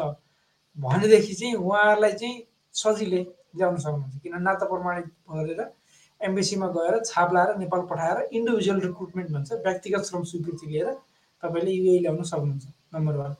भनेदेखि 0.78 1.34
चाहिँ 1.34 1.54
उहाँलाई 1.56 2.14
चाहिँ 2.22 2.36
सजिलै 2.76 3.24
ल्याउन 3.58 3.78
सक्नुहुन्छ। 3.78 4.22
किन 4.24 4.42
नाता 4.44 4.66
प्रमाणित 4.68 5.06
गरेर 5.32 5.62
एम्बेसीमा 6.22 6.68
गएर 6.76 7.00
छाप 7.06 7.34
लाएर 7.34 7.58
नेपाल 7.58 7.82
पठाएर 7.90 8.18
इन्डिभिजुअल 8.32 8.80
रिक्रुटमेन्ट 8.82 9.32
भन्छ 9.32 9.52
व्यक्तिगत 9.66 10.04
श्रम 10.06 10.24
स्वीकृति 10.32 10.68
लिएर 10.68 10.92
तपाईँले 11.44 11.72
युए 11.72 12.00
ल्याउन 12.00 12.24
सक्नुहुन्छ। 12.24 12.66
नम्बर 12.96 13.16
वान 13.18 13.36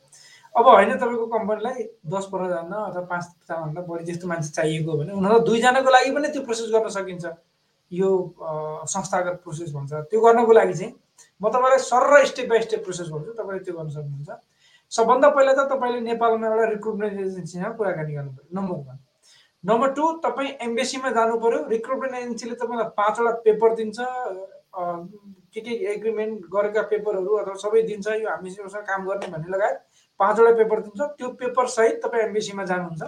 अब 0.58 0.68
होइन 0.68 0.92
तपाईँको 0.98 1.26
कम्पनीलाई 1.32 1.84
दस 2.14 2.26
पन्ध्रजना 2.34 2.78
अथवा 2.86 3.02
पाँचजनाभन्दा 3.12 3.82
बढी 3.90 4.04
जस्तो 4.06 4.28
मान्छे 4.28 4.50
चाहिएको 4.58 4.92
हो 4.92 4.98
भने 4.98 5.14
उनीहरू 5.14 5.40
दुईजनाको 5.46 5.90
लागि 5.96 6.12
पनि 6.18 6.28
त्यो 6.34 6.42
प्रोसेस 6.50 6.70
गर्न 6.74 6.90
सकिन्छ। 6.98 7.26
यो 7.92 8.10
संस्थागत 8.90 9.36
प्रोसेस 9.44 9.72
भन्छ। 9.74 9.94
त्यो 10.12 10.20
गर्नको 10.22 10.54
लागि 10.54 10.74
चाहिँ 10.74 10.94
म 11.42 11.50
तपाईँलाई 11.54 11.80
sir 11.88 12.26
step 12.26 12.50
by 12.50 12.62
step 12.62 12.84
process 12.84 13.08
भन्छु। 13.14 13.32
तपाईँले 13.38 13.64
त्यो 13.64 13.74
गर्न 13.78 13.90
सक्नुहुन्छ। 13.90 14.32
सबभन्दा 14.92 15.30
पहिला 15.38 15.54
त 15.54 15.68
तपाईँले 15.72 16.00
नेपालमा 16.10 16.48
एउटा 16.48 16.66
रिक्रुटमेन्ट 16.74 17.20
एजेन्सीसँग 17.22 17.76
कुराकानी 17.78 18.14
गर्नु 18.18 18.32
पऱ्यो 18.34 18.60
नम्बर 18.60 18.78
वान 18.88 18.98
नम्बर 19.64 19.90
टू 19.94 20.12
तपाईँ 20.26 20.52
एम्बेसीमा 20.68 21.10
जानु 21.18 21.40
पर्यो 21.44 21.60
रिक्रुटमेन्ट 21.70 22.16
एजेन्सीले 22.18 22.56
तपाईँलाई 22.62 22.90
पाँचवटा 22.98 23.32
पेपर 23.46 23.76
दिन्छ। 23.76 23.98
के 25.54 25.62
के 25.62 25.74
एग्रिमेन्ट 25.94 26.46
गरेका 26.54 26.82
पेपरहरू 26.92 27.36
अथवा 27.38 27.56
सबै 27.64 27.82
दिन्छ। 27.88 28.08
यो 28.08 28.30
हामीसँग 28.30 28.76
काम 28.90 29.06
गर्ने 29.08 29.28
भन्ने 29.32 29.50
लगायत। 29.56 29.78
पाँचवटा 30.20 30.52
पेपर 30.58 30.80
दिन्छ। 30.82 31.02
त्यो 31.18 31.28
पेपर 31.40 31.66
सहित 31.68 31.96
तपाईँ 32.04 32.24
एम्बेसीमा 32.24 32.64
जानुहुन्छ। 32.66 33.04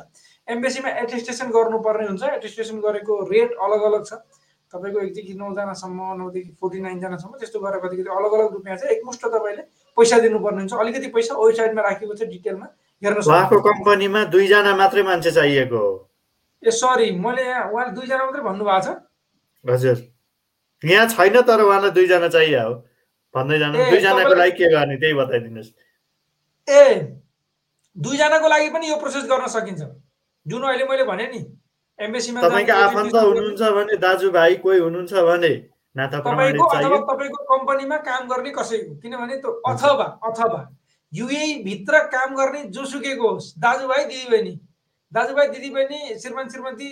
एम्बेसीमा 0.47 0.89
एटेस्टेसन 1.03 1.47
गर्नुपर्ने 1.49 2.05
हुन्छ। 2.07 2.23
एटेस्टेसन 2.23 2.79
गरेको 2.79 3.13
रेट 3.31 3.51
अलग 3.57 3.81
अलग 3.89 4.05
छ। 4.05 4.13
तपाईँको 4.73 4.99
एकदेखि 5.01 5.33
नौजनासम्म 5.33 5.99
नौदेखि 6.17 6.51
फोर्टी 6.61 6.79
नाइनजनासम्म 6.79 7.33
त्यस्तो 7.41 7.59
गरेर 7.59 7.79
कति 7.81 7.95
कति 7.97 8.09
अलग 8.13 8.31
अलग 8.37 8.51
रुपियाँ 8.53 8.77
छ 8.77 8.83
एकमुष्ट 8.93 9.25
तपाईँले 9.25 9.63
पैसा 9.97 10.19
दिनुपर्ने 10.21 10.59
हुन्छ। 10.61 10.73
अलिकति 10.77 11.07
पैसा 11.09 11.33
वेबसाइटमा 11.35 11.81
राखेको 11.81 12.13
छ 12.13 12.29
डिटेलमा 12.29 12.67
हेर्न 13.01 13.17
उहाँको 13.25 13.57
कम्पनीमा 13.65 14.23
दुईजना 14.29 14.75
मात्रै 14.77 15.03
मान्छे 15.09 15.31
चाहिएको 15.31 15.77
हो। 15.77 15.91
ए 16.63 16.71
सरी 16.71 17.11
मैले 17.17 17.43
यहाँ 17.49 17.65
उहाँले 17.73 17.91
दुईजना 17.97 18.23
मात्रै 18.29 18.43
भन्नुभएको 18.45 18.81
छ? 18.85 18.87
हजुर। 19.65 19.97
यहाँ 20.83 21.07
छैन 21.17 21.41
तर 21.41 21.61
उहाँलाई 21.65 21.91
दुईजना 21.91 22.27
चाहियो 22.29 22.61
हो। 22.61 22.73
भन्दै 23.33 23.57
जानु। 23.59 23.77
दुईजनाको 23.89 24.35
लागि 24.37 24.51
के 24.53 24.67
गर्ने 24.69 24.95
त्यही 25.01 25.13
बताइदिनुहोस्। 25.17 25.69
ए 26.71 26.83
दुईजनाको 27.95 28.47
लागि 28.47 28.69
पनि 28.69 28.89
यो 28.89 28.95
प्रोसेस 28.97 29.23
गर्न 29.29 29.47
सकिन्छ। 29.49 29.81
जुन 30.45 30.61
अहिले 30.63 30.85
मैले 30.85 31.03
भने 31.03 31.27
नि 31.27 31.41
एम्बेसीमा 31.99 32.41
तपाईँको 32.41 32.73
आफन्त 32.79 33.15
हुनुहुन्छ 33.15 33.61
भने 33.75 33.97
दाजुभाइ 33.97 34.55
कोही 34.63 34.79
हुनुहुन्छ 34.79 35.13
भने 35.29 35.53
तपाईँको 35.95 36.65
अथवा 36.65 36.97
तपाईँको 37.07 37.43
कम्पनीमा 37.49 37.97
काम 38.07 38.27
गर्ने 38.27 38.51
कसैको 38.57 38.95
किनभने 39.01 39.35
त्यो 39.37 39.51
अथवा 39.67 40.05
अथवा। 40.23 40.61
युए 41.13 41.43
भित्र 41.63 41.99
काम 42.07 42.35
गर्ने 42.35 42.63
जोसुकैको 42.69 43.29
होस् 43.29 43.53
दाजुभाइ 43.59 44.05
दिदीबहिनी। 44.05 44.53
दाजुभाइ 45.11 45.47
दिदीबहिनी 45.49 46.19
श्रीमान 46.19 46.49
श्रीमती 46.49 46.89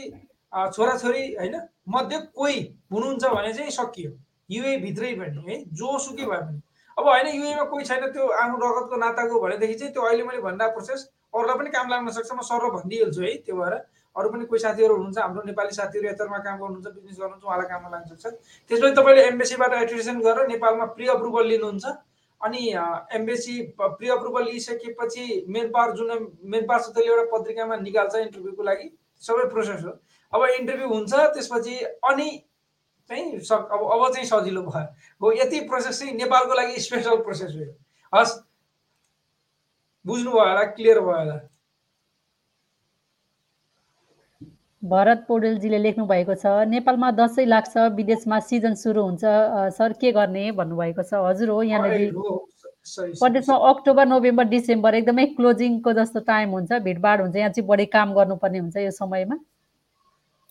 छोराछोरी 0.75 1.23
होइन 1.35 1.55
मध्ये 1.89 2.19
कोही 2.35 2.59
हुनुहुन्छ 2.91 3.23
भने 3.25 3.53
चाहिँ 3.53 3.71
सकियो। 3.71 4.11
युए 4.49 4.77
भित्रै 4.77 5.13
पनि 5.15 5.41
है 5.47 5.63
जोसुकै 5.71 6.25
भए 6.25 6.37
पनि। 6.37 6.61
अब 6.97 7.07
होइन 7.07 7.27
युएमा 7.35 7.63
कोही 7.71 7.85
छैन 7.85 8.05
त्यो 8.13 8.27
आफ्नो 8.41 8.57
रगतको 8.63 8.95
नाताको 8.97 9.39
भनेदेखि 9.41 9.73
चाहिँ 9.73 9.93
त्यो 9.93 10.03
अहिले 10.07 10.23
मैले 10.23 10.41
भन्दा 10.41 10.67
प्रोसेस 10.77 11.09
अरूलाई 11.33 11.57
पनि 11.57 11.69
काम 11.77 11.89
लाग्न 11.89 12.09
सक्छ। 12.17 12.31
म 12.33 12.41
सर 12.49 12.69
भनिदिइहाल्छु 12.75 13.21
है 13.21 13.35
त्यो 13.45 13.55
भएर 13.55 13.73
अरू 14.15 14.29
पनि 14.33 14.45
कोही 14.49 14.59
साथीहरू 14.61 14.93
हुनुहुन्छ 14.95 15.17
हाम्रो 15.19 15.41
नेपाली 15.45 15.73
साथीहरू 15.77 16.07
यतामा 16.09 16.37
काम 16.45 16.57
गर्नुहुन्छ 16.57 16.87
बिजनेस 16.87 17.17
गर्नुहुन्छ 17.21 17.43
उहाँलाई 17.45 17.67
काममा 17.69 17.89
लाग्न 17.93 18.15
सक्छ। 18.15 18.25
त्यसपछि 18.71 18.95
तपाईँले 18.97 19.23
एम्बेसीबाट 19.29 19.73
एप्लिकेसन 19.81 20.19
गरेर 20.25 20.47
नेपालमा 20.47 20.85
प्रि 20.97 21.07
अप्रुभल 21.15 21.45
लिनुहुन्छ। 21.53 21.85
अनि 22.41 22.61
एम्बेसी 23.17 23.53
प्रि 23.77 24.09
अप्रुभल 24.15 24.43
लिइसकेपछि 24.45 25.23
मेन 25.49 25.69
पावर 25.69 25.93
जुन 25.97 26.09
मेन 26.53 26.65
सूत्रले 26.79 27.07
एउटा 27.11 27.25
पत्रिकामा 27.31 27.75
निकाल्छ 27.85 28.15
इन्टरभ्यूको 28.15 28.63
लागि 28.63 28.89
सबै 29.21 29.45
प्रोसेस 29.53 29.83
हो। 29.85 29.93
अब 30.33 30.41
इन्टरभ्यू 30.49 30.87
हुन्छ 30.89 31.13
त्यसपछि 31.13 31.75
अनि 32.09 32.29
चाहिँ 33.09 33.39
सक 33.39 33.69
अब 33.73 33.81
अब 33.91 34.13
चाहिँ 34.13 34.27
सजिलो 34.27 34.61
भयो। 34.61 34.85
हो 35.21 35.31
यति 35.33 35.59
प्रोसेस 35.67 35.99
चाहिँ 35.99 36.13
नेपालको 36.15 36.53
लागि 36.53 36.79
स्पेसल 36.81 37.17
प्रोसेस 37.23 37.51
हो। 37.55 37.65
हस् 38.13 38.33
बुझ्नुभयो 40.05 40.39
होला 40.39 40.63
क्लियर 40.63 40.99
भयो 40.99 41.17
होला? 41.17 41.39
भरत 44.83 45.25
पौडेलजीले 45.27 45.77
लेख्नु 45.77 46.05
भएको 46.05 46.35
छ 46.35 46.45
नेपालमा 46.69 47.09
दसैँ 47.11 47.45
लाग्छ 47.45 47.77
विदेशमा 47.95 48.39
सिजन 48.39 48.73
सुरु 48.75 49.03
हुन्छ 49.03 49.23
सर 49.77 49.93
के 50.01 50.11
गर्ने 50.11 50.51
भन्नुभएको 50.51 51.03
छ? 51.03 51.13
हजुर 51.13 51.49
हो 51.49 51.61
यहाँनिर 51.63 52.11
प्रदेशमा 53.19 53.55
अक्टोबर 53.69 54.05
नोभेम्बर 54.07 54.43
डिसेम्बर 54.47 54.95
एकदमै 54.95 55.25
क्लोजिङको 55.35 55.93
जस्तो 55.93 56.19
टाइम 56.29 56.49
हुन्छ 56.51 56.71
भिडभाड 56.85 57.21
हुन्छ 57.21 57.35
यहाँ 57.35 57.49
चाहिँ 57.49 57.67
बढी 57.67 57.85
काम 57.91 58.13
गर्नुपर्ने 58.13 58.59
हुन्छ 58.59 58.77
यो 58.77 58.91
समयमा। 58.91 59.35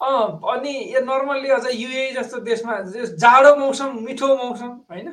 अनि 0.01 0.73
यो 0.95 1.01
नर्मल्ली 1.05 1.51
अझ 1.51 1.67
युए 1.75 2.11
जस्तो 2.13 2.41
देशमा 2.49 2.81
जाडो 3.23 3.55
मौसम 3.57 3.99
मिठो 4.05 4.29
मौसम 4.37 4.73
होइन? 4.91 5.09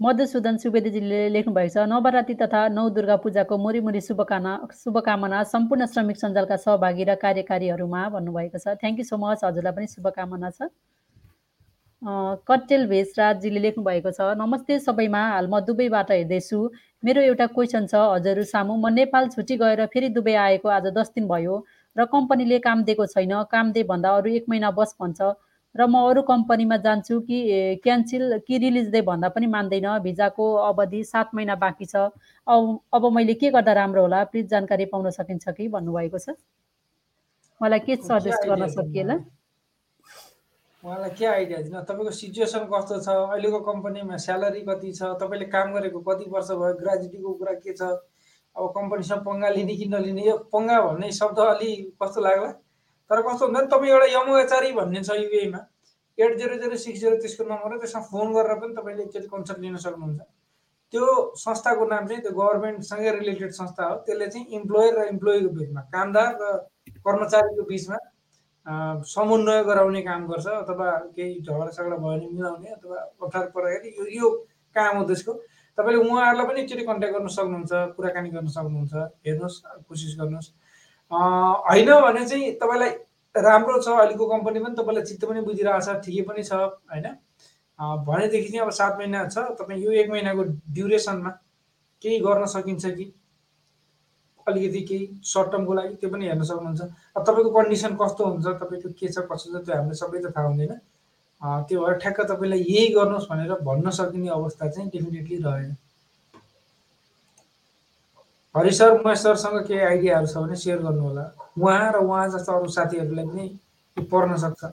मधुसूदन 0.00 0.56
सुवेदीजीले 0.58 1.18
लेख्नु 1.30 1.52
भएको 1.54 1.72
छ 1.74 1.82
नवरात्रि 1.90 2.34
तथा 2.34 2.60
नौ 2.76 2.88
दुर्गा 2.94 3.16
पूजाको 3.24 3.58
मुरी 3.58 3.80
मुरी 3.86 4.00
शुभकामना 4.06 4.54
शुभकामना 4.74 5.42
सम्पूर्ण 5.50 5.86
श्रमिक 5.92 6.16
सञ्जालका 6.22 6.56
सहभागी 6.64 7.04
र 7.04 7.14
कार्यकारीहरूमा 7.22 8.02
भन्नुभएको 8.14 8.58
छ। 8.58 8.74
थ्याङ्क 8.82 8.98
यू 8.98 9.04
सो 9.06 9.16
मच 9.22 9.44
हजुरलाई 9.44 9.72
पनि 9.76 9.86
शुभकामना 9.94 10.50
छ। 10.50 10.70
कट्टेल 12.02 12.86
भेषराजजीले 12.88 13.60
लेख्नु 13.60 13.82
भएको 13.84 14.10
छ। 14.10 14.34
नमस्ते 14.34 14.78
सबैमा 14.80 15.18
हाल 15.22 15.46
म 15.46 15.60
दुबईबाट 15.62 16.10
हेर्दैछु। 16.10 16.58
मेरो 17.04 17.20
एउटा 17.22 17.46
क्वेसन 17.54 17.86
छ 17.86 17.94
हजुरहरू 17.94 18.44
सामु 18.44 18.74
म 18.76 18.90
नेपाल 18.90 19.28
छुट्टी 19.30 19.56
गएर 19.56 19.86
फेरि 19.86 20.08
दुबई 20.10 20.34
आएको 20.34 20.68
आज 20.68 20.86
दस 20.98 21.12
दिन 21.14 21.28
भयो 21.30 21.54
र 21.96 22.04
कम्पनीले 22.10 22.58
काम 22.58 22.82
दिएको 22.84 23.06
छैन। 23.06 23.32
काम 23.46 23.70
दे 23.72 23.82
भन्दा 23.86 24.10
अरू 24.18 24.30
एक 24.34 24.44
महिना 24.50 24.70
बस 24.74 24.94
भन्छ 24.98 25.20
र 25.74 25.86
म 25.86 25.94
अरू 26.10 26.22
कम्पनीमा 26.26 26.76
जान्छु 26.82 27.20
कि 27.22 27.38
क्यान्सल 27.84 28.38
कि 28.46 28.58
रिलिज 28.58 28.88
दे 28.90 29.02
भन्दा 29.02 29.28
पनि 29.30 29.46
मान्दैन। 29.54 29.86
भिजाको 30.02 30.46
अवधि 30.68 31.04
सात 31.06 31.30
महिना 31.34 31.54
बाँकी 31.54 31.86
छ। 31.86 32.10
अब 32.46 32.78
अब 32.94 33.06
मैले 33.14 33.34
के 33.38 33.50
गर्दा 33.54 33.72
राम्रो 33.78 34.02
होला? 34.02 34.24
प्लिज 34.26 34.48
जानकारी 34.50 34.84
पाउन 34.90 35.10
सकिन्छ 35.12 35.54
कि 35.54 35.68
भन्नुभएको 35.68 36.18
छ। 36.18 36.34
मलाई 37.60 37.80
के 37.86 37.96
सजेस्ट 38.02 38.48
गर्न 38.48 38.68
सकिएला? 38.74 39.16
उहाँलाई 40.84 41.10
के 41.14 41.24
आइडिया 41.24 41.58
दिन? 41.62 41.80
तपाईँको 41.86 42.10
सिचुएसन 42.10 42.64
कस्तो 42.66 42.98
छ? 43.00 43.08
अहिलेको 43.08 43.58
कम्पनीमा 43.70 44.16
स्यालेरी 44.18 44.60
कति 44.66 44.90
छ? 44.92 45.14
तपाईँले 45.22 45.46
काम 45.46 45.72
गरेको 45.74 46.00
कति 46.02 46.24
वर्ष 46.30 46.50
भयो? 46.50 46.74
ग्रेजुटीको 46.82 47.32
कुरा 47.38 47.52
के 47.62 47.72
छ? 47.72 47.82
अब 48.56 48.72
कम्पनीसँग 48.76 49.20
पङ्गा 49.22 49.48
लिने 49.48 49.76
कि 49.78 49.86
नलिने? 49.94 50.22
यो 50.26 50.36
पङ्गा 50.50 50.80
भन्ने 50.82 51.10
शब्द 51.14 51.38
अलि 51.38 51.70
कस्तो 52.02 52.20
लाग्ला? 52.20 52.50
तर 53.10 53.22
कस्तो 53.22 53.46
हुन्छ 53.46 53.60
नि 53.62 53.66
तपाईँ 53.70 53.92
एउटा 53.92 54.06
यमोएचारी 54.10 54.72
भन्ने 54.72 55.02
छ 55.06 55.14
युएमा 55.22 55.60
eight 56.18 56.36
zero 56.38 56.56
zero 56.62 56.76
six 56.76 57.00
zero 57.00 57.16
त्यसको 57.22 57.44
नम्बर 57.46 57.72
हो 57.72 57.78
त्यसमा 57.78 58.02
फोन 58.10 58.32
गरेर 58.34 58.58
पनि 58.58 58.74
तपाईँले 58.74 59.02
एकचोटि 59.02 59.28
कन्सल्ट 59.30 59.58
लिन 59.62 59.76
सक्नुहुन्छ। 59.86 60.20
त्यो 60.92 61.06
संस्थाको 61.46 61.84
नाम 61.94 62.06
चाहिँ 62.06 62.22
त्यो 62.22 62.32
गभर्मेन्टसँगै 62.36 63.10
रिलेटेड 63.22 63.52
संस्था 63.54 63.82
हो। 63.86 63.94
त्यसले 64.02 64.26
चाहिँ 64.34 64.46
इम्प्लोयर 64.58 64.98
र 64.98 65.06
इम्प्लोइको 65.14 65.48
बिचमा 65.56 65.80
कामदार 65.94 66.30
र 66.42 66.44
कर्मचारीको 67.06 67.64
बिचमा 67.70 67.96
समन्वय 68.66 69.62
गराउने 69.64 70.00
काम 70.02 70.26
गर्छ 70.26 70.46
अथवा 70.46 70.90
केही 71.16 71.40
झगडा 71.42 71.70
सगडा 71.70 71.96
भयो 71.96 72.10
भने 72.10 72.26
मिलाउने 72.30 72.68
अथवा 72.72 72.96
अप्ठ्यारो 73.22 73.50
पर्दाखेरि 73.54 73.94
यो 73.98 74.04
यो 74.16 74.30
काम 74.76 74.96
हो 74.98 75.04
त्यसको। 75.06 75.32
तपाईँले 75.78 75.98
उहाँहरूलाई 76.04 76.46
पनि 76.46 76.60
एकचोटि 76.60 76.84
कन्ट्याक्ट 76.86 77.16
गर्न 77.16 77.28
सक्नुहुन्छ 77.36 77.72
कुराकानी 77.96 78.28
गर्न 78.30 78.46
सक्नुहुन्छ 78.56 78.94
हेर्नुहोस् 79.26 79.58
कोसिस 79.88 80.14
गर्नुहोस्। 80.20 80.48
होइन 81.10 81.90
भने 82.06 82.24
चाहिँ 82.28 82.52
तपाईँलाई 82.62 82.90
राम्रो 83.34 83.80
छ 83.82 83.88
अहिलेको 83.88 84.26
कम्पनी 84.28 84.58
पनि 84.60 84.74
तपाईँलाई 84.78 85.04
चित्त 85.10 85.24
पनि 85.26 85.40
बुझिरहेको 85.42 85.80
छ 85.82 85.98
ठिकै 86.04 86.22
पनि 86.28 86.42
छ 86.44 86.52
होइन? 86.52 87.06
भनेदेखि 88.06 88.48
चाहिँ 88.48 88.62
अब 88.62 88.70
सात 88.70 88.98
महिना 88.98 89.26
छ 89.28 89.38
तपाईँ 89.58 89.82
यो 89.82 89.90
एक 90.02 90.10
महिनाको 90.10 90.42
ड्युरेसनमा 90.70 91.30
केही 92.02 92.18
गर्न 92.20 92.46
सकिन्छ 92.54 92.84
कि? 92.86 93.06
अलिकति 94.48 94.80
केही 94.88 95.04
सर्ट 95.24 95.50
टर्मको 95.52 95.72
लागि 95.74 95.94
त्यो 96.00 96.10
पनि 96.10 96.26
हेर्न 96.26 96.42
सक्नुहुन्छ। 96.42 96.80
अब 97.16 97.22
तपाईँको 97.26 97.50
कन्डिसन 97.52 97.92
कस्तो 98.00 98.24
हुन्छ 98.24 98.46
तपाईँको 98.62 98.88
के 98.98 99.08
छ 99.08 99.26
कसो 99.30 99.46
छ 99.52 99.64
त्यो 99.66 99.76
हामीलाई 99.76 99.98
सबै 100.02 100.18
त 100.22 100.32
थाहा 100.36 100.46
हुँदैन। 100.48 100.74
त्यो 101.68 101.78
भएर 101.84 101.94
ठ्याक्क 102.02 102.20
तपाईँलाई 102.30 102.60
यही 102.62 102.88
गर्नुहोस् 102.94 103.28
भनेर 103.30 103.52
भन्न 103.62 103.90
सकिने 103.90 104.28
अवस्था 104.30 104.68
चाहिँ 104.68 104.88
डेफिनेटली 104.90 105.36
रहेन। 105.42 105.76
हरि 108.54 108.72
सर 108.72 109.00
महेश 109.04 109.18
सरसँग 109.18 109.58
केही 109.66 109.80
आइडियाहरू 109.80 110.26
छ 110.26 110.36
भने 110.36 110.56
सेयर 110.56 110.78
गर्नु 110.82 111.02
होला 111.02 111.24
उहाँ 111.58 111.92
र 111.92 111.96
उहाँ 112.04 112.28
जस्तो 112.30 112.52
अरू 112.52 112.68
साथीहरूलाई 112.68 113.26
पनि 113.26 114.06
पर्न 114.12 114.36
सक्छ। 114.44 114.64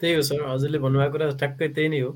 त्यही 0.00 0.14
हो 0.14 0.22
सर 0.22 0.40
हजुरले 0.48 0.78
भन्नुभएको 0.78 1.12
कुरा 1.12 1.26
ठ्याक्कै 1.36 1.68
त्यही 1.76 1.88
नै 1.88 2.00
हो। 2.00 2.10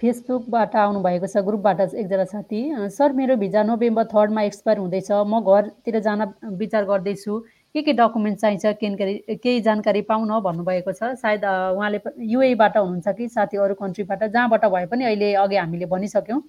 फेसबुकबाट 0.00 0.76
आउनुभएको 0.80 1.26
छ 1.26 1.40
ग्रुपबाट 1.46 1.80
एकजना 1.80 2.24
साथी। 2.24 2.60
सर 2.90 3.12
मेरो 3.12 3.34
भिजा 3.36 3.62
नोभेम्बर 3.62 4.04
थर्डमा 4.12 4.42
एक्सपायर 4.42 4.78
हुँदैछ। 4.78 5.10
म 5.12 5.40
घरतिर 5.44 5.98
जान 6.00 6.22
विचार 6.56 6.84
गर्दैछु। 6.84 7.38
के 7.74 7.82
के 7.82 7.92
डकुमेन्ट 7.92 8.38
चाहिन्छ 8.38 8.66
केही 8.80 9.36
केही 9.36 9.60
जानकारी 9.60 10.02
पाउन 10.08 10.32
भन्नुभएको 10.40 10.92
छ। 10.92 11.12
सायद 11.20 11.44
उहाँले 11.44 12.00
युएबाट 12.32 12.76
हुनुहुन्छ 12.76 13.08
कि? 13.08 13.28
साथी 13.28 13.56
अरू 13.60 13.74
कन्ट्रीबाट 13.76 14.24
जहाँबाट 14.24 14.64
भए 14.72 14.86
पनि 14.88 15.04
अहिले 15.04 15.32
अघि 15.44 15.56
हामीले 15.56 15.86
भनिसक्यौँ। 15.92 16.40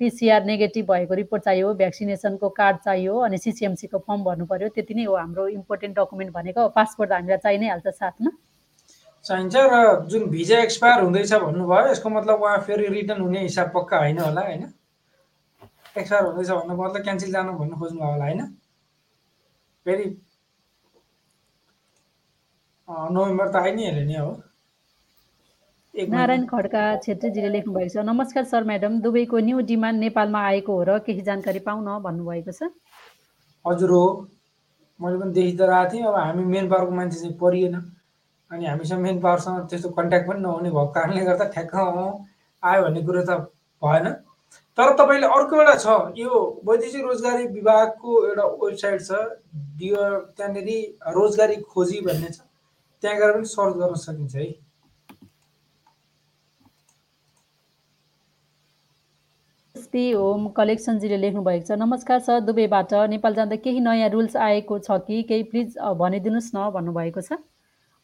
पिसिआर 0.00 0.44
नेगेटिभ 0.44 0.90
भएको 0.90 1.14
रिपोर्ट 1.14 1.42
चाहियो 1.44 1.74
भ्याक्सिनेसनको 1.76 2.48
कार्ड 2.48 2.76
चाहियो 2.84 3.14
अनि 3.28 3.38
सिसिएमसीको 3.38 3.98
फर्म 4.08 4.24
भर्नु 4.24 4.46
पऱ्यो 4.48 4.68
त्यति 4.72 4.94
नै 4.94 5.04
हो 5.04 5.16
हाम्रो 5.16 5.48
इम्पोर्टेन्ट 5.60 5.98
डकुमेन्ट 5.98 6.32
भनेको। 6.32 6.68
पासपोर्ट 6.72 7.12
हामीलाई 7.12 7.38
चाहि 7.44 7.58
नै 7.58 7.68
हाल्छ 7.68 7.88
साथमा। 8.00 8.30
चाहिन्छ 9.24 9.54
र 9.72 9.74
जुन 10.10 10.22
भिजा 10.30 10.58
एक्सपायर 10.62 11.02
हुँदैछ 11.02 11.32
भन्नुभयो 11.32 11.90
यसको 11.90 12.08
मतलब 12.10 12.42
उहाँ 12.42 12.58
फेरि 12.66 12.86
रिटर्न 12.88 13.20
हुने 13.20 13.40
हिसाब 13.42 13.72
पक्का 13.74 13.98
होइन 13.98 14.18
होला 14.18 14.40
होइन? 14.40 14.62
एक्सपायर 15.98 16.24
हुँदैछ 16.24 16.50
भन्नु 16.50 16.74
मतलब 16.82 17.02
क्यान्सल 17.04 17.30
जानु 17.32 17.52
भन्नु 17.58 17.76
खोज्नुभयो 17.78 18.10
होला 18.12 18.24
होइन? 18.24 18.40
फेरि 19.86 20.06
नोभेम्बर 22.88 23.48
त 23.48 23.56
आइ 23.56 23.72
नै 23.72 23.84
हाल्यो 23.86 24.06
नि 24.06 24.14
अब। 24.14 24.30
नारायण 25.94 26.44
खड्का 26.46 26.82
छेत्रीजीले 27.04 27.48
लेख्नु 27.50 27.72
भएको 27.74 27.92
छ 27.92 28.04
नमस्कार 28.06 28.44
सर 28.50 28.64
म्याडम 28.64 29.00
दुबईको 29.02 29.38
न्यू 29.46 29.60
डिमान्ड 29.68 30.00
नेपालमा 30.00 30.40
आएको 30.48 30.72
हो 30.72 30.82
र 30.88 30.98
केही 31.06 31.22
जानकारी 31.28 31.60
पाउन 31.68 31.86
भन्नुभएको 32.02 32.52
छ? 32.52 32.62
हजुर 33.64 33.90
हो। 33.90 34.04
मैले 35.00 35.16
पनि 35.20 35.32
देखि 35.32 35.56
त 35.56 35.60
रहेको 35.70 35.92
थिएँ 35.92 36.04
अब 36.08 36.16
हामी 36.16 36.44
मेन 36.44 36.68
पावरको 36.70 36.92
मान्छे 36.94 37.18
चाहिँ 37.20 37.36
परिएन। 37.38 37.74
अनि 38.50 38.66
हामीसँग 38.66 39.00
मेन 39.00 39.20
पावरसँग 39.20 39.68
त्यस्तो 39.70 39.88
कन्ट्याक्ट 39.98 40.28
पनि 40.28 40.40
नहुने 40.40 40.70
भएको 40.70 40.86
कारणले 40.94 41.24
गर्दा 41.24 41.44
ठ्याक्क 41.54 41.74
आयो 42.62 42.82
भन्ने 42.84 43.02
कुरो 43.02 43.22
त 43.28 43.30
भएन। 43.82 44.06
तर 44.78 44.92
तपाईँले 44.98 45.26
अर्को 45.26 45.56
एउटा 45.56 45.74
छ 45.76 46.18
यो 46.18 46.30
वैदेशिक 46.66 47.04
रोजगारी 47.04 47.46
विभागको 47.48 48.10
एउटा 48.28 48.44
वेबसाइट 48.62 49.00
छ 49.02 49.12
डियर 49.78 50.18
त्यहाँनिर 50.36 50.68
रोजगारी 51.14 51.56
खोजी 51.70 52.00
भन्ने 52.06 52.30
छ। 52.30 52.40
त्यहाँ 53.02 53.18
गएर 53.18 53.32
पनि 53.34 53.46
सर्च 53.46 53.76
गर्न 53.76 53.94
सकिन्छ 54.02 54.34
है। 54.34 54.46
एसपी 59.74 60.10
होम 60.12 60.48
कलेक्सनजीले 60.56 61.16
लेख्नु 61.16 61.42
भएको 61.42 61.66
छ 61.66 61.78
नमस्कार 61.78 62.18
सर 62.20 62.40
दुबईबाट 62.48 62.94
नेपाल 63.14 63.34
जाँदा 63.34 63.56
केही 63.64 63.80
नयाँ 63.80 64.08
रुल्स 64.10 64.36
आएको 64.48 64.78
छ 64.80 64.98
कि? 65.06 65.22
केही 65.22 65.42
प्लिज 65.54 65.78
भनिदिनुहोस् 66.02 66.50
न 66.54 66.70
भन्नुभएको 66.74 67.20
छ। 67.22 67.32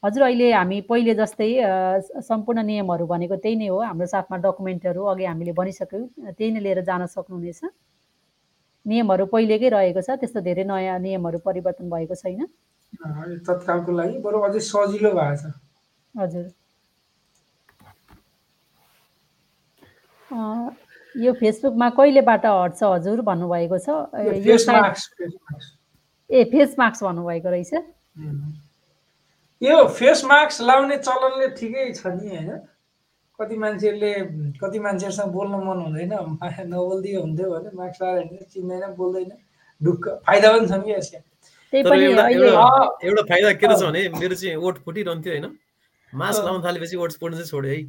हजुर 0.04 0.22
अहिले 0.22 0.52
हामी 0.52 0.80
पहिले 0.90 1.14
जस्तै 1.20 1.50
सम्पूर्ण 2.22 2.62
नियमहरू 2.66 3.06
भनेको 3.06 3.36
त्यही 3.42 3.56
नै 3.56 3.68
हो। 3.72 3.78
हाम्रो 3.80 4.06
साथमा 4.06 4.36
डकुमेन्टहरू 4.44 5.02
अघि 5.12 5.24
हामीले 5.24 5.52
भनिसक्यौँ। 5.60 6.32
त्यही 6.36 6.50
नै 6.52 6.60
लिएर 6.60 6.80
जान 6.88 7.06
सक्नुहुनेछ। 7.06 7.60
नियमहरू 8.86 9.24
पहिलेकै 9.34 9.68
रहेको 9.74 10.00
छ 10.06 10.08
त्यस्तो 10.20 10.40
धेरै 10.46 10.64
नयाँ 10.64 10.98
नियमहरू 11.02 11.38
परिवर्तन 11.42 11.90
भएको 11.90 12.14
छैन। 12.14 12.46
तत्कालको 13.46 13.90
लागि 13.92 14.16
बरु 14.22 14.38
अझै 14.46 14.60
सजिलो 14.62 15.10
भएको 15.16 15.36
छ। 15.42 15.44
हजुर। 16.14 16.46
यो 21.14 21.32
फेसबुकमा 21.40 21.88
कहिलेबाट 21.98 22.44
हट्छ 22.46 22.80
हजुर 22.84 23.20
भन्नुभएको 23.26 23.78
छ? 23.80 23.88
ए 26.30 26.44
फेस 26.52 26.74
मास्क 26.78 27.00
भन्नुभएको 27.04 27.48
रहेछ। 27.50 27.72
यो 29.62 29.76
फेस 29.88 30.24
मास्क 30.24 30.60
लाउने 30.62 30.96
चलनले 30.98 31.46
ठिकै 31.58 31.84
छ 31.92 32.06
नि 32.06 32.28
होइन? 32.28 32.50
कति 33.38 33.56
मान्छेहरूले 33.58 34.12
कति 34.60 34.78
मान्छेहरूसँग 34.80 35.30
बोल्न 35.32 35.54
मन 35.66 35.78
हुँदैन 35.84 36.12
नबोलिदियो 36.72 37.20
हुन्थ्यो 37.20 37.46
भने 37.50 37.70
मास्क 37.76 38.02
लगाएर 38.02 38.18
हिँड्दैन 38.22 38.44
चिन्दैन 38.52 38.94
बोल्दैन। 38.96 39.30
ढुक्क 39.80 40.04
फाइदा 40.26 40.48
पनि 40.52 40.66
छ 40.68 40.72
नि 40.80 40.92
यसको 40.92 41.18
एउटा 43.06 43.22
फाइदा 43.30 43.52
के 43.60 43.66
रहेछ 43.66 43.82
भने 43.82 44.02
मेरो 44.20 44.34
चाहिँ 44.34 44.56
ओठ 44.56 44.76
फुटिरहन्थ्यो 44.84 45.32
होइन? 45.32 45.46
मास्क 46.12 46.44
लाउन 46.44 46.60
थालेपछि 46.64 46.96
ओठ 46.96 47.12
फुट्नु 47.20 47.36
चाहिँ 47.36 47.50
छोड्यो 47.50 47.70
है। 47.72 47.80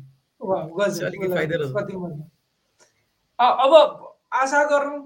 अब 3.39 3.72
आशा 4.34 4.63
गरौँ 4.72 4.97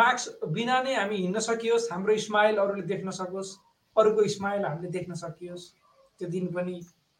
मास्क 0.00 0.44
बिना 0.56 0.76
नै 0.82 0.94
हामी 0.94 1.16
हिँड्न 1.16 1.38
सकियोस् 1.40 1.92
हाम्रो 1.92 2.16
स्माइल 2.24 2.56
अरूले 2.56 2.84
देख्न 2.92 3.10
सकोस्। 3.20 3.50
अरूको 3.96 4.28
स्माइल 4.28 4.64
हामीले 4.64 4.88
देख्न 4.90 5.14
सकियोस्। 5.14 5.64
त्यो 6.20 6.28
दिन 6.28 6.46
पनि 6.54 6.74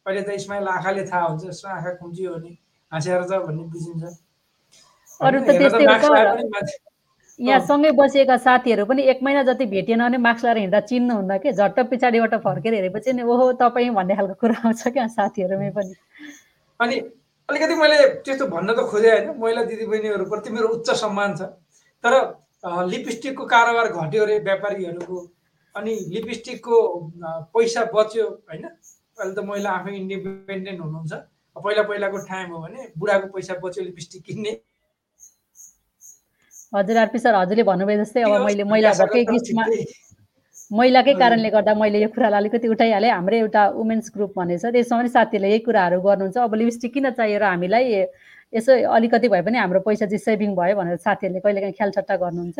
अहिले 0.05 0.21
त 0.21 0.37
स्माइल 0.39 0.67
आँखाले 0.67 1.03
थाहा 1.05 1.25
हुन्छ 1.25 1.43
यसो 1.45 1.67
आँखा 1.67 1.91
खुम्चियो 2.01 2.33
भने 2.35 2.51
हाँसेर 2.91 3.23
छ 3.23 3.31
भन्ने 3.45 3.63
बुझिन्छ। 3.71 4.03
अरू 5.21 5.37
त 5.39 5.49
त्यस्तै 5.57 5.83
यहाँ 7.39 7.59
सँगै 7.61 7.91
बसेका 7.93 8.37
साथीहरू 8.41 8.85
पनि 8.89 9.01
एक 9.13 9.19
महिना 9.23 9.41
जति 9.45 9.65
भेटिएन 9.69 10.01
भने 10.01 10.17
मास्क 10.17 10.43
लगाएर 10.45 10.57
हिँड्दा 10.57 10.79
चिन्नुहुन्न 10.89 11.37
कि? 11.37 11.51
झट्ट 11.53 11.79
पछाडिबाट 11.89 12.33
फर्केर 12.41 12.73
हेरेपछि 12.73 13.13
नि 13.13 13.21
ओहो 13.21 13.51
तपाईँ 13.61 13.89
भन्ने 13.93 14.15
खालको 14.15 14.33
कुरा 14.41 14.57
आउँछ 14.65 14.81
क्या 14.87 15.05
साथीहरूमै 15.05 15.69
पनि। 15.77 15.93
अनि 16.79 16.95
अलिकति 17.49 17.75
मैले 17.77 17.97
त्यस्तो 18.25 18.45
भन्न 18.49 18.73
त 18.73 18.89
खोजेँ 18.89 19.11
होइन 19.11 19.37
महिला 19.37 19.63
दिदीबहिनीहरूप्रति 19.69 20.49
मेरो 20.49 20.67
उच्च 20.67 20.89
सम्मान 20.97 21.35
छ। 21.37 21.41
तर 22.03 22.13
लिपस्टिकको 22.89 23.45
कारोबार 23.45 23.87
घट्यो 23.93 24.23
अरे 24.23 24.39
व्यापारीहरूको 24.41 25.17
अनि 25.77 25.93
लिपस्टिकको 26.13 26.75
पैसा 27.53 27.81
बच्यो 27.93 28.25
होइन? 28.49 28.65
अहिले 29.17 29.33
त 29.35 29.39
महिला 29.49 29.69
आफै 29.77 29.93
इन्डिपेन्डेन्ट 29.97 30.79
हुनुहुन्छ। 30.81 31.13
पहिला 31.55 31.83
पहिलाको 31.89 32.17
टाइम 32.29 32.47
हो 32.51 32.59
भने 32.63 32.81
बुढाको 32.97 33.27
पैसा 33.35 33.53
बच्यो 33.63 33.83
लिपस्टिक 33.83 34.21
किन्ने। 34.25 34.51
हजुर 36.75 36.97
आरपी 36.97 37.19
सर 37.19 37.35
हजुरले 37.35 37.63
भन्नुभयो 37.63 37.97
जस्तै 38.03 38.21
अब 38.21 38.45
मैले 38.45 38.63
महिला 38.73 38.91
भएकै 39.01 39.23
बिचमा 39.31 39.65
महिलाकै 40.71 41.13
कारणले 41.19 41.49
गर्दा 41.49 41.73
मैले 41.79 41.99
यो 42.01 42.09
कुरालाई 42.11 42.39
अलिकति 42.41 42.67
उठाइहालेँ। 42.67 43.11
हाम्रो 43.11 43.37
एउटा 43.37 43.61
वुमेन्स 43.75 44.11
ग्रुप 44.15 44.31
भनेको 44.35 44.59
छ 44.61 44.71
त्यसमा 44.75 44.97
पनि 44.99 45.09
साथीहरूले 45.15 45.49
यही 45.49 45.59
कुराहरू 45.67 46.01
गर्नुहुन्छ। 46.03 46.37
अब 46.37 46.55
लिपस्टिक 46.61 46.91
किन 46.93 47.09
चाहियो 47.15 47.39
र 47.39 47.43
हामीलाई? 47.55 47.85
यसो 48.53 48.71
अलिकति 48.97 49.27
भए 49.31 49.41
पनि 49.47 49.57
हाम्रो 49.63 49.79
पैसा 49.87 50.05
चाहिँ 50.11 50.19
सेभिङ 50.27 50.51
भयो 50.59 50.75
भनेर 50.75 50.97
साथीहरूले 51.07 51.39
कहिलेकाहीँ 51.39 51.75
ख्यालचट्टा 51.79 52.15
गर्नुहुन्छ। 52.23 52.59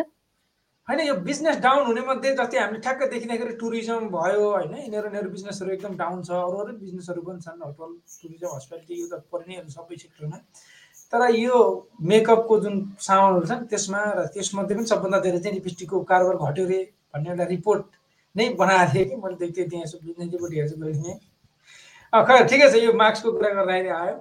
होइन 0.88 1.00
यो 1.08 1.14
बिजनेस 1.28 1.58
डाउन 1.64 1.86
हुने 1.86 2.02
मध्ये 2.08 2.32
जस्तै 2.36 2.60
हामीले 2.60 2.80
ठ्याक्क 2.84 3.04
देखिँदाखेरि 3.14 3.54
टुरिज्म 3.62 4.08
भयो 4.12 4.44
होइन 4.52 4.76
यिनीहरू 4.76 5.08
यिनीहरू 5.08 5.30
बिजनेसहरू 5.32 5.72
एकदम 5.72 5.98
डाउन 6.02 6.22
छ 6.24 6.32
अरू 6.38 6.58
अरू 6.64 6.74
बिजनेसहरू 6.84 7.22
पनि 7.28 7.40
छन् 7.46 7.64
होटल 7.64 7.92
टुरिज्म 8.22 8.52
हस्पिटालिटी 8.56 9.00
यो 9.02 9.08
त 9.08 9.20
परि 9.34 9.46
नै 9.50 9.64
सबै 9.76 9.98
सेक्टरमा 10.04 10.40
तर 11.14 11.26
यो 11.40 11.60
मेकअपको 12.14 12.60
जुन 12.64 12.80
सामानहरू 13.08 13.46
छ 13.50 13.60
नि 13.60 13.68
त्यसमा 13.76 14.06
र 14.20 14.26
त्यसमध्ये 14.38 14.80
पनि 14.80 14.92
सबभन्दा 14.94 15.20
धेरै 15.28 15.44
चाहिँ 15.44 15.56
लिपस्टिकको 15.60 16.02
कारोबार 16.14 16.40
घट्यो 16.48 16.66
अरे 16.70 16.80
भन्ने 17.14 17.30
एउटा 17.36 17.50
रिपोर्ट 17.52 17.86
नै 18.36 18.50
बनाएको 18.64 18.92
थिएँ 18.96 19.06
कि 19.12 19.22
मैले 19.28 19.38
देख्थेँ 19.44 19.70
त्यहाँ 19.70 19.84
यसो 19.84 20.04
बिजनेसपट्टि 20.08 20.56
हेर्छु 20.60 20.82
गर्थेँ 20.82 21.20
खै 22.14 22.42
ठिकै 22.50 22.68
छ 22.72 22.84
यो 22.88 22.98
मार्क्सको 23.04 23.32
कुरा 23.38 23.50
गर्दाखेरि 23.60 23.96
आयो। 24.02 24.18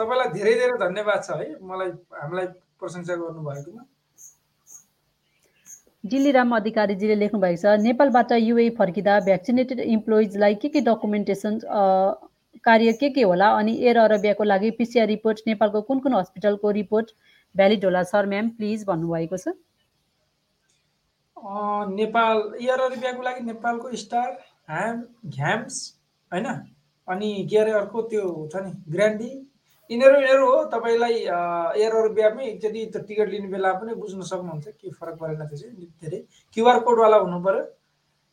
तपाईँलाई 0.00 0.28
धेरै 0.36 0.54
धेरै 0.60 0.76
धन्यवाद 0.84 1.24
छ 1.26 1.40
है 1.40 1.48
मलाई 1.70 1.90
हामीलाई 2.20 2.46
प्रशंसा 2.80 3.14
गर्नुभएकोमा। 3.22 3.82
डिल्लीराम 6.04 6.54
अधिकारीजीले 6.56 7.14
लेख्नु 7.16 7.40
भएको 7.40 7.62
छ 7.62 7.80
नेपालबाट 7.80 8.32
युए 8.40 8.68
फर्किँदा 8.78 9.18
भ्याक्सिनेटेड 9.26 9.80
इम्प्लोइजलाई 9.80 10.54
के 10.62 10.68
के 10.68 10.80
डकुमेन्टेसन 10.86 11.58
कार्य 12.64 12.92
के 13.00 13.10
के 13.10 13.22
होला 13.22 13.48
अनि 13.58 13.74
एयर 13.82 13.98
अरबियाको 13.98 14.44
लागि 14.44 14.70
पिसिआर 14.78 15.06
रिपोर्ट 15.08 15.38
नेपालको 15.46 15.80
कुन 15.82 15.98
कुन 16.00 16.14
हस्पिटलको 16.14 16.70
रिपोर्ट 16.78 17.12
भ्यालिड 17.54 17.84
होला 17.84 18.02
सर 18.10 18.26
म्याम 18.26 18.48
प्लिज 18.58 18.84
भन्नुभएको 18.88 19.36
छ। 19.36 19.54
नेपाल 21.92 22.42
एयर 22.62 22.80
अरेबियाको 22.80 23.22
लागि 23.22 23.44
नेपालको 23.46 23.96
स्टार 24.02 24.28
ह्याम 24.70 25.02
घ्याम्स 25.30 25.80
होइन? 26.32 26.46
अनि 27.08 27.30
के 27.50 27.58
अरे 27.58 27.72
अर्को 27.78 28.02
त्यो 28.10 28.26
छ 28.52 28.62
नि 28.66 28.70
ग्रान्डी। 28.92 29.32
यिनीहरू 29.92 30.16
यिनीहरू 30.20 30.46
हो 30.50 30.64
तपाईँलाई 30.72 31.14
एयर 31.82 31.92
अरेबियामै 32.00 32.44
एकचोटि 32.46 32.80
त्यो 32.92 33.02
टिकट 33.08 33.28
लिने 33.34 33.48
बेला 33.54 33.72
पनि 33.82 33.94
बुझ्न 34.02 34.20
सक्नुहुन्छ 34.32 34.66
के 34.80 34.90
फरक 34.98 35.16
परेन 35.22 35.44
त्यो 35.44 35.56
चाहिँ 35.62 35.86
धेरै। 36.02 36.20
क्युआर 36.56 36.78
कोडवाला 36.88 37.16
हुनु 37.24 37.38
पऱ्यो 37.46 37.62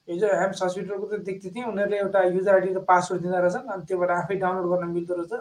हिजो 0.07 0.28
ह्याम्स 0.28 0.62
हस्पिटलको 0.64 1.05
त 1.05 1.22
देख्थेँ 1.26 1.51
थिएँ 1.55 1.66
उनीहरूले 1.72 1.97
एउटा 2.03 2.20
युजर 2.36 2.53
आइडी 2.53 2.74
र 2.74 2.80
पासवर्ड 2.88 3.22
दिँदो 3.24 3.39
रहेछन् 3.39 3.72
अनि 3.74 3.84
त्योबाट 3.88 4.12
आफै 4.12 4.36
डाउनलोड 4.43 4.68
गर्न 4.72 4.88
मिल्दो 4.93 5.14
रहेछ। 5.20 5.34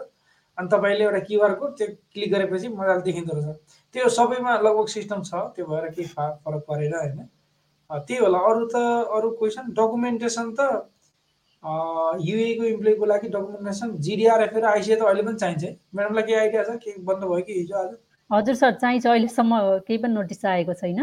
अनि 0.57 0.67
तपाईँले 0.73 1.03
एउटा 1.05 1.19
क्युआर 1.29 1.53
कोड 1.59 1.71
त्यो 1.79 1.87
क्लिक 2.13 2.29
गरेपछि 2.33 2.67
मजाले 2.77 3.01
देखिँदो 3.01 3.33
रहेछ। 3.37 3.57
त्यो 3.95 4.09
सबैमा 4.17 4.51
लगभग 4.65 4.87
सिस्टम 4.95 5.21
छ 5.29 5.33
त्यो 5.55 5.65
भएर 5.65 5.85
केही 5.95 6.07
फरक 6.13 6.61
परेन 6.69 6.93
होइन। 6.93 7.19
त्यही 7.89 8.19
होला। 8.21 8.39
अरू 8.49 8.65
त 8.73 8.75
अरू 9.17 9.29
क्वेसन 9.39 9.73
डकुमेन्टेसन 9.73 10.53
त 10.59 10.61
युएको 11.63 12.63
इम्प्लोइको 12.65 13.05
लागि 13.05 13.27
डकुमेन्टेसन 13.29 13.95
जिडिआरएफ 14.07 14.53
र 14.55 14.65
आइसिए 14.65 14.95
त 14.95 15.01
अहिले 15.03 15.23
पनि 15.23 15.37
चाहिन्छ 15.37 15.63
म्याडमलाई 15.95 16.23
केही 16.23 16.39
आइडिया 16.39 16.63
छ? 16.63 16.75
के 16.83 16.91
बन्द 17.03 17.23
भयो 17.23 17.41
कि 17.47 17.53
हिजो 17.53 17.75
आज? 17.77 17.95
हजुर 18.29 18.55
सर 18.55 18.71
चाहिन्छ। 18.73 19.07
अहिलेसम्म 19.07 19.59
केही 19.87 19.97
पनि 19.99 20.13
नोटिस 20.13 20.45
आएको 20.45 20.73
छैन। 20.81 20.99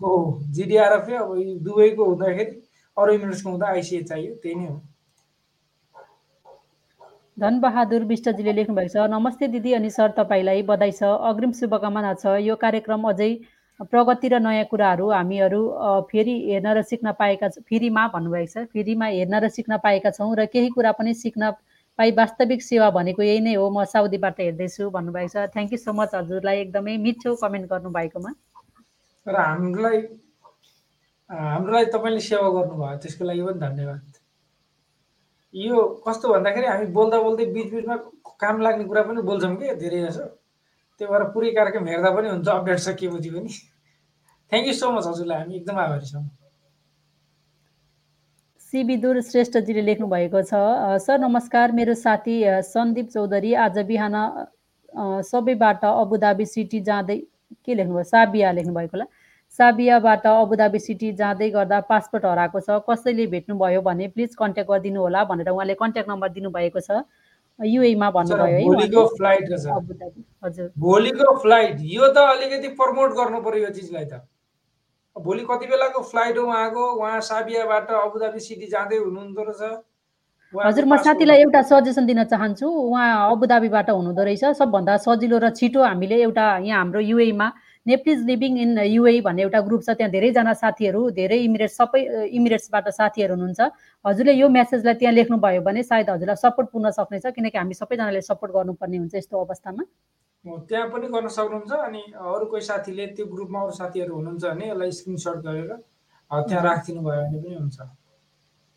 हो 0.00 0.12
जिडिआरएफ 0.56 1.10
अब 1.20 1.34
दुबईको 1.64 2.04
हुँदाखेरि 2.04 2.52
अरू 2.96 3.12
इमिरेट्सको 3.14 3.50
हुँदा 3.50 3.66
आइसिए 3.66 4.02
चाहियो 4.02 4.34
त्यही 4.42 4.54
नै 4.54 4.66
हो। 4.66 4.80
धनबहादुर 7.36 8.04
विष्टजीले 8.04 8.52
लेख्नु 8.52 8.74
भएको 8.74 8.92
छ 8.94 9.10
नमस्ते 9.10 9.48
दिदी 9.48 9.72
अनि 9.72 9.90
सर 9.90 10.10
तपाईँलाई 10.16 10.62
बधाई 10.70 10.92
छ। 10.92 11.02
अग्रिम 11.30 11.52
शुभकामना 11.60 12.14
छ। 12.14 12.40
यो 12.42 12.56
कार्यक्रम 12.64 13.08
अझै 13.10 13.30
प्रगति 13.80 14.28
र 14.28 14.38
नयाँ 14.42 14.64
कुराहरू 14.70 15.10
हामीहरू 15.10 15.62
फेरि 16.10 16.34
हेर्न 16.50 16.66
र 16.76 16.82
सिक्न 16.82 17.12
पाएका 17.18 17.48
फेरिमा 17.62 18.06
भन्नुभएको 18.14 18.52
छ 18.52 18.66
फेरिमा 18.74 19.06
हेर्न 19.06 19.34
र 19.38 19.48
सिक्न 19.48 19.78
पाएका 19.78 20.10
छौँ 20.10 20.34
र 20.36 20.46
केही 20.46 20.68
कुरा 20.74 20.92
पनि 20.98 21.14
सिक्न 21.14 21.52
पाइ 21.98 22.10
वास्तविक 22.14 22.62
सेवा 22.62 22.90
भनेको 22.90 23.22
यही 23.22 23.40
नै 23.40 23.54
हो। 23.54 23.70
म 23.70 23.84
साउदीबाट 23.84 24.40
हेर्दैछु 24.40 24.90
भन्नुभएको 24.90 25.28
छ। 25.34 25.50
थ्याङ्क 25.50 25.72
यू 25.72 25.78
सो 25.78 25.92
मच 25.92 26.14
हजुरलाई 26.14 26.58
एकदमै 26.62 26.96
मिठो 27.02 27.34
कमेन्ट 27.42 27.66
गर्नुभएकोमा। 27.70 28.30
र 29.26 29.34
हामीलाई 29.34 29.98
हाम्रोलाई 31.30 31.84
तपाईँले 31.94 32.20
सेवा 32.22 32.48
गर्नुभयो 32.54 32.96
त्यसको 33.02 33.24
लागि 33.24 33.42
पनि 33.42 33.58
धन्यवाद। 33.58 34.02
यो 35.54 35.76
कस्तो 36.06 36.26
भन्दाखेरि 36.34 36.66
हामी 36.66 36.86
बोल्दा 36.94 37.18
बोल्दै 37.18 37.44
बिच 37.50 37.66
बिचमा 37.74 37.96
काम 38.42 38.60
लाग्ने 38.62 38.84
कुरा 38.84 39.02
पनि 39.02 39.22
बोल्छौँ 39.26 39.56
कि 39.58 39.74
धेरै 39.82 40.00
जसो? 40.06 40.37
त्यो 41.00 41.08
भएर 41.08 41.24
पुरै 41.34 41.50
कार्यक्रम 41.56 41.86
हेर्दा 41.86 42.10
पनि 42.10 42.28
हुन्छ 42.28 42.48
अपडेट 42.50 42.78
सकिएपछि 42.84 43.30
पनि। 43.30 43.50
थ्याङ्क 44.52 44.66
यू 44.66 44.72
सो 44.74 44.90
मच 44.92 45.06
हजुरलाई 45.06 45.38
हामी 45.38 45.54
एकदम 45.56 45.78
आभारी 45.78 46.06
छौँ। 46.06 46.22
सी 48.62 48.82
विदुर 48.84 49.20
श्रेष्ठजीले 49.26 49.82
लेख्नु 49.82 50.06
भएको 50.08 50.42
छ 50.42 50.62
सर 51.04 51.18
नमस्कार 51.18 51.72
मेरो 51.72 51.94
साथी 52.00 52.34
सन्दीप 52.70 53.08
चौधरी 53.14 53.54
आज 53.66 53.78
बिहान 53.90 54.16
सबैबाट 55.24 55.84
अबुधाबी 55.84 56.46
सिटी 56.46 56.80
जाँदै 56.90 57.16
के 57.64 57.74
लेख्नुभयो? 57.74 58.04
साबिया 58.10 58.50
लेख्नुभएको 58.58 58.96
होला। 58.96 59.06
साबियाबाट 59.58 60.26
अबुधाबी 60.26 60.78
सिटी 60.78 61.12
जाँदै 61.22 61.50
गर्दा 61.50 61.80
पासपोर्ट 61.86 62.24
हराएको 62.24 62.60
छ 62.60 62.82
कसैले 62.90 63.26
भेट्नुभयो 63.32 63.80
भने 63.86 64.08
प्लिज 64.18 64.34
कन्ट्याक्ट 64.34 64.70
गरिदिनु 64.70 65.00
होला 65.00 65.24
भनेर 65.30 65.48
उहाँले 65.54 65.74
कन्ट्याक्ट 65.78 66.10
नम्बर 66.10 66.28
दिनुभएको 66.36 66.80
छ। 66.80 67.06
युएमा 67.58 68.10
भन्नुभयो 68.10 68.44
है 68.46 68.64
भोलिको। 68.64 69.06
फ्लाइट 69.16 69.52
हजुर। 70.44 70.70
भोलिको 70.78 71.38
फ्लाइट 71.42 71.76
यो 71.82 72.08
त 72.08 72.16
अलिकति 72.32 72.68
प्रमोट 72.78 73.10
गर्नु 73.16 73.40
पर्यो 73.42 73.64
यो 73.64 73.70
चिजलाई 73.74 74.04
त। 74.04 74.22
भोलि 75.16 75.44
कति 75.50 75.66
बेलाको 75.66 76.02
फ्लाइट 76.02 76.38
हो 76.38 76.44
उहाँको? 76.46 76.82
उहाँ 77.02 77.20
साबियाबाट 77.20 77.90
अबुधाबी 77.90 78.40
सिटी 78.40 78.66
जाँदै 78.70 78.96
हुनुहुँदो 78.96 79.42
रहेछ। 79.42 79.62
हजुर 80.54 80.84
म 80.84 80.96
साथीलाई 80.96 81.38
एउटा 81.42 81.62
सजेसन 81.62 82.06
दिन 82.06 82.24
चाहन्छु। 82.24 82.66
उहाँ 82.66 83.30
अबुधाबीबाट 83.30 83.90
हुनुहुँदो 83.90 84.22
रहेछ। 84.22 84.44
सबभन्दा 84.56 84.96
सजिलो 85.02 85.38
र 85.38 85.50
छिटो 85.50 85.82
हामीले 85.82 86.16
एउटा 86.22 86.46
यहाँ 86.62 86.78
हाम्रो 86.78 87.00
युएमा 87.00 87.48
नेप्लिज 87.88 88.18
लिभिङ 88.30 88.58
इन 88.58 88.78
युए 88.78 89.20
भन्ने 89.26 89.42
एउटा 89.42 89.60
ग्रुप 89.68 89.82
छ 89.86 89.90
त्यहाँ 89.98 90.12
धेरैजना 90.12 90.52
साथीहरू 90.62 91.00
धेरै 91.18 91.38
इमिरेट्स 91.44 91.76
सबै 91.80 92.00
इमिरेट्सबाट 92.38 92.88
साथीहरू 92.98 93.34
हुनुहुन्छ। 93.34 93.60
हजुरले 94.04 94.32
यो 94.40 94.48
मेसेजलाई 94.58 94.94
त्यहाँ 95.00 95.14
लेख्नुभयो 95.14 95.60
भने 95.68 95.82
सायद 95.90 96.10
हजुरलाई 96.10 96.38
सपोर्ट 96.44 96.68
पुग्न 96.72 96.90
सक्नेछ 96.98 97.26
किनकि 97.36 97.58
हामी 97.58 97.74
सबैजनाले 97.80 98.20
सपोर्ट 98.30 98.52
गर्नुपर्ने 98.56 98.96
हुन्छ 98.98 99.14
यस्तो 99.14 99.36
अवस्थामा। 99.44 99.82
त्यहाँ 100.68 100.88
पनि 100.90 101.06
गर्न 101.14 101.28
सक्नुहुन्छ 101.28 101.72
अनि 101.88 102.02
अरू 102.14 102.44
कोही 102.50 102.62
साथीले 102.66 103.06
त्यो 103.16 103.26
ग्रुपमा 103.26 103.60
अरू 103.62 103.72
साथीहरू 103.78 104.12
हुनुहुन्छ 104.14 104.44
भने 104.44 104.66
यसलाई 104.68 104.90
स्क्रिनसट 104.98 105.38
गरेर 105.46 105.72
त्यहाँ 106.30 106.62
राखिदिनु 106.64 107.00
भयो 107.08 107.22
भने 107.24 107.38
पनि 107.42 107.54
हुन्छ। 107.54 107.78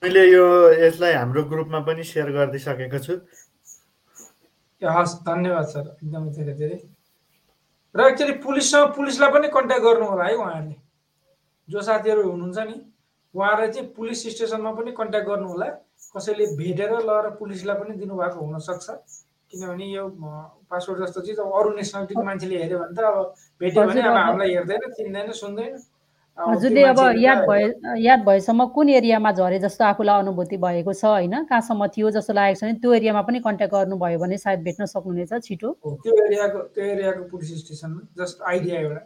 मैले 0.04 0.24
यो 0.32 0.46
यसलाई 0.84 1.14
हाम्रो 1.14 1.42
ग्रुपमा 1.52 1.80
पनि 1.88 2.04
सेयर 2.12 2.30
गरिदिइसकेको 2.38 3.00
छु। 3.06 3.14
हस् 4.82 5.14
धन्यवाद 5.26 5.66
सर। 5.72 5.86
एकदमै 6.02 6.30
धेरै 6.38 6.54
धेरै 6.62 6.78
र 7.96 8.08
एक्चुअली 8.08 8.34
पुलिससँग 8.44 8.94
पुलिसलाई 8.96 9.32
पनि 9.32 9.48
कन्ट्याक्ट 9.54 9.84
गर्नु 9.84 10.06
होला 10.06 10.26
है 10.26 10.36
उहाँहरूले। 10.36 10.76
जो 11.70 11.82
साथीहरू 11.82 12.22
हुनुहुन्छ 12.30 12.60
नि 12.68 12.76
उहाँहरूले 13.36 13.72
चाहिँ 13.74 13.88
पुलिस 13.96 14.28
स्टेसनमा 14.36 14.72
पनि 14.80 14.92
कन्ट्याक्ट 14.92 15.28
गर्नु 15.28 15.48
होला 15.48 15.66
कसैले 16.16 16.46
भेटेर 16.56 16.92
लगेर 17.00 17.30
पुलिसलाई 17.40 17.76
पनि 17.80 17.94
दिनुभएको 18.00 18.40
हुनसक्छ। 18.40 18.90
किनभने 19.52 19.86
यो 19.86 20.08
पासपोर्ट 20.72 21.00
जस्तो 21.02 21.22
चिज 21.22 21.40
अब 21.40 21.52
अरू 21.52 21.70
नेसनालिटीको 21.76 22.24
मान्छेले 22.24 22.58
हेऱ्यो 22.64 22.80
भने 22.80 22.96
त 22.96 23.00
अब 23.04 23.36
भेट्यो 23.62 23.84
भने 23.88 24.02
अब 24.02 24.16
हामीलाई 24.18 24.54
हेर्दैन 24.56 24.92
चिन्दैन 24.96 25.32
सुन्दैन। 25.36 25.76
हजुरले 26.38 26.84
अब 26.86 27.00
याद 27.18 27.40
भए 27.48 27.66
याद 28.02 28.20
भएसम्म 28.26 28.66
कुन 28.76 28.90
एरियामा 28.90 29.32
झरे 29.32 29.60
जस्तो 29.60 29.84
आफूलाई 29.86 30.20
अनुभूति 30.22 30.58
भएको 30.58 30.94
छ 30.94 31.06
होइन? 31.06 31.44
कहाँसम्म 31.50 31.88
थियो 31.96 32.10
जस्तो 32.12 32.34
लागेको 32.34 32.60
छ 32.60 32.64
भने 32.64 32.74
त्यो 32.82 32.94
एरियामा 32.94 33.22
पनि 33.28 33.40
कन्ट्याक्ट 33.48 33.74
गर्नुभयो 33.74 34.20
भने 34.20 34.38
सायद 34.38 34.60
भेट्न 34.64 34.86
सक्नुहुनेछ 34.94 35.34
छिटो। 35.44 35.70
त्यो 35.84 36.14
एरियाको 36.26 36.60
त्यो 36.76 36.86
एरियाको 36.86 37.24
पुलिस 37.32 37.60
स्टेसनमा 37.60 38.24
जस्ट 38.24 38.42
आइडिया 38.54 38.80
एउटा 38.80 39.02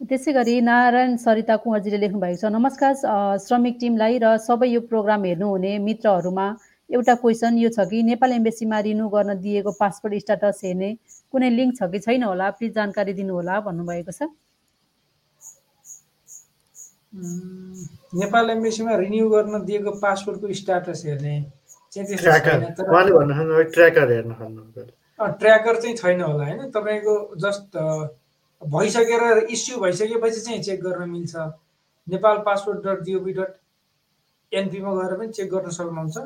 त्यसै 0.00 0.32
गरी 0.32 0.60
नारायण 0.60 1.16
सरिता 1.16 1.56
कुँवरजीले 1.64 1.98
लेख्नु 1.98 2.20
भएको 2.20 2.38
छ 2.40 2.52
नमस्कार 2.52 2.94
श्रमिक 3.40 3.76
टिमलाई 3.80 4.18
र 4.22 4.36
सबै 4.46 4.68
यो 4.68 4.80
प्रोग्राम 4.92 5.24
हेर्नुहुने 5.24 5.72
मित्रहरूमा 5.80 6.46
एउटा 6.90 7.14
क्वेसन 7.24 7.58
यो 7.58 7.68
छ 7.72 7.88
कि 7.90 8.02
नेपाल 8.12 8.32
एम्बेसीमा 8.32 8.78
रिन्यू 8.86 9.08
गर्न 9.08 9.40
दिएको 9.40 9.70
पासपोर्ट 9.80 10.14
स्ट्याटस 10.22 10.60
हेर्ने 10.64 10.90
कुनै 11.32 11.50
लिङ्क 11.50 11.72
छ 11.78 11.90
कि 11.92 11.98
छैन 12.06 12.22
होला? 12.22 12.50
प्लिज 12.58 12.74
जानकारी 12.74 13.12
दिनुहोला 13.20 13.60
भन्नुभएको 13.66 14.12
छ। 14.12 14.28
नेपाल 17.14 18.50
एम्बेसीमा 18.50 18.94
रिन्यू 18.96 19.28
गर्न 19.30 19.64
दिएको 19.64 19.90
पासपोर्टको 20.02 20.52
स्ट्याटस 20.52 21.02
हेर्ने 21.06 21.34
चाहिँ 21.92 22.06
त्यस्तो 22.08 22.30
ट्र्याकर 25.40 25.80
चाहिँ 25.80 25.96
छैन 25.96 26.20
होला 26.20 26.44
होइन? 26.44 26.70
तपाईँको 26.70 27.14
जस्ट 27.38 27.76
भइसकेर 28.62 29.46
इस्यु 29.50 29.78
भइसकेपछि 29.80 30.40
चाहिँ 30.40 30.62
चेक 30.62 30.82
गर्न 30.82 31.08
मिल्छ। 31.10 31.34
Nepal 32.06 32.36
passport 32.46 32.78
dot 32.86 33.02
gov 33.04 33.32
dot 33.32 33.52
एनपीमा 34.52 34.94
गएर 34.94 35.12
पनि 35.18 35.28
चेक 35.32 35.48
गर्न 35.50 35.70
सक्नुहुन्छ। 35.70 36.16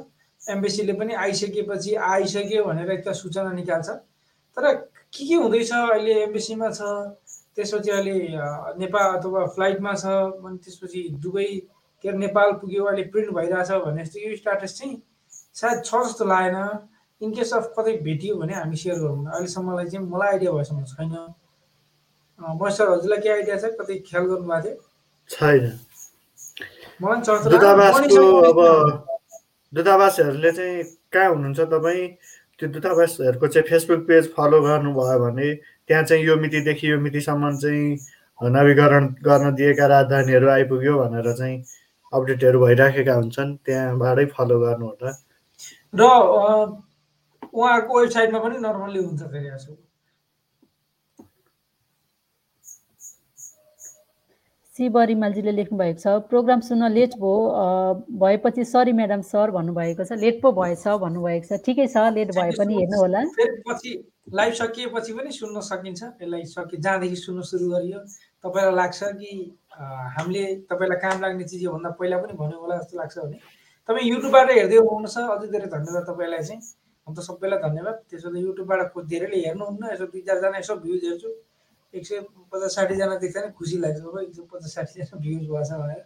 एम्बेसीले 0.51 0.93
पनि 0.93 1.13
आइसकेपछि 1.15 1.95
आइसक्यो 1.95 2.65
भनेर 2.65 2.91
एक 2.91 3.03
त 3.09 3.13
सूचना 3.13 3.53
निकाल्छ। 3.53 3.89
तर 4.57 4.65
के 5.13 5.25
के 5.29 5.35
हुँदैछ 5.35 5.73
अहिले 5.73 6.15
एम्बेसीमा 6.23 6.71
छ? 6.71 6.81
त्यसपछि 7.59 7.91
अहिले 7.91 8.15
नेपाल 8.79 9.07
अथवा 9.19 9.41
फ्लाइटमा 9.59 9.93
छ 10.03 10.07
अनि 10.47 10.59
त्यसपछि 10.65 11.03
दुबई 11.25 11.51
के 12.05 12.09
अरे 12.09 12.19
नेपाल 12.19 12.53
पुग्यो 12.63 12.85
अहिले 12.85 13.05
प्रिन्ट 13.13 13.31
भइरहेछ 13.35 13.71
भने 13.87 14.05
जस्तो 14.05 14.19
यो 14.21 14.37
स्ट्याटस 14.37 14.79
चाहिँ 14.79 14.95
सायद 15.61 15.83
छ 15.85 15.91
जस्तो 16.07 16.25
लागेन। 16.25 16.57
इन 17.21 17.31
केस 17.35 17.53
अफ 17.55 17.65
कतै 17.79 17.93
भेटियो 18.07 18.35
भने 18.39 18.55
हामी 18.55 18.77
सेयर 18.79 18.99
गरौँ। 18.99 19.27
अहिलेसम्मलाई 19.27 19.87
चाहिँ 19.91 20.07
मलाई 20.07 20.29
आइडिया 20.33 20.51
भएसम्म 20.53 20.85
छैन। 20.87 21.15
महेश्वर 22.39 22.91
हजुरलाई 22.91 23.21
के 23.21 23.29
आइडिया 23.29 23.57
छ? 23.59 23.65
कतै 23.81 23.95
ख्याल 24.07 24.25
गर्नुभएको 24.31 24.63
थियो? 24.65 24.77
छैन। 25.31 25.65
दूतावासको 27.03 28.23
अब 28.51 28.59
दूतावासहरूले 29.73 30.51
चाहिँ 30.53 30.85
कहाँ 31.13 31.29
हुनुहुन्छ 31.35 31.61
तपाईँ? 31.75 32.07
त्यो 32.59 32.69
दूतावासहरूको 32.75 33.47
चाहिँ 33.47 33.67
फेसबुक 33.69 34.01
पेज 34.07 34.25
फलो 34.37 34.59
गर्नुभयो 34.63 35.19
भने 35.25 35.49
त्यहाँ 35.89 36.05
चाहिँ 36.05 36.25
यो 36.25 36.37
मितिदेखि 36.37 36.91
यो 36.91 36.99
मितिसम्म 37.01 37.57
चाहिँ 37.59 37.97
नवीकरण 38.41 39.07
गर्न 39.25 39.55
दिएका 39.55 39.87
राजधानीहरू 39.87 40.49
आइपुग्यो 40.49 40.99
भनेर 40.99 41.33
चाहिँ 41.33 41.57
अपडेटहरू 42.13 42.59
भइराखेका 42.65 43.15
हुन्छन्। 43.15 43.57
त्यहाँबाटै 43.67 44.25
फलो 44.37 44.59
गर्नु 44.61 44.87
होला 44.87 45.11
र 45.95 46.03
अँ, 46.03 46.67
उहाँहरूको 47.55 48.01
वेबसाइटमा 48.01 48.39
पनि 48.39 48.59
नर्मल्ली 48.61 49.01
हुन्छ 49.05 49.23
फेरि 49.33 49.49
यसो 54.79 54.85
शिव 54.85 54.99
रिमालजीले 55.11 55.53
लेख्नु 55.53 55.79
भएको 55.79 55.99
छ 56.01 56.07
प्रोग्राम 56.31 56.61
सुन्न 56.61 56.91
लेट 56.93 57.15
भयो 57.19 57.39
भएपछि 58.15 58.65
सरी 58.65 58.93
म्याडम 58.93 59.21
सर 59.27 59.51
भन्नुभएको 59.51 60.05
छ 60.05 60.13
लेट 60.23 60.41
पो 60.43 60.53
भएछ 60.53 60.87
भन्नुभएको 61.03 61.47
छ। 61.47 61.61
ठिकै 61.67 61.87
छ 61.87 61.97
लेट 62.15 62.31
भए 62.37 62.51
पनि 62.59 62.75
हेर्नु 62.75 62.99
होला 62.99 63.23
फेरि 63.35 63.63
पछि 63.67 63.93
लाइभ 64.35 64.53
सकिएपछि 64.55 65.13
पनि 65.13 65.31
सुन्न 65.33 65.61
सकिन्छ। 65.61 66.03
यसलाई 66.03 66.45
सकि 66.47 66.77
जहाँदेखि 66.77 67.17
सुन्न 67.17 67.43
सुरु 67.51 67.67
गरियो। 67.71 67.99
तपाईँलाई 68.45 68.75
लाग्छ 68.75 69.03
कि 69.19 69.31
हामीले 70.17 70.45
तपाईँलाई 70.71 70.99
काम 71.03 71.21
लाग्ने 71.23 71.45
चिज 71.45 71.63
योभन्दा 71.63 71.91
पहिला 71.99 72.17
पनि 72.23 72.33
भन्यो 72.39 72.59
होला 72.61 72.77
जस्तो 72.79 72.99
लाग्छ 72.99 73.19
भने 73.19 73.39
तपाईँ 73.89 74.09
युट्युबबाट 74.09 74.51
हेर्दै 74.51 74.77
हुनुहुन्छ। 74.77 75.17
अझै 75.19 75.49
धेरै 75.49 75.69
धन्यवाद 75.75 76.05
तपाईँलाई 76.13 76.43
चाहिँ। 76.49 76.61
हम 77.07 77.15
त 77.15 77.21
सबैलाई 77.25 77.59
धन्यवाद। 77.67 77.97
त्यसो 78.11 78.29
त 78.31 78.37
युट्युबबाट 78.37 78.81
धेरैले 79.11 79.39
हेर्नुहुन्न 79.47 79.93
यसो 79.93 80.07
दुई 80.13 80.23
चारजना 80.29 80.59
यसो 80.59 80.75
भ्युज 80.87 81.05
हेर्छु। 81.09 81.29
एक 81.95 82.07
सय 82.07 82.21
पचास 82.53 82.75
साठीजना 82.75 83.17
देख्छ 83.17 83.37
भने 83.37 83.51
खुसी 83.51 83.79
लाग्छ 83.79 84.01
हो। 84.05 84.19
एक 84.19 84.35
सय 84.35 84.43
पचास 84.53 84.75
साठीजना 84.75 85.19
भ्युज 85.19 85.49
भएछ 85.49 85.71
भनेर। 85.73 86.05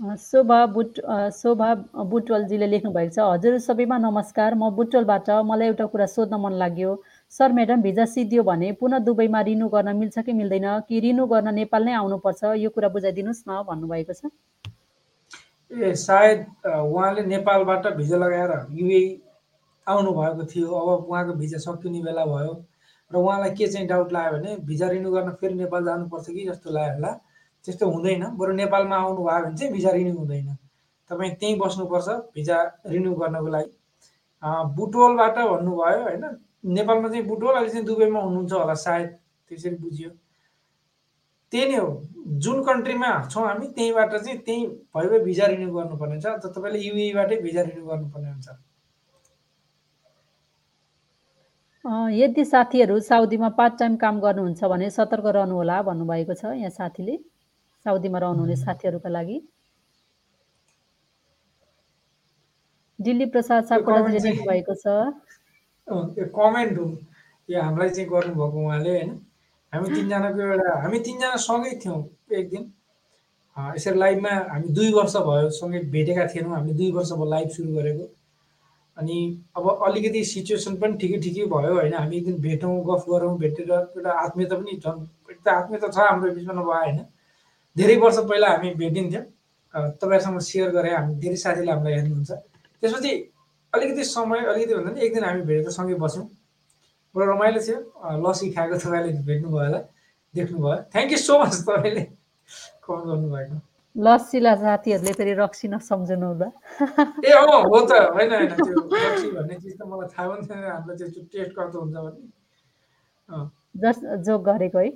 अ, 0.00 0.14
शोभा 0.16 0.66
बुट 0.66 0.98
शोभा 1.34 1.74
बुटवलजीले 2.12 2.66
लेख्नु 2.66 2.90
भएको 2.92 3.14
छ 3.14 3.18
हजुर 3.18 3.58
सबैमा 3.58 3.98
नमस्कार। 3.98 4.54
म 4.54 4.70
बुटवलबाट 4.70 5.30
मलाई 5.30 5.66
एउटा 5.68 5.86
कुरा 5.86 6.06
सोध्न 6.06 6.34
मन 6.42 6.52
लाग्यो। 6.52 6.90
सर 7.30 7.52
म्याडम 7.52 7.82
भिजा 7.82 8.04
सिद्धियो 8.04 8.42
भने 8.42 8.72
पुनः 8.80 8.98
दुबईमा 8.98 9.40
रिन्यू 9.40 9.68
गर्न 9.68 9.96
मिल्छ 9.96 10.18
कि 10.18 10.32
मिल्दैन? 10.32 10.66
कि 10.88 11.00
रिन्यू 11.00 11.26
गर्न 11.26 11.54
नेपाल 11.54 11.82
नै 11.84 11.92
आउनुपर्छ? 11.92 12.44
यो 12.44 12.70
कुरा 12.70 12.88
बुझाइदिनुहोस् 12.88 13.44
न 13.48 13.62
भन्नुभएको 13.68 14.12
छ। 14.12 14.22
ए 15.72 15.94
सायद 15.94 16.46
उहाँले 16.66 17.22
नेपालबाट 17.26 17.86
भिजा 17.96 18.16
लगाएर 18.16 18.52
युए 18.70 19.04
आउनुभएको 19.86 20.44
थियो। 20.52 20.68
अब 20.72 21.04
उहाँको 21.10 21.32
भिजा 21.42 21.58
सकिने 21.58 22.02
बेला 22.02 22.24
भयो 22.26 22.52
र 23.10 23.16
उहाँलाई 23.16 23.50
के 23.56 23.66
चाहिँ 23.68 23.86
डाउट 23.88 24.12
लाग्यो 24.12 24.38
भने 24.38 24.56
भिजा 24.68 24.88
रिन्यू 24.88 25.10
गर्न 25.12 25.30
फेरि 25.40 25.54
नेपाल 25.54 25.84
जानुपर्छ 25.84 26.26
कि 26.30 26.44
जस्तो 26.48 26.70
लाग्यो 26.70 26.94
होला। 26.94 27.12
त्यस्तो 27.64 27.90
हुँदैन। 27.90 28.24
बरु 28.40 28.52
नेपालमा 28.52 28.96
आउनु 28.96 29.22
भयो 29.24 29.42
भने 29.44 29.56
चाहिँ 29.56 29.72
भिजा 29.72 29.90
रिन्यू 29.90 30.14
हुँदैन। 30.18 30.56
तपाईँ 31.10 31.34
त्यहीँ 31.40 31.58
बस्नुपर्छ 31.58 32.08
भिजा 32.34 32.56
रिन्यू 32.86 33.12
गर्नको 33.20 33.48
लागि। 33.54 33.70
बुटवलबाट 34.76 35.36
भन्नुभयो 35.38 36.02
होइन। 36.02 36.24
नेपालमा 36.78 37.08
चाहिँ 37.08 37.24
बुटवल 37.26 37.54
अहिले 37.54 37.70
चाहिँ 37.70 37.86
दुबईमा 37.86 38.20
हुनुहुन्छ 38.20 38.52
होला 38.52 38.74
सायद। 38.86 39.08
त्यसरी 39.50 39.76
बुझियो। 39.76 40.10
त्यही 41.52 41.64
नै 41.68 41.76
हो। 41.76 41.88
जुन 42.42 42.62
कन्ट्रीमा 42.64 43.08
छौँ 43.30 43.44
हामी 43.46 43.66
त्यहीँबाट 43.76 44.14
चाहिँ 44.16 44.38
त्यहीँ 44.46 44.66
भए 44.96 45.18
भिजा 45.24 45.46
रिन्यू 45.46 45.68
गर्नुपर्ने 45.74 46.14
हुन्छ। 46.14 46.26
अन्त 46.26 46.46
तपाईँले 46.56 46.78
युएबाटै 46.88 47.36
भिजा 47.42 47.62
रिन्यू 47.62 47.84
गर्नुपर्ने 47.86 48.28
हुन्छ 48.30 48.48
अ, 48.48 48.56
यदि 51.84 52.44
साथीहरू 52.44 52.98
साउदीमा 53.00 53.48
पार्ट 53.58 53.78
टाइम 53.78 53.96
काम 53.98 54.20
गर्नुहुन्छ 54.20 54.64
भने 54.72 54.90
सतर्क 54.90 55.26
रहनु 55.36 55.54
होला 55.54 55.80
भन्नुभएको 55.82 56.34
छ 56.34 56.54
यहाँ 56.54 56.70
साथीले। 56.70 57.16
साउदीमा 57.86 58.18
रहनुहुने 58.22 58.56
साथीहरूका 58.56 59.08
लागि। 59.08 59.40
दिल्ली 62.98 63.26
प्रसाद 63.34 63.64
सापकोटाजीले 63.66 64.30
लेख्नु 64.30 64.46
भएको 64.50 64.74
छ। 64.74 64.86
कमेन्ट 66.38 66.78
हो। 66.78 66.86
यो 67.48 67.62
हामीलाई 67.62 67.90
चाहिँ 67.90 68.08
गर्नुभएको 68.10 68.58
उहाँले 68.66 68.90
होइन? 68.90 69.10
हामी 69.72 69.86
तिनजनाको 69.94 70.40
एउटा 70.40 70.78
हामी 70.82 70.98
तिनजना 71.02 71.36
सँगै 71.48 71.74
थियौँ 71.82 72.00
एक 72.38 72.48
दिन। 72.50 72.72
यसरी 73.76 73.98
लाइभमा 73.98 74.32
हामी 74.54 74.68
दुई 74.70 74.92
वर्ष 74.94 75.16
भयो 75.26 75.50
सँगै 75.58 75.80
भेटेका 75.90 76.26
थिएनौँ। 76.30 76.54
हामीले 76.56 76.74
दुई 76.78 76.90
वर्ष 76.94 77.10
भयो 77.18 77.30
लाइभ 77.34 77.48
सुरु 77.58 77.74
गरेको। 77.74 78.06
अनि 78.98 79.18
अब 79.56 79.68
अलिकति 79.86 80.24
सिचुएसन 80.24 80.76
पनि 80.76 80.96
ठिकै 80.98 81.18
ठिकै 81.20 81.44
भयो 81.46 81.74
होइन। 81.74 81.94
हामी 81.94 82.16
एक 82.16 82.24
दिन 82.24 82.40
भेटौँ 82.40 82.74
गफ 82.84 83.04
गरौँ 83.08 83.36
भेटेर 83.38 83.70
एउटा 83.72 84.12
आत्मीयता 84.24 84.56
पनि 84.56 84.76
झन् 84.76 85.00
त 85.44 85.48
आत्मीयता 85.48 85.88
छ 85.88 85.98
हाम्रो 85.98 86.32
बिचमा 86.34 86.52
नभए 86.52 86.76
होइन। 86.76 86.98
धेरै 87.76 87.96
वर्ष 87.96 88.18
पहिला 88.28 88.48
हामी 88.48 88.74
भेटिन्थ्यौँ। 88.74 89.24
तपाईँहरूसँग 89.96 90.38
सेयर 90.40 90.70
गरेँ। 90.70 90.94
हामी 90.94 91.14
धेरै 91.16 91.36
साथीले 91.36 91.72
हामीलाई 91.72 91.94
हेर्नुहुन्छ। 91.94 92.30
त्यसपछि 92.82 93.12
अलिकति 93.72 94.04
समय 94.04 94.44
अलिकति 94.46 94.74
भन्दा 94.74 94.90
पनि 94.90 95.00
एक 95.00 95.14
दिन 95.14 95.24
हामी 95.24 95.42
भेटेर 95.42 95.70
सँगै 95.72 95.94
बस्यौँ। 95.96 96.28
बडो 97.14 97.24
रमाइलो 97.32 97.60
थियो। 97.60 97.78
लसी 98.22 98.50
खाएको 98.52 98.76
तपाईँले 98.78 99.12
भेट्नुभयो 99.24 99.64
होला 99.64 99.80
देख्नुभयो। 100.34 100.76
थ्याङ्क 100.92 101.12
यू 101.12 101.18
सो 101.18 101.38
मच 101.40 101.54
तपाईँले। 101.64 102.02
कमेन्ट 102.84 103.06
गर्नुभएको 103.06 103.71
लस्सीलाई 103.96 104.56
साथीहरूले 104.56 105.12
फेरि 105.12 105.32
रक्सी 105.38 105.68
नसम्झनु 105.68 106.26
होला 106.26 106.48
ए 107.22 107.32
अँ 107.32 107.60
हो 107.64 107.80
त 107.86 107.92
होइन 108.12 108.32
होइन 108.32 108.52
त्यो 108.56 108.80
लस्सी 108.94 109.28
भन्ने 109.30 109.54
चिज 109.56 109.74
त 109.74 109.82
मलाई 109.84 110.08
थाहा 110.12 110.28
पनि 110.28 110.46
थिएन 110.48 110.64
हाम्रो 110.66 110.94
त्यो 110.96 111.08
टेस्ट 111.28 111.52
कस्तो 111.52 111.78
हुन्छ 111.80 111.94
भन्ने 111.96 112.28
अँ, 113.30 113.44
जस 113.76 113.98
जोक 114.26 114.40
गरेको 114.44 114.78
है। 114.78 114.90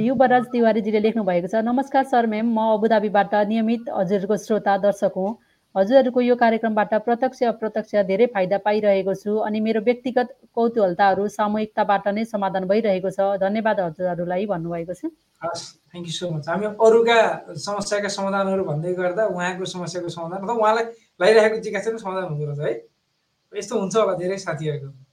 युवराज 0.00 0.44
तिवारीजीले 0.52 1.00
लेख्नु 1.00 1.22
भएको 1.24 1.48
छ 1.48 1.62
नमस्कार 1.64 2.04
सर 2.10 2.26
म्याम 2.26 2.46
म 2.50 2.58
अबुधाबीबाट 2.74 3.34
नियमित 3.48 3.90
हजुरहरूको 3.90 4.36
श्रोता 4.44 4.76
दर्शक 4.84 5.14
हुँ। 5.16 5.30
हजुरहरूको 5.74 6.20
यो 6.20 6.34
कार्यक्रमबाट 6.38 6.92
प्रत्यक्ष 7.04 7.42
अप्रत्यक्ष 7.50 7.94
धेरै 8.06 8.26
फाइदा 8.34 8.58
पाइरहेको 8.66 9.14
छु 9.22 9.32
अनि 9.46 9.60
मेरो 9.60 9.80
व्यक्तिगत 9.88 10.28
कौतूहलताहरू 10.54 11.26
सामूहिकताबाट 11.36 12.06
नै 12.14 12.24
समाधान 12.24 12.64
भइरहेको 12.70 13.10
छ। 13.10 13.18
धन्यवाद 13.42 13.80
हजुरहरूलाई 13.80 14.46
भन्नुभएको 14.46 14.94
छ। 14.94 15.10
हस् 15.42 15.64
थ्याङ्क 15.90 16.06
यू 16.06 16.14
सो 16.14 16.30
मच 16.30 16.48
हामी 16.48 16.66
अरूका 16.78 17.18
समस्याका 17.66 18.08
समाधानहरू 18.18 18.64
भन्दै 18.70 18.92
गर्दा 18.94 19.26
उहाँको 19.34 19.64
समस्याको 19.74 20.08
समाधान 20.16 20.38
अथवा 20.40 20.54
उहाँलाई 20.62 20.84
लगाइरहेको 21.20 21.58
जिज्ञासा 21.66 21.90
पनि 21.90 21.98
समाधान 22.06 22.24
हुँदो 22.30 22.44
रहेछ 22.54 22.60
है। 22.60 23.58
यस्तो 23.58 23.80
हुन्छ 23.80 23.96
होला 23.96 24.14
धेरै 24.22 24.38
साथीहरूको। 24.46 25.03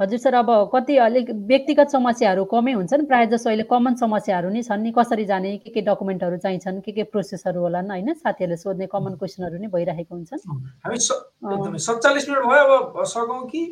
हजुर 0.00 0.18
सर 0.18 0.34
अब 0.34 0.70
कति 0.74 0.96
अलिक 0.96 1.30
व्यक्तिगत 1.30 1.88
समस्याहरू 1.88 2.44
कमै 2.44 2.72
हुन्छन् 2.72 3.06
प्रायः 3.06 3.24
जसो 3.24 3.50
अहिले 3.50 3.62
कमन 3.62 3.94
समस्याहरू 3.94 4.48
नै 4.50 4.62
छन् 4.62 4.82
नि 4.82 4.90
कसरी 4.90 5.24
जाने 5.24 5.58
के 5.58 5.70
के 5.70 5.80
डकुमेन्टहरू 5.80 6.36
चाहिन्छन् 6.36 6.80
के 6.80 6.92
के 6.92 7.02
प्रोसेसहरू 7.02 7.60
होलान् 7.60 7.90
होइन? 7.90 8.14
साथीहरूले 8.14 8.56
सोध्ने 8.56 8.86
कमन 8.86 9.14
क्वेसनहरू 9.14 9.58
नै 9.58 9.68
भइरहेको 9.68 10.14
हुन्छन्। 10.14 10.42
हामी 10.84 10.98
स- 10.98 11.30
एकदमै 11.52 11.78
सत्तालिस 11.78 12.28
मिनट 12.28 12.42
भयो 12.42 12.64
अब 12.64 13.04
सकौँ 13.04 13.46
कि? 13.48 13.62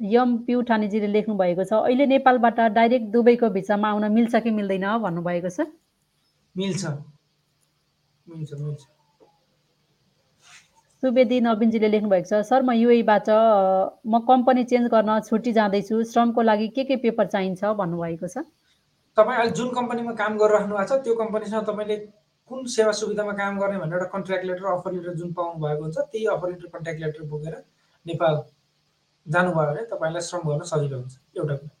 यम 0.00 0.38
प्युठानीजीले 0.38 1.06
लेख्नु 1.06 1.34
भएको 1.34 1.64
छ 1.64 1.72
अहिले 1.72 2.06
नेपालबाट 2.06 2.60
डाइरेक्ट 2.60 3.06
दुबईको 3.06 3.48
भिसामा 3.50 3.88
आउन 3.90 4.12
मिल्छ 4.12 4.36
कि 4.36 4.50
मिल्दैन? 4.50 4.98
भन्नुभएको 4.98 5.48
छ। 5.48 5.60
मिल्छ। 6.56 6.86
मिल्छ 8.28 8.50
मिल्छ। 8.60 8.80
सुवेदी 11.04 11.38
नवीनजीले 11.44 11.88
लेख्नु 11.88 12.08
भएको 12.10 12.28
छ 12.28 12.38
सर 12.48 12.62
म 12.64 12.72
युएबाट 12.72 13.26
म 14.08 14.18
कम्पनी 14.28 14.62
चेन्ज 14.64 14.88
गर्न 14.88 15.20
छुट्टी 15.20 15.52
जाँदैछु। 15.52 15.96
श्रमको 16.12 16.42
लागि 16.42 16.68
के 16.76 16.84
के 16.84 16.96
पेपर 17.02 17.26
चाहिन्छ? 17.28 17.60
भन्नुभएको 17.80 18.26
छ। 18.26 18.44
तपाईँ 19.16 19.36
अहिले 19.38 19.52
जुन 19.52 19.68
कम्पनीमा 19.74 20.12
काम 20.16 20.38
गरिराख्नु 20.40 20.76
भएको 20.76 20.86
छ 20.88 21.04
त्यो 21.04 21.14
कम्पनीसँग 21.14 21.64
तपाईँले 21.68 21.96
कुन 22.50 22.64
सेवा 22.72 22.92
सुविधामा 23.00 23.32
काम 23.36 23.58
गर्ने 23.60 23.78
भनेर 23.78 23.92
एउटा 23.94 24.08
कन्ट्र्याक्ट 24.14 24.46
लेटर 24.46 24.64
अफर 24.72 24.92
लेटर 24.92 25.14
जुन 25.20 25.32
पाउनु 25.36 25.60
भएको 25.64 25.82
हुन्छ 25.84 25.98
त्यही 25.98 26.24
अफर 26.34 26.48
लेटर 26.52 26.72
कन्ट्र्याक्ट 26.76 27.00
लेटर 27.04 27.28
बोकेर 27.32 27.56
नेपाल 28.06 28.40
जानुभयो 29.26 29.66
भने 29.70 29.84
तपाईँलाई 29.92 30.22
श्रम 30.28 30.48
गर्न 30.48 30.62
सजिलो 30.72 30.96
हुन्छ। 30.96 31.12
एउटा 31.36 31.56
कुरा। 31.56 31.74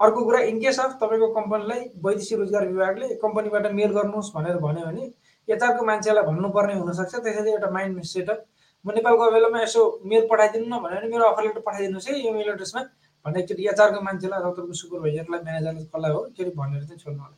अर्को 0.00 0.24
कुरा 0.24 0.40
इनकेस 0.52 0.78
अफ 0.80 0.94
तपाईँको 1.02 1.28
कम्पनीलाई 1.40 1.82
वैदेशिक 2.06 2.38
रोजगार 2.38 2.68
विभागले 2.68 3.08
कम्पनीबाट 3.24 3.66
मेल 3.80 3.90
गर्नुहोस् 3.98 4.30
भनेर 4.36 4.62
भन्यो 4.66 4.86
भने 4.86 5.10
यताको 5.48 5.84
मान्छेलाई 5.90 6.24
भन्नुपर्ने 6.30 6.78
हुनसक्छ। 6.78 7.14
त्यसैले 7.26 7.50
एउटा 7.50 7.70
माइन्ड 7.78 8.02
सेटअप 8.12 8.46
म 8.88 8.94
नेपाल 8.96 9.14
गएको 9.20 9.32
बेलामा 9.36 9.60
यसो 9.62 9.82
मेल 10.10 10.24
पठाइदिनु 10.30 10.66
न 10.66 10.78
भन्यो 10.84 11.00
भने 11.00 11.08
मेरो 11.12 11.24
अफर 11.32 11.42
लेटर 11.46 11.60
पठाइदिनुहोस् 11.68 12.08
है 12.08 12.14
यो 12.26 12.32
मेल 12.32 12.48
एड्रेसमा 12.54 12.82
भनेर 13.26 13.40
एकचोटि 13.42 13.68
एचआरको 13.72 14.00
मान्छेलाई 14.08 14.40
तपाईँको 14.44 14.74
सुपरभाइजरलाई 14.80 15.40
म्यानेजरलाई 15.44 15.84
कसलाई 15.84 16.12
हो 16.16 16.20
एकचोटि 16.26 16.52
भनेर 16.60 16.84
चाहिँ 16.88 17.00
छोड्नु 17.04 17.22
होला। 17.22 17.36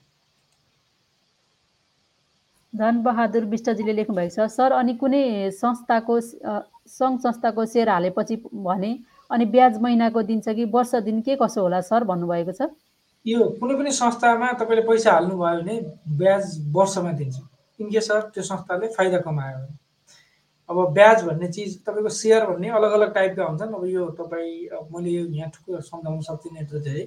धनबहादुर 2.72 3.44
विष्टजीले 3.53 3.92
लेख्नु 3.92 4.14
भएको 4.16 4.34
छ 4.34 4.46
सर 4.57 4.72
अनि 4.72 4.94
कुनै 5.03 5.22
संस्थाको 5.59 6.14
सङ्घ 6.20 7.16
संस्थाको 7.24 7.64
सेयर 7.72 7.88
हालेपछि 7.90 8.36
भने 8.68 8.90
अनि 9.30 9.44
ब्याज 9.55 9.80
महिनाको 9.82 10.22
दिन्छ 10.30 10.46
कि 10.55 10.64
वर्ष 10.76 10.94
दिन 11.09 11.20
के 11.26 11.36
कसो 11.42 11.61
होला 11.62 11.80
सर? 11.90 12.05
भन्नुभएको 12.05 12.53
छ। 12.53 12.70
यो 13.26 13.48
कुनै 13.59 13.74
पनि 13.80 13.90
संस्थामा 13.98 14.53
तपाईँले 14.62 14.82
पैसा 14.86 15.12
हाल्नुभयो 15.12 15.59
भने 15.61 15.76
ब्याज 16.22 16.44
वर्षमा 16.78 17.12
दिन्छ। 17.18 17.36
इनकेस 17.80 18.11
अफ 18.11 18.30
त्यो 18.34 18.42
संस्थाले 18.44 18.86
फाइदा 18.94 19.18
कमायो 19.26 19.59
भने। 19.59 19.80
अब 20.70 20.78
ब्याज 20.94 21.22
भन्ने 21.26 21.48
चिज 21.50 21.70
तपाईँको 21.82 22.08
सेयर 22.14 22.46
भन्ने 22.46 22.68
अलग 22.78 22.92
अलग 22.94 23.14
टाइपका 23.14 23.44
हुन्छन्। 23.44 23.74
अब 23.74 23.84
यो 23.86 24.06
तपाईँ 24.14 24.86
मैले 24.94 25.10
यो 25.10 25.24
यहाँ 25.26 25.50
ठुलो 25.50 25.80
सम्झाउन 25.82 26.20
सक्दिनँ 26.22 26.60
यत्रो 26.62 26.78
धेरै। 26.78 27.04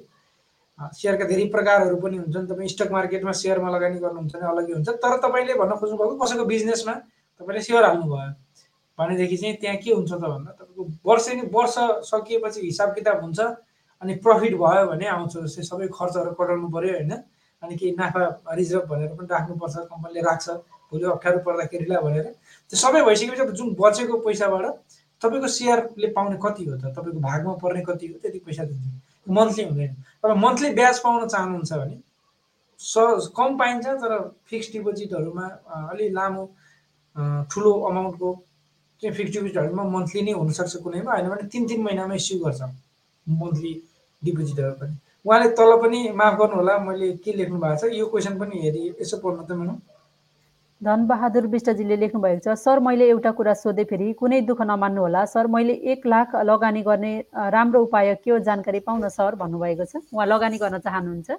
सेयरका 0.79 1.25
धेरै 1.31 1.45
प्रकारहरू 1.55 1.95
पनि 2.03 2.17
हुन्छन्। 2.17 2.47
तपाईँ 2.51 2.67
स्टक 2.67 2.91
मार्केटमा 2.91 3.31
सेयरमा 3.31 3.69
लगानी 3.71 3.99
गर्नुहुन्छ 4.03 4.35
भने 4.35 4.47
अलग्गै 4.51 4.73
हुन्छ। 4.73 4.89
तर 4.99 5.17
तपाईँले 5.23 5.53
भन्न 5.55 5.73
खोज्नुभएको 5.79 6.15
कसैको 6.19 6.45
बिजनेसमा 6.45 6.93
तपाईँले 7.39 7.61
सेयर 7.63 7.83
हाल्नुभयो। 7.87 8.31
भनेदेखि 8.99 9.37
चाहिँ 9.37 9.55
त्यहाँ 9.61 9.77
के 9.79 9.91
हुन्छ 9.95 10.11
त 10.11 10.23
भन्दा 10.27 10.51
तपाईँको 10.59 10.83
वर्ष 11.07 11.25
वर्ष 11.55 11.75
सकिएपछि 12.11 12.59
हिसाब 12.61 12.89
किताब 12.93 13.17
हुन्छ 13.23 13.39
अनि 14.01 14.13
प्रफिट 14.19 14.53
भयो 14.59 14.83
भने 14.91 15.07
आउँछ। 15.07 15.33
जस्तै 15.39 15.63
सबै 15.63 15.87
खर्चहरू 15.87 16.31
कटाउनु 16.35 16.67
पऱ्यो 16.67 16.93
होइन। 16.99 17.11
अनि 17.63 17.73
केही 17.79 17.95
नाफा 17.95 18.21
रिजर्भ 18.59 18.85
भनेर 18.91 19.11
पनि 19.15 19.27
राख्नुपर्छ। 19.31 19.75
कम्पनीले 19.87 20.21
राख्छ। 20.21 20.47
भोलि 20.93 21.05
अप्ठ्यारो 21.09 21.39
पर्दाखेरिलाई 21.41 22.01
भनेर। 22.05 22.25
त्यो 22.69 22.77
सबै 22.77 23.01
भइसकेपछि 23.09 23.41
अब 23.41 23.51
जुन 23.57 23.73
बचेको 23.81 24.17
पैसाबाट 24.21 24.65
तपाईँको 25.21 25.47
सेयरले 25.47 26.07
पाउने 26.13 26.37
कति 26.37 26.63
हो 26.65 26.77
त? 26.77 26.93
तपाईँको 26.95 27.19
भागमा 27.19 27.53
पर्ने 27.63 27.81
कति 27.89 28.07
हो? 28.07 28.15
त्यति 28.21 28.39
पैसा 28.45 28.63
दिन्छ। 28.63 28.85
मन्थली 29.27 29.63
हुँदैन। 29.65 29.91
अब 30.23 30.37
मन्थली 30.37 30.69
ब्याज 30.79 30.99
पाउन 30.99 31.27
चाहनुहुन्छ 31.27 31.73
भने 31.73 31.97
स 32.79 33.31
कम 33.37 33.57
पाइन्छ 33.57 33.85
तर 34.03 34.11
फिक्स 34.49 34.71
डिपोजिटहरूमा 34.71 35.45
अलि 35.91 36.09
लामो 36.11 36.43
ठुलो 37.51 37.71
अमाउन्टको 37.89 38.29
चाहिँ 39.01 39.15
फिक्स 39.15 39.31
डिपोजिटहरूमा 39.31 39.83
मन्थली 39.95 40.21
नै 40.21 40.31
हुनसक्छ 40.33 40.75
कुनैमा। 40.83 41.11
होइन 41.11 41.29
भने 41.29 41.47
तिन 41.47 41.67
तिन 41.67 41.81
महिनामा 41.83 42.13
इस्यु 42.19 42.39
गर्छ 42.43 42.61
मन्थली 43.27 43.73
डिपोजिटहरू 44.21 44.73
पनि। 44.81 44.95
उहाँले 45.25 45.49
तल 45.55 45.71
पनि 45.81 45.99
माफ 46.19 46.33
गर्नु 46.39 46.55
होला 46.55 46.77
मैले 46.83 47.11
के 47.23 47.31
लेख्नु 47.33 47.59
भएको 47.63 47.87
छ 47.87 47.93
यो 47.95 48.05
क्वेसन 48.11 48.33
पनि 48.39 48.55
हेरि 48.61 48.83
यसो 49.01 49.17
पढ्नु 49.23 49.43
त 49.47 49.51
म्याडम 49.55 49.77
धनबहादुर 50.83 51.45
विष्टजीले 51.47 51.95
लेख्नु 51.97 52.19
भएको 52.21 52.39
छ 52.45 52.55
सर 52.59 52.79
मैले 52.83 53.05
एउटा 53.09 53.31
कुरा 53.31 53.53
सोधेँ 53.55 53.85
फेरि 53.87 54.13
कुनै 54.19 54.39
दुःख 54.43 54.61
नमान्नु 54.61 55.01
होला 55.01 55.25
सर 55.31 55.47
मैले 55.47 55.73
एक 55.91 56.07
लाख 56.07 56.35
लगानी 56.43 56.81
गर्ने 56.83 57.13
राम्रो 57.55 57.81
उपाय 57.83 58.15
के 58.23 58.31
हो 58.31 58.39
जानकारी 58.47 58.79
पाउन 58.83 59.07
सर? 59.09 59.35
भन्नुभएको 59.35 59.85
छ। 59.85 60.03
उहाँ 60.11 60.27
लगानी 60.27 60.57
गर्न 60.57 60.79
चाहनुहुन्छ? 60.79 61.31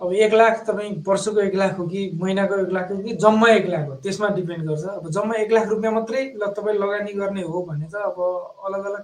अब 0.00 0.12
एक 0.16 0.34
लाख 0.34 0.64
तपाईँ 0.66 0.90
वर्षको 1.06 1.40
एक 1.40 1.54
लाख 1.54 1.78
हो 1.78 1.86
कि 1.86 2.00
महिनाको 2.20 2.54
एक 2.58 2.72
लाख 2.72 2.90
हो 2.90 2.96
कि 2.98 3.14
जम्मा 3.22 3.48
एक 3.52 3.66
लाख 3.68 3.86
हो? 3.88 3.94
त्यसमा 4.02 4.28
डिपेन्ड 4.34 4.64
गर्छ। 4.68 4.84
अब 4.96 5.08
जम्मा 5.12 5.34
एक 5.44 5.52
लाख 5.52 5.68
रुपियाँ 5.68 5.92
मात्रै 5.94 6.22
ल 6.40 6.46
तपाईँ 6.56 6.78
लगानी 6.78 7.12
गर्ने 7.12 7.42
हो 7.44 7.62
भने 7.68 7.86
चाहिँ 7.86 8.06
अब 8.06 8.18
अलग 8.66 8.84
अलग 8.90 9.02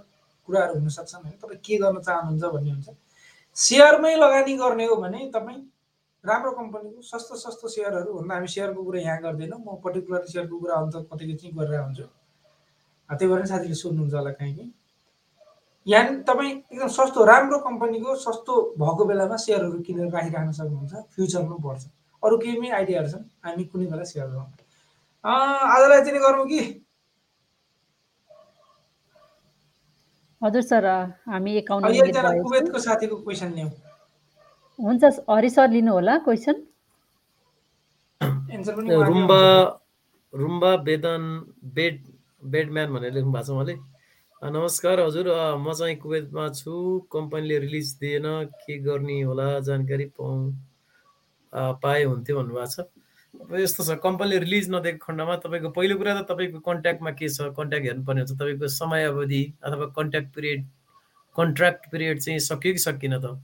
कुराहरू 0.48 0.74
हुनसक्छन् 0.80 1.22
होइन। 1.22 1.36
तपाईँ 1.42 1.60
के 1.60 1.76
गर्न 1.78 2.00
चाहनुहुन्छ 2.00 2.44
भन्ने 2.54 2.70
हुन्छ। 2.70 2.88
सेयरमै 3.56 4.14
लगानी 4.16 4.56
गर्ने 4.56 4.84
हो 4.86 4.96
भने 4.96 5.30
तपाईँ 5.34 5.60
राम्रो 6.26 6.50
कम्पनीको 6.52 7.02
सस्तो 7.02 7.34
सस्तो 7.36 7.68
सेयरहरू 7.68 8.12
भन्दा 8.18 8.34
हामी 8.34 8.48
सेयरको 8.54 8.82
कुरा 8.84 9.00
यहाँ 9.00 9.20
गर्दैनौँ। 9.22 9.58
म 9.58 9.76
पर्टिकुलर 9.84 10.24
सेयरको 10.32 10.56
कुरा 10.58 10.74
अन्त 10.82 10.94
कतिको 11.12 11.34
चाहिँ 11.38 11.54
गरेर 11.58 11.80
हुन्छु 11.80 12.06
त्यही 13.10 13.26
भएर 13.32 13.46
साथीले 13.46 13.74
सोध्नुहुन्छ 13.74 14.14
होला 14.14 14.30
काहीँ 14.38 14.54
कि? 14.54 14.64
यहाँ 15.86 16.22
तपाईँ 16.26 16.50
एकदम 16.50 16.88
सस्तो 16.90 17.24
राम्रो 17.24 17.58
कम्पनीको 17.66 18.14
सस्तो 18.18 18.54
भएको 18.78 19.04
बेलामा 19.06 19.36
सेयरहरू 19.38 19.78
किनेर 19.86 20.10
राखिराख्न 20.10 20.52
सक्नुहुन्छ। 20.58 20.94
फ्युचरमा 21.14 21.56
बढ्छ। 21.62 21.84
अरू 22.22 22.36
केहीमै 22.42 22.70
आइडियाहरू 22.78 23.08
छन्? 23.08 23.24
हामी 23.46 23.64
कुनै 23.70 23.86
बेला 23.86 24.04
सेयर 24.10 24.26
गरौँ। 24.26 24.50
आजलाई 25.24 26.00
चाहिँ 26.02 26.20
गरौँ 26.26 26.46
कि? 26.50 26.60
हजुर 30.42 30.62
सर 30.62 30.84
हामी 31.30 31.60
कुवेतको 31.70 32.78
साथीको 32.78 33.16
क्वेसन 33.16 33.52
ल्याउँ 33.54 33.70
हुन्छ 34.78 35.04
हरि 35.30 35.50
सर 35.50 35.70
लिनु 35.70 35.92
होला 35.92 36.16
क्वेसन 36.24 36.56
रुम्बा 39.08 39.40
रुम्बा 40.34 40.74
वेदन 40.86 41.22
बेड 41.74 42.00
बेडम्यान 42.52 42.92
भनेर 42.92 43.12
लेख्नु 43.12 43.32
भएको 43.32 43.44
छ 43.44 43.50
उहाँले। 43.50 43.74
नमस्कार 44.42 45.00
हजुर 45.00 45.28
म 45.58 45.72
चाहिँ 45.72 45.96
कुवेतमा 45.96 46.48
छु। 46.52 46.72
कम्पनीले 47.12 47.58
रिलिज 47.58 47.92
दिएन 48.00 48.26
के 48.62 48.78
गर्ने 48.84 49.20
होला 49.22 49.48
जानकारी 49.68 50.04
पाउँ 50.20 50.38
पाए 51.82 52.02
हुन्थ्यो 52.04 52.36
भन्नुभएको 52.36 52.66
छ। 52.66 52.86
अब 53.34 53.54
यस्तो 53.56 53.84
छ 53.84 53.98
कम्पनीले 54.04 54.38
रिलिज 54.44 54.70
नदिएको 54.70 55.04
खण्डमा 55.06 55.36
तपाईँको 55.44 55.70
पहिलो 55.72 55.96
कुरा 55.96 56.20
त 56.20 56.28
तपाईँको 56.30 56.60
कन्ट्याक्टमा 56.68 57.10
के 57.16 57.28
छ 57.28 57.48
कन्ट्याक्ट 57.56 57.86
हेर्नुपर्ने 57.86 58.20
हुन्छ। 58.20 58.32
तपाईँको 58.36 58.68
समय 58.76 59.04
अवधि 59.08 59.42
अथवा 59.64 59.86
कन्ट्याक्ट 59.98 60.28
पिरियड 60.36 60.60
कन्ट्र्याक्ट 61.36 61.90
पिरियड 61.92 62.20
चाहिँ 62.20 62.38
सकियो 62.52 62.72
कि 62.72 62.78
सकिन 62.86 63.18
त? 63.18 63.36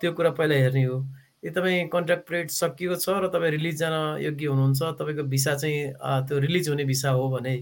त्यो 0.00 0.12
कुरा 0.12 0.30
पहिला 0.38 0.54
हेर्ने 0.54 0.84
हो। 0.84 0.96
यदि 1.44 1.54
तपाईँ 1.54 1.88
कन्ट्र्याक्ट 1.92 2.24
पिरियड 2.28 2.48
सकिएको 2.50 2.96
छ 2.96 3.08
र 3.22 3.28
तपाईँ 3.32 3.50
रिलिज 3.56 3.76
जान 3.78 3.94
योग्य 4.22 4.46
हुनुहुन्छ। 4.46 4.82
तपाईँको 5.00 5.22
भिसा 5.32 5.54
चाहिँ 5.56 6.26
त्यो 6.26 6.38
रिलिज 6.38 6.68
हुने 6.68 6.84
भिसा 6.84 7.10
हो 7.16 7.28
भने। 7.30 7.56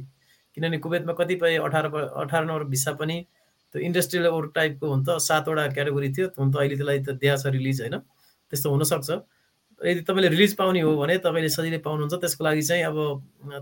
किनभने 0.57 0.79
कुवेतमा 0.79 1.13
कतिपय 1.19 1.57
अठार 1.59 1.85
अठार 2.25 2.45
नम्बर 2.45 2.65
भिसा 2.71 2.93
पनि 2.99 3.17
त्यो 3.75 3.83
इन्डस्ट्रियल 3.83 4.27
ओर 4.31 4.45
टाइपको 4.55 4.87
हुन 4.87 5.01
त 5.05 5.19
सातवटा 5.19 5.67
क्याटेगोरी 5.75 6.09
थियो। 6.15 6.27
हुन 6.39 6.51
त 6.53 6.57
अहिले 6.63 6.77
त्यसलाई 6.79 6.99
त 7.03 7.19
दिएको 7.19 7.37
छ 7.43 7.47
रिलिज 7.55 7.81
होइन? 7.83 7.97
त्यस्तो 8.51 8.71
हुनसक्छ। 8.71 9.11
यदि 9.81 10.01
तपाईँले 10.07 10.29
रिलिज 10.31 10.55
पाउने 10.57 10.81
हो 10.81 10.91
भने 10.97 11.19
तपाईँले 11.19 11.51
सजिलै 11.51 11.79
पाउनुहुन्छ। 11.83 12.15
त्यसको 12.23 12.45
लागि 12.45 12.63
चाहिँ 12.63 12.83
अब 12.87 12.97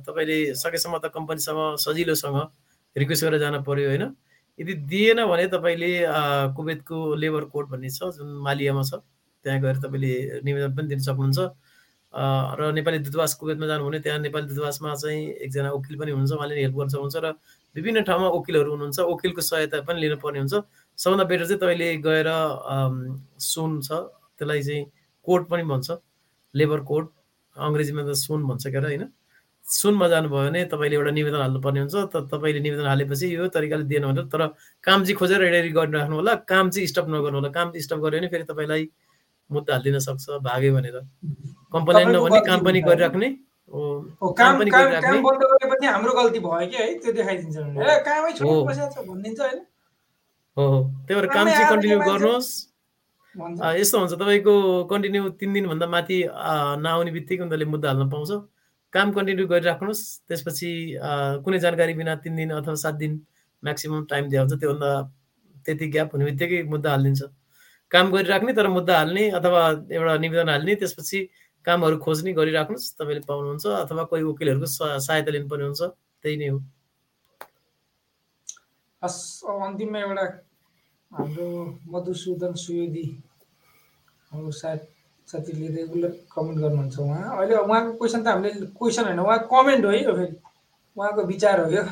तपाईँले 0.06 0.36
सकेसम्म 0.54 0.98
त 1.00 1.08
कम्पनीसँग 1.16 1.60
सजिलोसँग 1.80 2.38
रिक्वेस्ट 2.96 3.24
गरेर 3.24 3.40
जान 3.40 3.62
पर्यो 3.64 3.88
होइन? 3.88 4.04
यदि 4.58 4.74
दिएन 4.90 5.24
भने 5.26 5.46
तपाईँले 5.54 5.90
कुवेतको 6.56 6.96
लेबर 7.16 7.44
कोड 7.52 7.68
भन्ने 7.70 7.90
छ 7.90 8.12
जुन 8.16 8.28
मालियामा 8.44 8.82
छ 8.82 9.00
त्यहाँ 9.44 9.60
गएर 9.60 9.76
तपाईँले 9.84 10.12
निवेदन 10.44 10.76
पनि 10.76 10.88
दिन 10.88 11.00
सक्नुहुन्छ। 11.08 11.40
र 12.12 12.70
नेपाली 12.76 12.98
दूतावास 13.08 13.34
कुवेतमा 13.40 13.66
जानु 13.66 13.84
भने 13.88 13.98
त्यहाँ 14.04 14.18
नेपाली 14.20 14.46
दूतावासमा 14.46 14.94
चाहिँ 14.94 15.48
एकजना 15.48 15.70
वकिल 15.72 15.96
पनि 15.96 16.10
हुनुहुन्छ 16.12 16.32
उहाँले 16.36 16.54
हेल्प 16.60 16.76
गर्न 16.76 16.88
सक्नुहुन्छ 16.92 17.16
र 17.24 17.26
विभिन्न 17.76 18.02
ठाउँमा 18.04 18.28
वकिलहरू 18.36 18.70
हुनुहुन्छ 18.70 18.98
वकिलको 19.00 19.40
सहायता 19.40 19.80
पनि 19.88 20.00
लिनुपर्ने 20.00 20.38
हुन्छ। 20.38 20.54
सबभन्दा 20.98 21.24
बेटर 21.24 21.46
चाहिँ 21.48 21.60
तपाईँले 21.64 21.88
गएर 22.04 22.28
सुन 23.40 23.80
छ 23.80 23.90
त्यसलाई 24.36 24.62
चाहिँ 24.62 24.84
कोड 25.26 25.48
पनि 25.48 25.62
भन्छ 25.72 25.88
लेबर 26.54 26.80
कोड। 26.84 27.04
अङ्ग्रेजीमा 27.56 28.02
त 28.04 28.12
सुन 28.20 28.44
भन्छ 28.46 28.66
क्या 28.68 28.80
होइन? 28.84 29.08
सुनमा 29.66 30.06
जानुभयो 30.08 30.42
भने 30.48 30.64
तपाईँले 30.72 30.96
एउटा 30.96 31.10
निवेदन 31.10 31.40
हाल्नुपर्ने 31.40 31.80
हुन्छ। 31.80 31.96
त 32.12 32.16
तपाईँले 32.32 32.60
निवेदन 32.60 32.86
हालेपछि 32.86 33.26
यो 33.34 33.48
तरिकाले 33.48 33.84
दिएन 33.90 34.04
भने 34.06 34.22
तर 34.32 34.42
काम 34.84 35.04
चाहिँ 35.04 35.16
खोजेर 35.16 35.40
रेडी 35.40 35.70
गरिराख्नु 35.70 36.14
होला। 36.16 36.34
काम 36.50 36.70
चाहिँ 36.70 36.86
स्टप 36.86 37.06
नगर्नु 37.08 37.38
होला। 37.38 37.50
काम 37.56 37.72
स्टप 37.72 37.98
गऱ्यो 38.04 38.18
भने 38.20 38.28
फेरि 38.28 38.44
तपाईँलाई 38.50 38.82
मुद्दा 39.50 39.72
हालिदिन 39.72 39.98
सक्छ 40.02 40.42
भाग्यो 40.42 40.72
भनेर। 40.74 40.96
कम्पनी 41.72 42.04
नभने 42.12 42.40
काम 42.46 42.60
पनि 42.64 42.80
गरिराख्ने। 42.82 43.28
हो 50.56 50.64
त्यही 51.08 51.20
भएर 51.20 51.26
काम 51.32 51.46
चाहिँ 51.48 51.68
कन्टिन्यू 51.70 51.98
गर्नुहोस्। 51.98 52.50
यस्तो 53.80 53.98
हुन्छ। 53.98 54.12
तपाईँको 54.20 54.54
कन्टिन्यू 54.92 55.28
तिन 55.40 55.52
दिनभन्दा 55.52 55.86
माथि 55.88 56.18
नआउने 56.84 57.10
बित्तिकै 57.16 57.42
उनीहरूले 57.42 57.66
मुद्दा 57.72 57.88
हाल्न 57.88 58.04
पाउँछ। 58.12 58.30
काम 58.92 59.12
कन्टिन्यू 59.16 59.46
गरिराख्नुहोस्। 59.52 60.02
त्यसपछि 60.28 60.70
कुनै 61.44 61.58
जानकारी 61.64 61.94
बिना 62.00 62.14
तिन 62.24 62.36
दिन 62.36 62.50
अथवा 62.60 62.74
सात 62.84 62.94
दिन 63.02 63.12
म्याक्सिमम् 63.62 64.06
टाइम 64.10 64.24
दिएको 64.30 64.42
हुन्छ 64.44 64.60
त्योभन्दा 64.60 64.90
त्यति 65.64 65.86
ग्याप 65.94 66.08
हुने 66.12 66.24
बित्तिकै 66.28 66.62
मुद्दा 66.72 66.90
हालिदिन्छ। 66.90 67.22
काम 67.92 68.06
गरिराख्ने 68.12 68.52
तर 68.58 68.68
मुद्दा 68.76 68.94
हाल्ने 68.98 69.24
अथवा 69.38 69.62
एउटा 69.96 70.14
निवेदन 70.24 70.48
हाल्ने 70.48 70.74
त्यसपछि 70.80 71.18
कामहरू 71.64 71.96
खोज्ने 72.04 72.32
गरिराख्नुहोस्। 72.38 72.86
तपाईँले 72.98 73.22
पाउनुहुन्छ 73.28 73.66
अथवा 73.84 74.02
कोही 74.10 74.22
वकिलहरूको 74.28 74.68
सहायता 75.06 75.30
लिनुपर्ने 75.30 75.64
हुन्छ। 75.64 75.82
त्यही 76.22 76.36
नै 76.40 76.48
हो। 76.52 76.58
अन्तिममा 79.02 79.98
एउटा 79.98 80.26
हाम्रो 81.10 81.46
मधुसूदन 81.92 82.52
अब 84.32 84.50
सायद 84.60 84.80
साथीले 85.32 85.68
रेगुलर 85.74 86.12
कमेन्ट 86.36 86.58
गर्नुहुन्छ 86.60 86.98
उहाँ। 87.00 87.24
अहिले 87.40 87.56
उहाँको 87.56 87.92
क्वेसन 87.98 88.22
त 88.22 88.26
हामीले 88.28 88.66
क्वेसन 88.78 89.04
होइन 89.08 89.20
उहाँको 89.24 89.48
कमेन्ट 89.56 89.84
हो 89.84 89.90
है 89.90 90.02
यो 90.04 90.12
फेरि। 90.12 90.36
उहाँको 90.96 91.22
विचार 91.32 91.60
हो 91.60 91.70
यो। 91.72 91.84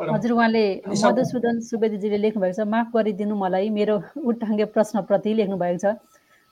हजुर 0.00 0.32
उहाँले 0.32 0.64
मधुसूदन 0.88 1.60
सुवेदीजीले 1.68 2.18
लेख्नुभएको 2.24 2.56
छ 2.56 2.66
माफ 2.68 2.92
गरिदिनु 2.96 3.34
मलाई 3.36 3.68
मेरो 3.72 3.96
उट्टाङ्गे 4.20 4.64
प्रश्नप्रति 4.76 5.34
लेख्नु 5.40 5.56
भएको 5.64 5.80
छ। 5.80 5.96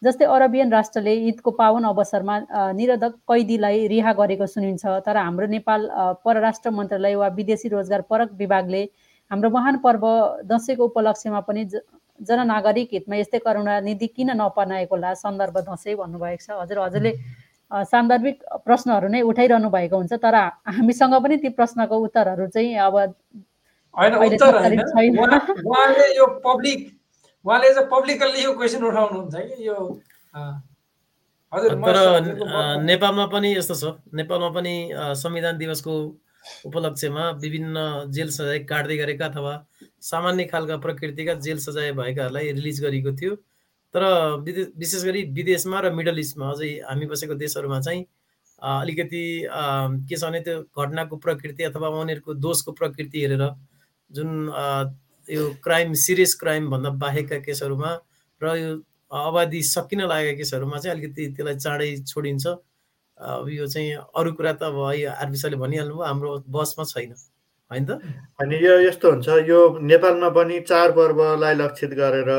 जस्तै 0.02 0.24
अरबियन 0.30 0.72
राष्ट्रले 0.72 1.12
ईदको 1.28 1.50
पावन 1.58 1.84
अवसरमा 1.84 2.34
निरोधक 2.78 3.14
कैदीलाई 3.28 3.86
रिहा 3.92 4.12
गरेको 4.20 4.46
सुनिन्छ 4.46 4.84
तर 5.06 5.16
हाम्रो 5.16 5.46
नेपाल 5.52 5.80
परराष्ट्र 6.24 6.70
मन्त्रालय 6.70 7.14
वा 7.20 7.28
विदेशी 7.38 7.68
रोजगार 7.68 8.02
परक 8.06 8.30
विभागले 8.38 8.82
हाम्रो 9.30 9.50
महान 9.50 9.78
पर्व 9.84 10.04
दसैँको 10.46 10.84
उपलक्ष्यमा 10.92 11.40
पनि 11.48 11.64
जननागरिक 12.20 12.88
हितमा 12.92 13.16
यस्तै 13.16 13.38
करुणा 13.46 13.74
निधि 13.86 14.06
किन 14.16 14.30
नपनाएको 14.36 14.94
होला 14.94 15.10
सन्दर्भ 15.14 15.56
दसैँ 15.68 15.94
भन्नुभएको 15.96 16.42
छ। 16.42 16.50
हजुर 16.62 16.78
हजुरले 16.78 17.12
सान्दर्भिक 17.70 18.36
प्रश्नहरू 18.64 19.08
नै 19.08 19.20
उठाइरहनु 19.28 19.68
भएको 19.70 19.96
हुन्छ 19.96 20.14
तर 20.24 20.36
हामीसँग 20.76 21.14
पनि 21.22 21.36
ती 21.38 21.48
प्रश्नको 21.58 21.96
उत्तरहरू 22.04 22.46
चाहिँ 22.48 22.74
अब 22.80 22.94
उहाँले 25.68 26.06
यो 26.16 26.26
पब्लिक 26.44 26.78
उहाँले 27.44 27.68
चाहिँ 27.74 27.88
पब्लिकली 27.90 28.40
यो 28.44 28.52
क्वेसन 28.54 28.84
उठाउनुहुन्छ 28.84 29.34
कि 29.36 29.68
यो 29.68 29.76
तर 31.52 31.96
नेपालमा 32.84 33.26
पनि 33.32 33.48
यस्तो 33.56 33.74
छ। 33.74 33.84
नेपालमा 34.14 34.48
पनि 34.56 34.74
संविधान 35.16 35.54
दिवसको 35.58 35.92
उपलक्ष्यमा 36.66 37.24
विभिन्न 37.40 37.76
जेल 38.12 38.28
सजाय 38.30 38.58
काट्दै 38.64 38.96
गरेका 38.96 39.24
अथवा 39.26 39.54
सामान्य 40.02 40.44
खालका 40.52 40.76
प्रकृतिका 40.84 41.34
जेल 41.46 41.58
सजाय 41.58 41.92
भएकाहरूलाई 41.92 42.52
रिलिज 42.52 42.80
गरिएको 42.82 43.12
थियो। 43.16 43.34
तर 43.94 44.02
विशेष 44.44 45.04
गरी 45.04 45.22
विदेशमा 45.32 45.80
र 45.80 45.92
मिडल 45.94 46.18
इस्टमा 46.18 46.50
अझै 46.50 46.70
हामी 46.88 47.06
बसेको 47.06 47.34
देशहरूमा 47.34 47.80
चाहिँ 47.80 48.04
अलिकति 48.62 49.24
के 49.48 50.16
छ 50.16 50.24
भने 50.24 50.40
त्यो 50.40 50.60
घटनाको 50.76 51.16
प्रकृति 51.16 51.62
अथवा 51.64 51.88
उनीहरूको 51.88 52.34
दोषको 52.34 52.72
प्रकृति 52.72 53.20
हेरेर 53.20 53.44
जुन 54.10 54.28
यो 55.28 55.48
क्राइम 55.64 55.92
सिरियस 56.02 56.34
क्राइमभन्दा 56.40 56.90
बाहेकका 57.00 57.38
केसहरूमा 57.46 57.90
र 58.40 58.56
यो 58.58 58.70
अवधि 59.10 59.62
सकिन 59.62 60.00
लागेका 60.06 60.36
केसहरूमा 60.36 60.78
चाहिँ 60.78 60.96
अलिकति 60.96 61.26
त्यसलाई 61.36 61.56
चाँडै 61.56 61.96
छोडिन्छ। 62.06 62.46
अब 63.18 63.48
यो 63.50 63.66
चाहिँ 63.66 63.92
अरू 64.16 64.32
कुरा 64.32 64.52
त 64.52 64.62
अब 64.62 64.78
आरबी 65.16 65.38
सरले 65.38 65.56
भनिहाल्नु 65.56 65.94
भयो 65.94 66.04
हाम्रो 66.04 66.30
बसमा 66.48 66.84
छैन। 66.84 67.14
होइन? 67.70 67.84
त 67.84 68.00
अनि 68.40 68.56
यो 68.66 68.78
यस्तो 68.80 69.10
हुन्छ 69.10 69.28
यो 69.48 69.58
नेपालमा 69.82 70.28
पनि 70.36 70.60
चाडपर्वलाई 70.68 71.54
लक्षित 71.54 71.90
गरेर 72.00 72.30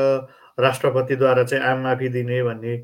राष्ट्रपतिद्वारा 0.58 1.44
चाहिँ 1.44 1.64
आम 1.64 1.78
माफी 1.82 2.08
दिने 2.08 2.42
भन्ने 2.42 2.74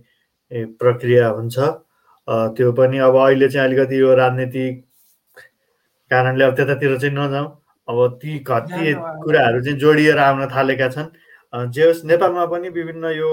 प्रक्रिया 0.80 1.28
हुन्छ। 1.28 1.58
अ, 1.58 2.34
त्यो 2.56 2.72
पनि 2.72 2.98
अब 2.98 3.16
अहिले 3.16 3.48
चाहिँ 3.48 3.66
अलिकति 3.68 4.00
यो 4.00 4.14
राजनीतिक 4.14 4.84
कारणले 6.10 6.44
अब 6.44 6.54
त्यतातिर 6.56 6.98
चाहिँ 6.98 7.14
नजाउँ। 7.16 7.48
अब 7.88 8.18
ती 8.22 8.38
कति 8.46 8.94
कुराहरू 9.24 9.60
चाहिँ 9.64 9.78
जोडिएर 9.78 10.18
आउन 10.18 10.46
थालेका 10.54 10.88
छन्। 10.88 11.70
जे 11.72 11.86
होस् 11.86 12.04
नेपालमा 12.06 12.44
पनि 12.46 12.68
विभिन्न 12.68 13.04
यो 13.16 13.30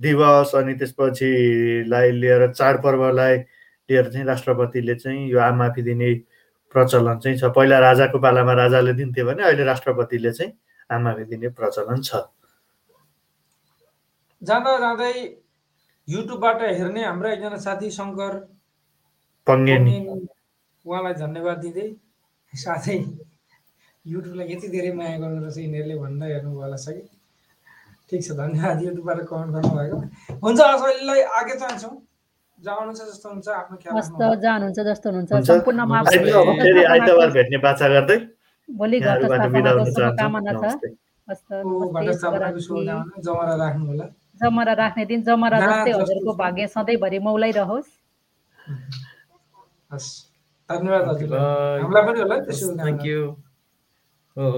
दिवस 0.00 0.54
अनि 0.54 0.74
त्यसपछिलाई 0.74 2.10
लिएर 2.12 2.52
चाडपर्वलाई 2.52 3.36
लिएर 3.88 4.10
चाहिँ 4.12 4.26
राष्ट्रपतिले 4.26 4.94
चाहिँ 4.94 5.28
यो 5.30 5.38
आम 5.40 5.58
माफी 5.58 5.82
दिने 5.82 6.12
प्रचलन 6.74 7.18
चाहिँ 7.22 7.38
छ। 7.38 7.44
पहिला 7.54 7.78
राजाको 7.78 8.18
पालामा 8.18 8.52
राजाले 8.62 8.92
दिन्थ्यो 8.98 9.24
भने 9.26 9.42
अहिले 9.42 9.64
राष्ट्रपतिले 9.64 10.32
चाहिँ 10.32 10.52
आम 10.90 11.02
माफी 11.04 11.24
दिने 11.30 11.48
प्रचलन 11.54 12.02
छ। 12.02 12.26
जाँदा 14.42 14.72
जाँदै 14.78 15.12
युट्युबबाट 16.08 16.62
हेर्ने 16.62 17.04
हाम्रा 17.04 17.32
एकजना 17.32 17.58
साथी 17.66 17.90
शङ्कर 17.90 18.32
पङ्गेनी। 19.46 19.96
उहाँलाई 20.84 21.14
धन्यवाद 21.24 21.58
दिँदै 21.64 21.88
साथै 22.52 22.98
युट्युबलाई 24.04 24.46
यति 24.52 24.68
धेरै 24.68 24.92
माया 24.92 25.16
गर्दो 25.18 25.40
रहेछ 25.40 25.58
यिनीहरूले 25.58 25.96
भन्दा 25.96 26.26
हेर्नुभयो 26.26 26.60
होला 26.60 26.76
कि 26.76 27.02
ठिक 28.10 28.20
छ 28.20 28.36
धन्यवाद। 28.36 28.82
युट्युबबाट 28.84 29.18
कमेन्ट 29.30 29.52
गर्नुभएको। 29.54 29.96
हुन्छ 30.44 30.60
असैलाई 30.60 31.20
आगे 31.40 31.54
चाहन्छौँ। 31.58 31.94
जानुहुन्छ 32.64 33.00
जस्तो 33.00 33.28
हुनुहुन्छ। 33.28 33.48
हुन्छ। 35.32 35.46
सम्पूर्णमा। 35.46 35.98
आइतबार 35.98 36.40
अब 36.40 36.48
फेरि 36.62 36.82
आइतबार 36.84 37.30
भेट्ने 37.36 37.58
बाचा 37.64 37.88
गर्दै। 37.94 38.18
भोलि 38.68 39.00
छ। 39.00 39.02
जमरा 43.24 43.54
राख्नु 43.56 43.86
होला। 43.86 44.04
जमरा 44.42 44.72
राख्ने 44.72 45.04
दिन 45.06 45.22
जमरा 45.22 45.60
जस्तै 45.60 45.92
हजुरको। 45.92 46.34
भाग्य 46.36 46.66
सधैँभरि 46.66 47.18
मौलाइरहोस्। 47.26 47.86
हस्। 49.92 50.10
धन्यवाद 50.68 51.08
हजुर. 51.08 51.36
हामीलाई 51.36 52.02
पनि 52.06 52.20
होला 52.20 52.36
नि 52.36 52.46
त 52.46 52.50
शुभकामना 52.50 52.84
थ्याङ्क 52.84 53.06
यू 53.06 53.20
हो। 54.36 54.50